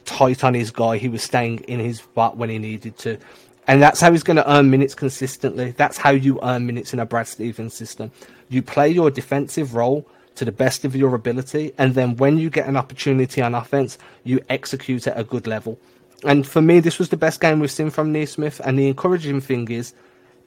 tight 0.05 0.45
on 0.45 0.53
his 0.53 0.71
guy. 0.71 0.99
He 0.99 1.09
was 1.09 1.23
staying 1.23 1.61
in 1.61 1.81
his 1.81 1.99
spot 1.99 2.37
when 2.37 2.51
he 2.51 2.59
needed 2.59 2.99
to. 2.99 3.19
And 3.67 3.81
that's 3.81 4.01
how 4.01 4.11
he's 4.11 4.25
going 4.25 4.37
to 4.37 4.53
earn 4.53 4.71
minutes 4.71 4.95
consistently. 4.95 5.71
That's 5.71 5.97
how 5.97 6.11
you 6.11 6.41
earn 6.43 6.67
minutes 6.67 6.93
in 6.93 6.99
a 6.99 7.07
Brad 7.07 7.29
Stevens 7.29 7.75
system. 7.75 8.11
You 8.49 8.61
play 8.61 8.89
your 8.89 9.11
defensive 9.11 9.75
role 9.75 10.07
to 10.35 10.45
the 10.45 10.53
best 10.53 10.85
of 10.85 10.97
your 10.97 11.15
ability, 11.15 11.73
and 11.79 11.95
then 11.95 12.17
when 12.17 12.37
you 12.39 12.51
get 12.51 12.67
an 12.67 12.77
opportunity 12.77 13.41
on 13.41 13.55
offense, 13.55 13.99
you 14.25 14.41
execute 14.49 15.07
at 15.07 15.19
a 15.19 15.25
good 15.25 15.47
level. 15.47 15.79
And 16.25 16.47
for 16.47 16.63
me, 16.63 16.81
this 16.81 16.99
was 16.99 17.09
the 17.09 17.17
best 17.17 17.41
game 17.41 17.61
we've 17.61 17.71
seen 17.71 17.91
from 17.91 18.13
Nesmith. 18.13 18.61
And 18.65 18.79
the 18.79 18.89
encouraging 18.89 19.41
thing 19.41 19.71
is, 19.71 19.95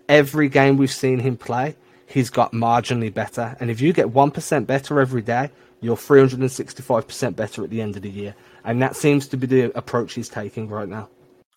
every 0.07 0.49
game 0.49 0.77
we've 0.77 0.91
seen 0.91 1.19
him 1.19 1.37
play, 1.37 1.75
he's 2.07 2.29
got 2.29 2.53
marginally 2.53 3.13
better. 3.13 3.55
And 3.59 3.69
if 3.69 3.81
you 3.81 3.93
get 3.93 4.07
1% 4.07 4.67
better 4.67 4.99
every 4.99 5.21
day, 5.21 5.49
you're 5.81 5.97
365% 5.97 7.35
better 7.35 7.63
at 7.63 7.69
the 7.69 7.81
end 7.81 7.95
of 7.95 8.01
the 8.01 8.09
year. 8.09 8.35
And 8.63 8.81
that 8.81 8.95
seems 8.95 9.27
to 9.27 9.37
be 9.37 9.47
the 9.47 9.77
approach 9.77 10.13
he's 10.13 10.29
taking 10.29 10.69
right 10.69 10.87
now. 10.87 11.09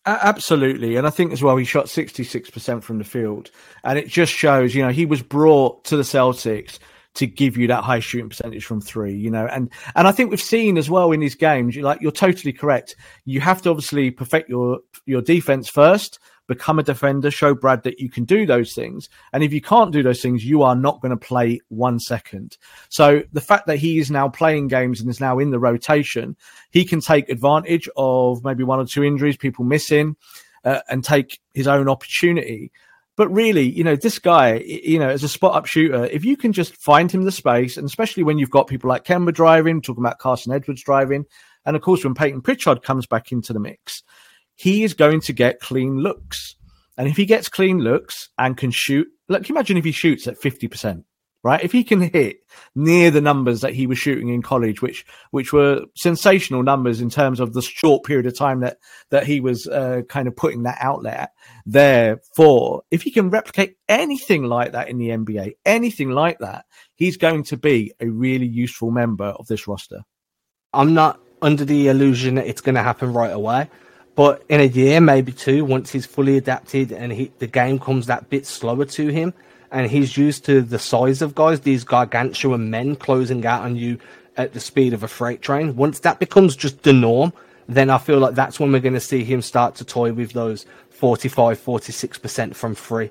Absolutely. 0.04 0.96
And 0.96 1.06
I 1.06 1.10
think 1.10 1.32
as 1.32 1.42
well, 1.42 1.56
he 1.56 1.64
shot 1.64 1.86
66% 1.86 2.82
from 2.82 2.98
the 2.98 3.04
field. 3.04 3.50
And 3.84 3.98
it 3.98 4.08
just 4.08 4.32
shows, 4.32 4.74
you 4.74 4.82
know, 4.82 4.90
he 4.90 5.06
was 5.06 5.22
brought 5.22 5.84
to 5.84 5.96
the 5.96 6.02
Celtics 6.02 6.78
to 7.18 7.26
give 7.26 7.56
you 7.56 7.66
that 7.66 7.82
high 7.82 7.98
shooting 7.98 8.28
percentage 8.28 8.64
from 8.64 8.80
three, 8.80 9.14
you 9.14 9.30
know, 9.30 9.46
and 9.46 9.70
and 9.96 10.06
I 10.06 10.12
think 10.12 10.30
we've 10.30 10.40
seen 10.40 10.78
as 10.78 10.88
well 10.88 11.10
in 11.12 11.20
these 11.20 11.34
games, 11.34 11.74
you 11.74 11.82
like 11.82 12.00
you're 12.00 12.12
totally 12.12 12.52
correct. 12.52 12.94
You 13.24 13.40
have 13.40 13.60
to 13.62 13.70
obviously 13.70 14.10
perfect 14.10 14.48
your 14.48 14.78
your 15.04 15.20
defense 15.20 15.68
first, 15.68 16.20
become 16.46 16.78
a 16.78 16.84
defender, 16.84 17.30
show 17.30 17.54
Brad 17.54 17.82
that 17.82 17.98
you 17.98 18.08
can 18.08 18.24
do 18.24 18.46
those 18.46 18.72
things. 18.72 19.08
And 19.32 19.42
if 19.42 19.52
you 19.52 19.60
can't 19.60 19.92
do 19.92 20.02
those 20.02 20.22
things, 20.22 20.44
you 20.44 20.62
are 20.62 20.76
not 20.76 21.00
going 21.00 21.10
to 21.10 21.16
play 21.16 21.60
one 21.68 21.98
second. 21.98 22.56
So 22.88 23.22
the 23.32 23.40
fact 23.40 23.66
that 23.66 23.78
he 23.78 23.98
is 23.98 24.10
now 24.10 24.28
playing 24.28 24.68
games 24.68 25.00
and 25.00 25.10
is 25.10 25.20
now 25.20 25.40
in 25.40 25.50
the 25.50 25.58
rotation, 25.58 26.36
he 26.70 26.84
can 26.84 27.00
take 27.00 27.28
advantage 27.28 27.88
of 27.96 28.44
maybe 28.44 28.62
one 28.62 28.78
or 28.78 28.86
two 28.86 29.02
injuries, 29.02 29.36
people 29.36 29.64
missing, 29.64 30.16
uh, 30.64 30.80
and 30.88 31.02
take 31.02 31.40
his 31.52 31.66
own 31.66 31.88
opportunity. 31.88 32.70
But 33.18 33.28
really, 33.30 33.68
you 33.68 33.82
know, 33.82 33.96
this 33.96 34.20
guy, 34.20 34.58
you 34.58 34.96
know, 34.96 35.08
as 35.08 35.24
a 35.24 35.28
spot 35.28 35.56
up 35.56 35.66
shooter, 35.66 36.04
if 36.04 36.24
you 36.24 36.36
can 36.36 36.52
just 36.52 36.76
find 36.76 37.10
him 37.10 37.24
the 37.24 37.32
space, 37.32 37.76
and 37.76 37.84
especially 37.84 38.22
when 38.22 38.38
you've 38.38 38.48
got 38.48 38.68
people 38.68 38.88
like 38.88 39.04
Kemba 39.04 39.34
driving, 39.34 39.82
talking 39.82 40.04
about 40.04 40.20
Carson 40.20 40.52
Edwards 40.52 40.84
driving, 40.84 41.26
and 41.66 41.74
of 41.74 41.82
course, 41.82 42.04
when 42.04 42.14
Payton 42.14 42.42
Pritchard 42.42 42.84
comes 42.84 43.06
back 43.06 43.32
into 43.32 43.52
the 43.52 43.58
mix, 43.58 44.04
he 44.54 44.84
is 44.84 44.94
going 44.94 45.20
to 45.22 45.32
get 45.32 45.58
clean 45.58 45.98
looks. 45.98 46.54
And 46.96 47.08
if 47.08 47.16
he 47.16 47.26
gets 47.26 47.48
clean 47.48 47.80
looks 47.80 48.28
and 48.38 48.56
can 48.56 48.70
shoot, 48.70 49.08
look, 49.28 49.50
imagine 49.50 49.76
if 49.76 49.84
he 49.84 49.90
shoots 49.90 50.28
at 50.28 50.40
50% 50.40 51.02
right? 51.48 51.64
If 51.64 51.72
he 51.72 51.82
can 51.82 52.00
hit 52.02 52.44
near 52.74 53.10
the 53.10 53.22
numbers 53.22 53.62
that 53.62 53.72
he 53.72 53.86
was 53.86 53.98
shooting 53.98 54.28
in 54.28 54.42
college, 54.42 54.82
which 54.82 55.06
which 55.30 55.50
were 55.50 55.86
sensational 55.96 56.62
numbers 56.62 57.00
in 57.00 57.08
terms 57.08 57.40
of 57.40 57.54
the 57.54 57.62
short 57.62 58.04
period 58.04 58.26
of 58.26 58.36
time 58.36 58.60
that 58.60 58.76
that 59.08 59.26
he 59.26 59.40
was 59.40 59.66
uh, 59.66 60.02
kind 60.10 60.28
of 60.28 60.36
putting 60.36 60.64
that 60.64 60.76
outlet 60.80 61.32
there 61.64 62.20
for, 62.36 62.82
if 62.90 63.02
he 63.02 63.10
can 63.10 63.30
replicate 63.30 63.76
anything 63.88 64.44
like 64.44 64.72
that 64.72 64.90
in 64.90 64.98
the 64.98 65.08
NBA, 65.08 65.54
anything 65.64 66.10
like 66.10 66.38
that, 66.40 66.66
he's 66.94 67.16
going 67.16 67.44
to 67.44 67.56
be 67.56 67.94
a 67.98 68.06
really 68.06 68.46
useful 68.46 68.90
member 68.90 69.26
of 69.26 69.46
this 69.46 69.66
roster. 69.66 70.02
I'm 70.74 70.92
not 70.92 71.18
under 71.40 71.64
the 71.64 71.88
illusion 71.88 72.34
that 72.34 72.46
it's 72.46 72.60
going 72.60 72.74
to 72.74 72.82
happen 72.82 73.14
right 73.14 73.32
away. 73.32 73.70
But 74.14 74.42
in 74.48 74.60
a 74.60 74.64
year, 74.64 75.00
maybe 75.00 75.30
two, 75.30 75.64
once 75.64 75.92
he's 75.92 76.04
fully 76.04 76.36
adapted 76.36 76.90
and 76.90 77.12
he, 77.12 77.30
the 77.38 77.46
game 77.46 77.78
comes 77.78 78.06
that 78.06 78.28
bit 78.28 78.46
slower 78.46 78.84
to 78.84 79.08
him, 79.08 79.32
and 79.70 79.90
he's 79.90 80.16
used 80.16 80.44
to 80.46 80.60
the 80.62 80.78
size 80.78 81.22
of 81.22 81.34
guys, 81.34 81.60
these 81.60 81.84
gargantuan 81.84 82.70
men 82.70 82.96
closing 82.96 83.44
out 83.44 83.62
on 83.62 83.76
you 83.76 83.98
at 84.36 84.52
the 84.52 84.60
speed 84.60 84.92
of 84.92 85.02
a 85.02 85.08
freight 85.08 85.42
train. 85.42 85.76
Once 85.76 86.00
that 86.00 86.18
becomes 86.18 86.56
just 86.56 86.82
the 86.82 86.92
norm, 86.92 87.32
then 87.68 87.90
I 87.90 87.98
feel 87.98 88.18
like 88.18 88.34
that's 88.34 88.58
when 88.58 88.72
we're 88.72 88.80
going 88.80 88.94
to 88.94 89.00
see 89.00 89.24
him 89.24 89.42
start 89.42 89.74
to 89.76 89.84
toy 89.84 90.12
with 90.12 90.32
those 90.32 90.64
45, 90.90 91.60
46% 91.60 92.54
from 92.54 92.74
free. 92.74 93.10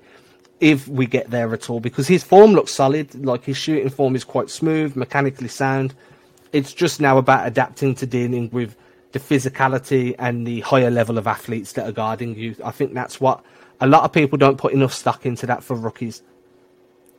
If 0.59 0.87
we 0.87 1.05
get 1.05 1.29
there 1.29 1.53
at 1.53 1.69
all, 1.69 1.79
because 1.79 2.07
his 2.07 2.23
form 2.23 2.53
looks 2.53 2.71
solid, 2.71 3.13
like 3.23 3.43
his 3.43 3.57
shooting 3.57 3.89
form 3.89 4.15
is 4.15 4.23
quite 4.23 4.49
smooth, 4.49 4.95
mechanically 4.95 5.49
sound. 5.49 5.93
It's 6.51 6.73
just 6.73 6.99
now 6.99 7.19
about 7.19 7.45
adapting 7.45 7.93
to 7.95 8.07
dealing 8.07 8.49
with 8.49 8.75
the 9.11 9.19
physicality 9.19 10.15
and 10.17 10.47
the 10.47 10.61
higher 10.61 10.89
level 10.89 11.17
of 11.19 11.27
athletes 11.27 11.73
that 11.73 11.87
are 11.87 11.91
guarding 11.91 12.35
you. 12.35 12.55
I 12.63 12.71
think 12.71 12.93
that's 12.93 13.21
what 13.21 13.43
a 13.79 13.87
lot 13.87 14.03
of 14.03 14.11
people 14.11 14.37
don't 14.37 14.57
put 14.57 14.73
enough 14.73 14.93
stock 14.93 15.25
into 15.25 15.45
that 15.45 15.63
for 15.63 15.75
rookies. 15.75 16.23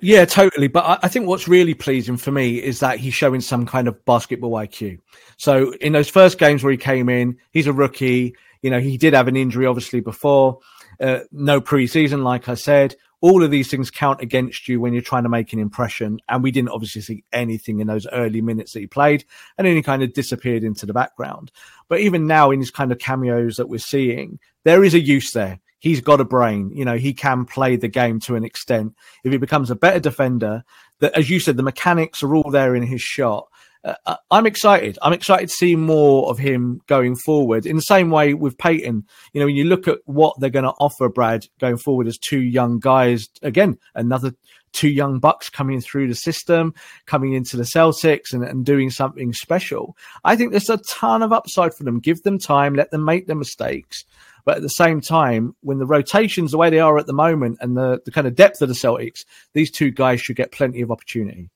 Yeah, 0.00 0.24
totally. 0.24 0.68
But 0.68 1.00
I 1.02 1.08
think 1.08 1.26
what's 1.26 1.48
really 1.48 1.74
pleasing 1.74 2.16
for 2.16 2.30
me 2.30 2.62
is 2.62 2.80
that 2.80 2.98
he's 2.98 3.14
showing 3.14 3.40
some 3.40 3.66
kind 3.66 3.88
of 3.88 4.04
basketball 4.04 4.52
IQ. 4.52 4.98
So 5.36 5.72
in 5.74 5.92
those 5.92 6.08
first 6.08 6.38
games 6.38 6.62
where 6.62 6.70
he 6.70 6.76
came 6.76 7.08
in, 7.08 7.36
he's 7.52 7.66
a 7.66 7.72
rookie. 7.72 8.36
You 8.62 8.70
know, 8.70 8.80
he 8.80 8.96
did 8.96 9.14
have 9.14 9.28
an 9.28 9.36
injury 9.36 9.66
obviously 9.66 10.00
before, 10.00 10.60
uh, 11.00 11.20
no 11.32 11.60
preseason, 11.60 12.22
like 12.22 12.48
I 12.48 12.54
said. 12.54 12.94
All 13.20 13.42
of 13.42 13.50
these 13.50 13.68
things 13.68 13.90
count 13.90 14.20
against 14.20 14.68
you 14.68 14.80
when 14.80 14.92
you're 14.92 15.02
trying 15.02 15.24
to 15.24 15.28
make 15.28 15.52
an 15.52 15.58
impression. 15.58 16.20
And 16.28 16.44
we 16.44 16.52
didn't 16.52 16.70
obviously 16.70 17.02
see 17.02 17.24
anything 17.32 17.80
in 17.80 17.88
those 17.88 18.06
early 18.12 18.40
minutes 18.40 18.72
that 18.72 18.80
he 18.80 18.86
played, 18.86 19.24
and 19.56 19.66
then 19.66 19.74
he 19.74 19.82
kind 19.82 20.04
of 20.04 20.12
disappeared 20.12 20.62
into 20.62 20.86
the 20.86 20.92
background. 20.92 21.50
But 21.88 21.98
even 22.00 22.28
now, 22.28 22.52
in 22.52 22.60
his 22.60 22.70
kind 22.70 22.92
of 22.92 23.00
cameos 23.00 23.56
that 23.56 23.68
we're 23.68 23.80
seeing, 23.80 24.38
there 24.62 24.84
is 24.84 24.94
a 24.94 25.00
use 25.00 25.32
there 25.32 25.58
he's 25.78 26.00
got 26.00 26.20
a 26.20 26.24
brain. 26.24 26.70
You 26.74 26.84
know, 26.84 26.96
he 26.96 27.12
can 27.12 27.44
play 27.44 27.76
the 27.76 27.88
game 27.88 28.20
to 28.20 28.36
an 28.36 28.44
extent. 28.44 28.94
If 29.24 29.32
he 29.32 29.38
becomes 29.38 29.70
a 29.70 29.76
better 29.76 30.00
defender, 30.00 30.64
that 31.00 31.16
as 31.16 31.30
you 31.30 31.40
said, 31.40 31.56
the 31.56 31.62
mechanics 31.62 32.22
are 32.22 32.34
all 32.34 32.50
there 32.50 32.74
in 32.74 32.82
his 32.82 33.00
shot. 33.00 33.48
Uh, 33.84 33.94
uh, 34.06 34.16
I'm 34.30 34.46
excited. 34.46 34.98
I'm 35.02 35.12
excited 35.12 35.48
to 35.48 35.54
see 35.54 35.76
more 35.76 36.28
of 36.28 36.38
him 36.38 36.80
going 36.88 37.14
forward. 37.14 37.64
In 37.64 37.76
the 37.76 37.82
same 37.82 38.10
way 38.10 38.34
with 38.34 38.58
Payton, 38.58 39.06
you 39.32 39.40
know, 39.40 39.46
when 39.46 39.54
you 39.54 39.64
look 39.64 39.86
at 39.86 39.98
what 40.04 40.34
they're 40.38 40.50
going 40.50 40.64
to 40.64 40.74
offer 40.80 41.08
Brad 41.08 41.46
going 41.60 41.76
forward 41.76 42.08
as 42.08 42.18
two 42.18 42.40
young 42.40 42.80
guys, 42.80 43.28
again, 43.42 43.78
another 43.94 44.32
two 44.72 44.88
young 44.88 45.18
bucks 45.18 45.50
coming 45.50 45.80
through 45.80 46.08
the 46.08 46.14
system, 46.14 46.74
coming 47.06 47.34
into 47.34 47.56
the 47.56 47.64
Celtics 47.64 48.32
and, 48.32 48.44
and 48.44 48.64
doing 48.64 48.90
something 48.90 49.32
special. 49.32 49.96
I 50.24 50.36
think 50.36 50.50
there's 50.50 50.70
a 50.70 50.78
ton 50.78 51.22
of 51.22 51.32
upside 51.32 51.74
for 51.74 51.84
them. 51.84 52.00
Give 52.00 52.22
them 52.22 52.38
time, 52.38 52.74
let 52.74 52.90
them 52.90 53.04
make 53.04 53.26
their 53.26 53.36
mistakes. 53.36 54.04
But 54.44 54.56
at 54.56 54.62
the 54.62 54.68
same 54.68 55.00
time, 55.00 55.54
when 55.60 55.78
the 55.78 55.86
rotations 55.86 56.52
the 56.52 56.58
way 56.58 56.70
they 56.70 56.80
are 56.80 56.96
at 56.98 57.06
the 57.06 57.12
moment 57.12 57.58
and 57.60 57.76
the, 57.76 58.00
the 58.04 58.10
kind 58.10 58.26
of 58.26 58.34
depth 58.34 58.62
of 58.62 58.68
the 58.68 58.74
Celtics, 58.74 59.24
these 59.52 59.70
two 59.70 59.90
guys 59.90 60.20
should 60.20 60.36
get 60.36 60.52
plenty 60.52 60.80
of 60.80 60.90
opportunity. 60.90 61.50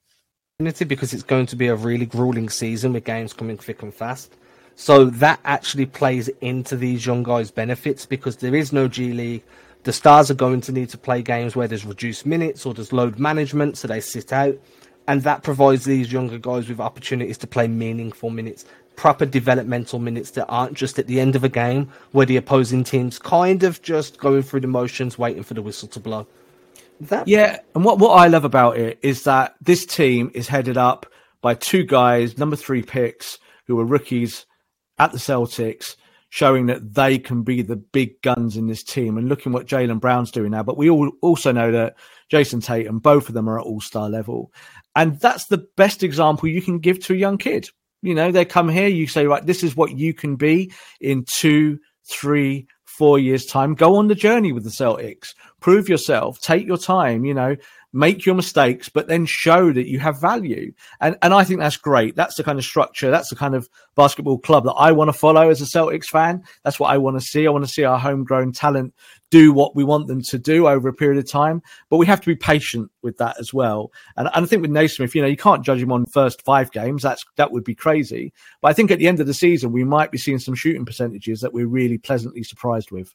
Because 0.59 1.15
it's 1.15 1.23
going 1.23 1.47
to 1.47 1.57
be 1.57 1.69
a 1.69 1.75
really 1.75 2.07
grueling 2.07 2.51
season 2.51 2.93
with 2.93 3.05
games 3.05 3.33
coming 3.33 3.57
thick 3.57 3.83
and 3.83 3.95
fast. 3.95 4.37
So 4.75 5.07
that 5.07 5.41
actually 5.45 5.87
plays 5.87 6.29
into 6.41 6.77
these 6.77 7.05
young 7.05 7.23
guys' 7.23 7.51
benefits 7.51 8.07
because 8.07 8.37
there 8.37 8.55
is 8.55 8.73
no 8.73 8.89
G 8.89 9.13
League. 9.13 9.43
The 9.85 9.93
stars 9.93 10.31
are 10.31 10.35
going 10.35 10.61
to 10.63 10.73
need 10.73 10.91
to 10.91 10.99
play 10.99 11.23
games 11.23 11.57
where 11.57 11.67
there's 11.67 11.85
reduced 11.85 12.25
minutes 12.25 12.65
or 12.65 12.75
there's 12.75 12.93
load 12.93 13.19
management, 13.19 13.79
so 13.79 13.89
they 13.89 14.01
sit 14.01 14.33
out. 14.33 14.57
And 15.09 15.23
that 15.23 15.43
provides 15.43 15.85
these 15.85 16.13
younger 16.13 16.39
guys 16.39 16.69
with 16.69 16.79
opportunities 16.79 17.37
to 17.39 17.49
play 17.49 17.67
meaningful 17.67 18.31
minutes 18.31 18.65
proper 18.97 19.27
developmental 19.27 19.99
minutes 19.99 20.33
that 20.33 20.47
aren't 20.47 20.75
just 20.75 20.99
at 20.99 21.07
the 21.07 21.21
end 21.21 21.37
of 21.37 21.45
a 21.45 21.49
game 21.49 21.91
where 22.13 22.27
the 22.27 22.37
opposing 22.37 22.85
team's 22.85 23.19
kind 23.19 23.63
of 23.63 23.81
just 23.83 24.19
going 24.19 24.43
through 24.43 24.61
the 24.61 24.67
motions, 24.67 25.19
waiting 25.19 25.43
for 25.43 25.55
the 25.55 25.63
whistle 25.63 25.89
to 25.89 26.01
blow. 26.01 26.27
That... 27.01 27.27
Yeah, 27.27 27.61
and 27.75 27.85
what, 27.85 27.99
what 27.99 28.11
I 28.11 28.29
love 28.29 28.45
about 28.45 28.77
it 28.77 28.99
is 29.03 29.25
that 29.25 29.55
this 29.61 29.87
team 29.87 30.31
is 30.35 30.49
headed 30.49 30.77
up 30.77 31.07
by 31.41 31.55
two 31.55 31.85
guys, 31.85 32.39
number 32.39 32.57
three 32.57 32.83
picks, 32.83 33.39
who 33.67 33.79
are 33.81 33.85
rookies 33.85 34.47
at 34.99 35.13
the 35.13 35.19
Celtics, 35.19 35.97
showing 36.33 36.65
that 36.67 36.95
they 36.95 37.19
can 37.19 37.43
be 37.43 37.61
the 37.61 37.77
big 37.77 38.23
guns 38.23 38.57
in 38.57 38.67
this 38.67 38.83
team. 38.83 39.19
And 39.19 39.29
looking 39.29 39.53
what 39.53 39.67
Jaylen 39.67 40.01
Brown's 40.01 40.31
doing 40.31 40.53
now, 40.53 40.63
but 40.63 40.79
we 40.79 40.89
all 40.89 41.11
also 41.21 41.53
know 41.53 41.71
that 41.73 41.97
Jayson 42.31 42.63
Tatum, 42.63 43.01
both 43.01 43.29
of 43.29 43.35
them 43.35 43.49
are 43.49 43.61
at 43.61 43.67
all 43.67 43.83
star 43.83 44.09
level. 44.09 44.51
And 44.97 45.21
that's 45.21 45.47
the 45.47 45.67
best 45.77 46.03
example 46.03 46.49
you 46.49 46.63
can 46.63 46.79
give 46.79 47.01
to 47.05 47.13
a 47.13 47.17
young 47.17 47.37
kid 47.37 47.69
you 48.03 48.15
know, 48.15 48.33
they 48.33 48.45
come 48.45 48.69
here, 48.69 48.89
you 48.89 49.07
say, 49.07 49.27
right, 49.27 49.47
this 49.47 49.63
is 49.63 49.77
what 49.77 49.97
you 49.97 50.13
can 50.13 50.37
be 50.37 50.73
in 51.01 51.25
two, 51.39 51.79
three, 52.11 52.67
four 52.85 53.19
years' 53.19 53.47
time. 53.47 53.75
Go 53.75 53.97
on 53.97 54.09
the 54.09 54.15
journey 54.15 54.53
with 54.53 54.65
the 54.65 54.71
Celtics, 54.71 55.35
prove 55.61 55.89
yourself, 55.89 56.41
take 56.41 56.67
your 56.67 56.77
time, 56.77 57.25
you 57.25 57.33
know, 57.33 57.57
make 57.93 58.25
your 58.25 58.35
mistakes, 58.35 58.89
but 58.89 59.09
then 59.09 59.27
show 59.27 59.73
that 59.73 59.87
you 59.89 59.99
have 59.99 60.21
value. 60.21 60.73
And 61.01 61.17
and 61.23 61.35
I 61.35 61.45
think 61.45 61.61
that's 61.61 61.77
great. 61.77 62.17
That's 62.17 62.37
the 62.37 62.45
kind 62.45 62.59
of 62.59 62.65
structure. 62.65 63.11
That's 63.11 63.31
the 63.31 63.37
kind 63.37 63.55
of 63.55 63.69
basketball 63.95 64.39
club 64.39 64.65
that 64.65 64.73
I 64.73 64.93
want 64.93 65.09
to 65.09 65.13
follow 65.13 65.51
as 65.51 65.61
a 65.61 65.65
Celtics 65.65 66.07
fan. 66.07 66.43
That's 66.65 66.81
what 66.81 66.91
I 66.91 66.99
want 66.99 67.19
to 67.19 67.27
see. 67.27 67.47
I 67.47 67.51
want 67.51 67.65
to 67.65 67.71
see 67.71 67.85
our 67.85 67.99
homegrown 67.99 68.53
talent 68.53 68.95
do 69.31 69.53
what 69.53 69.75
we 69.75 69.85
want 69.85 70.09
them 70.09 70.23
to 70.23 70.39
do 70.39 70.69
over 70.69 70.89
a 70.89 70.93
period 70.93 71.19
of 71.19 71.31
time. 71.31 71.63
But 71.89 71.97
we 71.97 72.07
have 72.07 72.21
to 72.21 72.27
be 72.27 72.37
patient 72.37 72.91
with 73.03 73.17
that 73.19 73.37
as 73.39 73.53
well. 73.53 73.91
And, 74.17 74.29
and 74.35 74.45
I 74.45 74.49
think 74.49 74.63
with 74.63 74.71
Nesmith, 74.71 75.15
you 75.15 75.23
know, 75.23 75.29
you 75.29 75.37
can't 75.37 75.65
judge 75.65 75.83
him 75.83 75.93
on 75.93 76.07
first 76.07 76.43
five 76.43 76.71
games. 76.71 77.03
That's 77.03 77.25
that 77.37 77.53
would 77.53 77.65
be 77.65 77.75
crazy. 77.75 78.33
But 78.61 78.69
I 78.69 78.73
think 78.75 78.91
at 78.91 78.99
the 78.99 79.09
end 79.09 79.21
of 79.21 79.27
the 79.27 79.35
season, 79.35 79.73
we 79.73 79.85
might 79.85 80.11
be 80.11 80.19
seeing 80.19 80.39
some 80.39 80.55
shooting 80.55 80.85
percentages 80.85 81.41
that 81.41 81.53
we're 81.53 81.67
really 81.67 81.99
pleasantly 81.99 82.43
surprised 82.43 82.91
with 82.91 83.15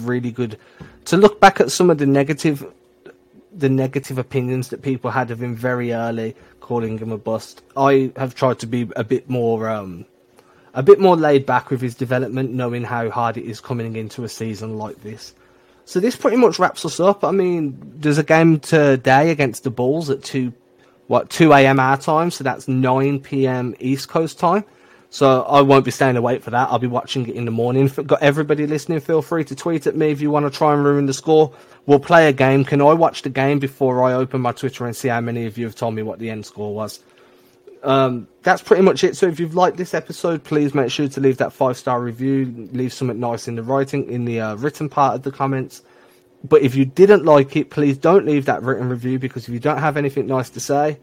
really 0.00 0.30
good 0.30 0.58
to 1.06 1.16
look 1.16 1.40
back 1.40 1.58
at 1.58 1.72
some 1.72 1.88
of 1.88 1.96
the 1.96 2.04
negative 2.04 2.70
the 3.58 3.68
negative 3.68 4.18
opinions 4.18 4.68
that 4.68 4.82
people 4.82 5.10
had 5.10 5.30
of 5.30 5.42
him 5.42 5.56
very 5.56 5.92
early, 5.92 6.36
calling 6.60 6.98
him 6.98 7.10
a 7.10 7.18
bust. 7.18 7.62
I 7.76 8.12
have 8.16 8.34
tried 8.34 8.58
to 8.60 8.66
be 8.66 8.90
a 8.96 9.04
bit 9.04 9.30
more, 9.30 9.68
um, 9.70 10.04
a 10.74 10.82
bit 10.82 11.00
more 11.00 11.16
laid 11.16 11.46
back 11.46 11.70
with 11.70 11.80
his 11.80 11.94
development, 11.94 12.52
knowing 12.52 12.84
how 12.84 13.08
hard 13.08 13.36
it 13.36 13.44
is 13.44 13.60
coming 13.60 13.96
into 13.96 14.24
a 14.24 14.28
season 14.28 14.76
like 14.76 15.02
this. 15.02 15.34
So 15.86 16.00
this 16.00 16.16
pretty 16.16 16.36
much 16.36 16.58
wraps 16.58 16.84
us 16.84 17.00
up. 17.00 17.24
I 17.24 17.30
mean, 17.30 17.78
there's 17.96 18.18
a 18.18 18.24
game 18.24 18.60
today 18.60 19.30
against 19.30 19.64
the 19.64 19.70
Bulls 19.70 20.10
at 20.10 20.22
two, 20.22 20.52
what 21.06 21.30
two 21.30 21.52
a.m. 21.52 21.78
our 21.80 21.96
time, 21.96 22.30
so 22.30 22.44
that's 22.44 22.66
nine 22.68 23.20
p.m. 23.20 23.74
East 23.78 24.08
Coast 24.08 24.38
time. 24.38 24.64
So 25.10 25.42
I 25.44 25.60
won't 25.62 25.84
be 25.84 25.90
staying 25.90 26.16
awake 26.16 26.42
for 26.42 26.50
that. 26.50 26.68
I'll 26.68 26.78
be 26.78 26.86
watching 26.86 27.28
it 27.28 27.36
in 27.36 27.44
the 27.44 27.50
morning. 27.50 27.88
Got 27.88 28.22
everybody 28.22 28.66
listening, 28.66 29.00
feel 29.00 29.22
free 29.22 29.44
to 29.44 29.54
tweet 29.54 29.86
at 29.86 29.96
me 29.96 30.10
if 30.10 30.20
you 30.20 30.30
want 30.30 30.50
to 30.50 30.56
try 30.56 30.74
and 30.74 30.84
ruin 30.84 31.06
the 31.06 31.14
score. 31.14 31.54
We'll 31.86 32.00
play 32.00 32.28
a 32.28 32.32
game. 32.32 32.64
Can 32.64 32.82
I 32.82 32.92
watch 32.92 33.22
the 33.22 33.30
game 33.30 33.58
before 33.58 34.02
I 34.02 34.14
open 34.14 34.40
my 34.40 34.52
Twitter 34.52 34.84
and 34.84 34.96
see 34.96 35.08
how 35.08 35.20
many 35.20 35.46
of 35.46 35.56
you 35.56 35.64
have 35.64 35.76
told 35.76 35.94
me 35.94 36.02
what 36.02 36.18
the 36.18 36.28
end 36.28 36.44
score 36.44 36.74
was? 36.74 37.00
Um, 37.82 38.26
that's 38.42 38.62
pretty 38.62 38.82
much 38.82 39.04
it. 39.04 39.16
So 39.16 39.26
if 39.26 39.38
you've 39.38 39.54
liked 39.54 39.76
this 39.76 39.94
episode, 39.94 40.42
please 40.42 40.74
make 40.74 40.90
sure 40.90 41.08
to 41.08 41.20
leave 41.20 41.38
that 41.38 41.52
five 41.52 41.76
star 41.76 42.00
review. 42.00 42.68
Leave 42.72 42.92
something 42.92 43.20
nice 43.20 43.46
in 43.46 43.54
the 43.54 43.62
writing, 43.62 44.10
in 44.10 44.24
the 44.24 44.40
uh, 44.40 44.54
written 44.56 44.88
part 44.88 45.14
of 45.14 45.22
the 45.22 45.30
comments. 45.30 45.82
But 46.42 46.62
if 46.62 46.74
you 46.74 46.84
didn't 46.84 47.24
like 47.24 47.56
it, 47.56 47.70
please 47.70 47.96
don't 47.96 48.26
leave 48.26 48.46
that 48.46 48.62
written 48.62 48.88
review 48.88 49.18
because 49.18 49.48
if 49.48 49.54
you 49.54 49.60
don't 49.60 49.78
have 49.78 49.96
anything 49.96 50.26
nice 50.26 50.50
to 50.50 50.60
say, 50.60 50.98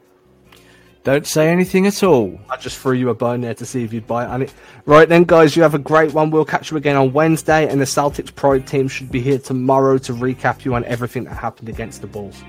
don't 1.04 1.28
say 1.28 1.49
anything 1.49 1.86
at 1.86 2.01
all. 2.01 2.39
I 2.49 2.58
just 2.58 2.78
threw 2.78 2.93
you 2.93 3.10
a 3.10 3.14
bone 3.14 3.41
there 3.41 3.54
to 3.56 3.66
see 3.66 3.84
if 3.84 3.91
you'd 3.91 4.08
bite 4.08 4.28
on 4.28 4.41
it. 4.41 4.54
Right 4.86 5.08
then, 5.08 5.26
guys, 5.26 5.56
you 5.56 5.62
have 5.62 5.74
a 5.74 5.80
great 5.80 6.14
one. 6.14 6.32
We'll 6.32 6.45
catch 6.45 6.72
you 6.72 6.78
again 6.78 6.95
on 6.95 7.12
Wednesday, 7.12 7.68
and 7.68 7.80
the 7.80 7.86
Celtics 7.86 8.34
Pride 8.34 8.66
team 8.66 8.88
should 8.88 9.12
be 9.12 9.20
here 9.20 9.39
tomorrow 9.39 9.97
to 9.97 10.14
recap 10.14 10.64
you 10.64 10.76
on 10.76 10.86
everything 10.86 11.26
that 11.26 11.36
happened 11.36 11.68
against 11.68 12.01
the 12.01 12.08
Bulls. 12.08 12.41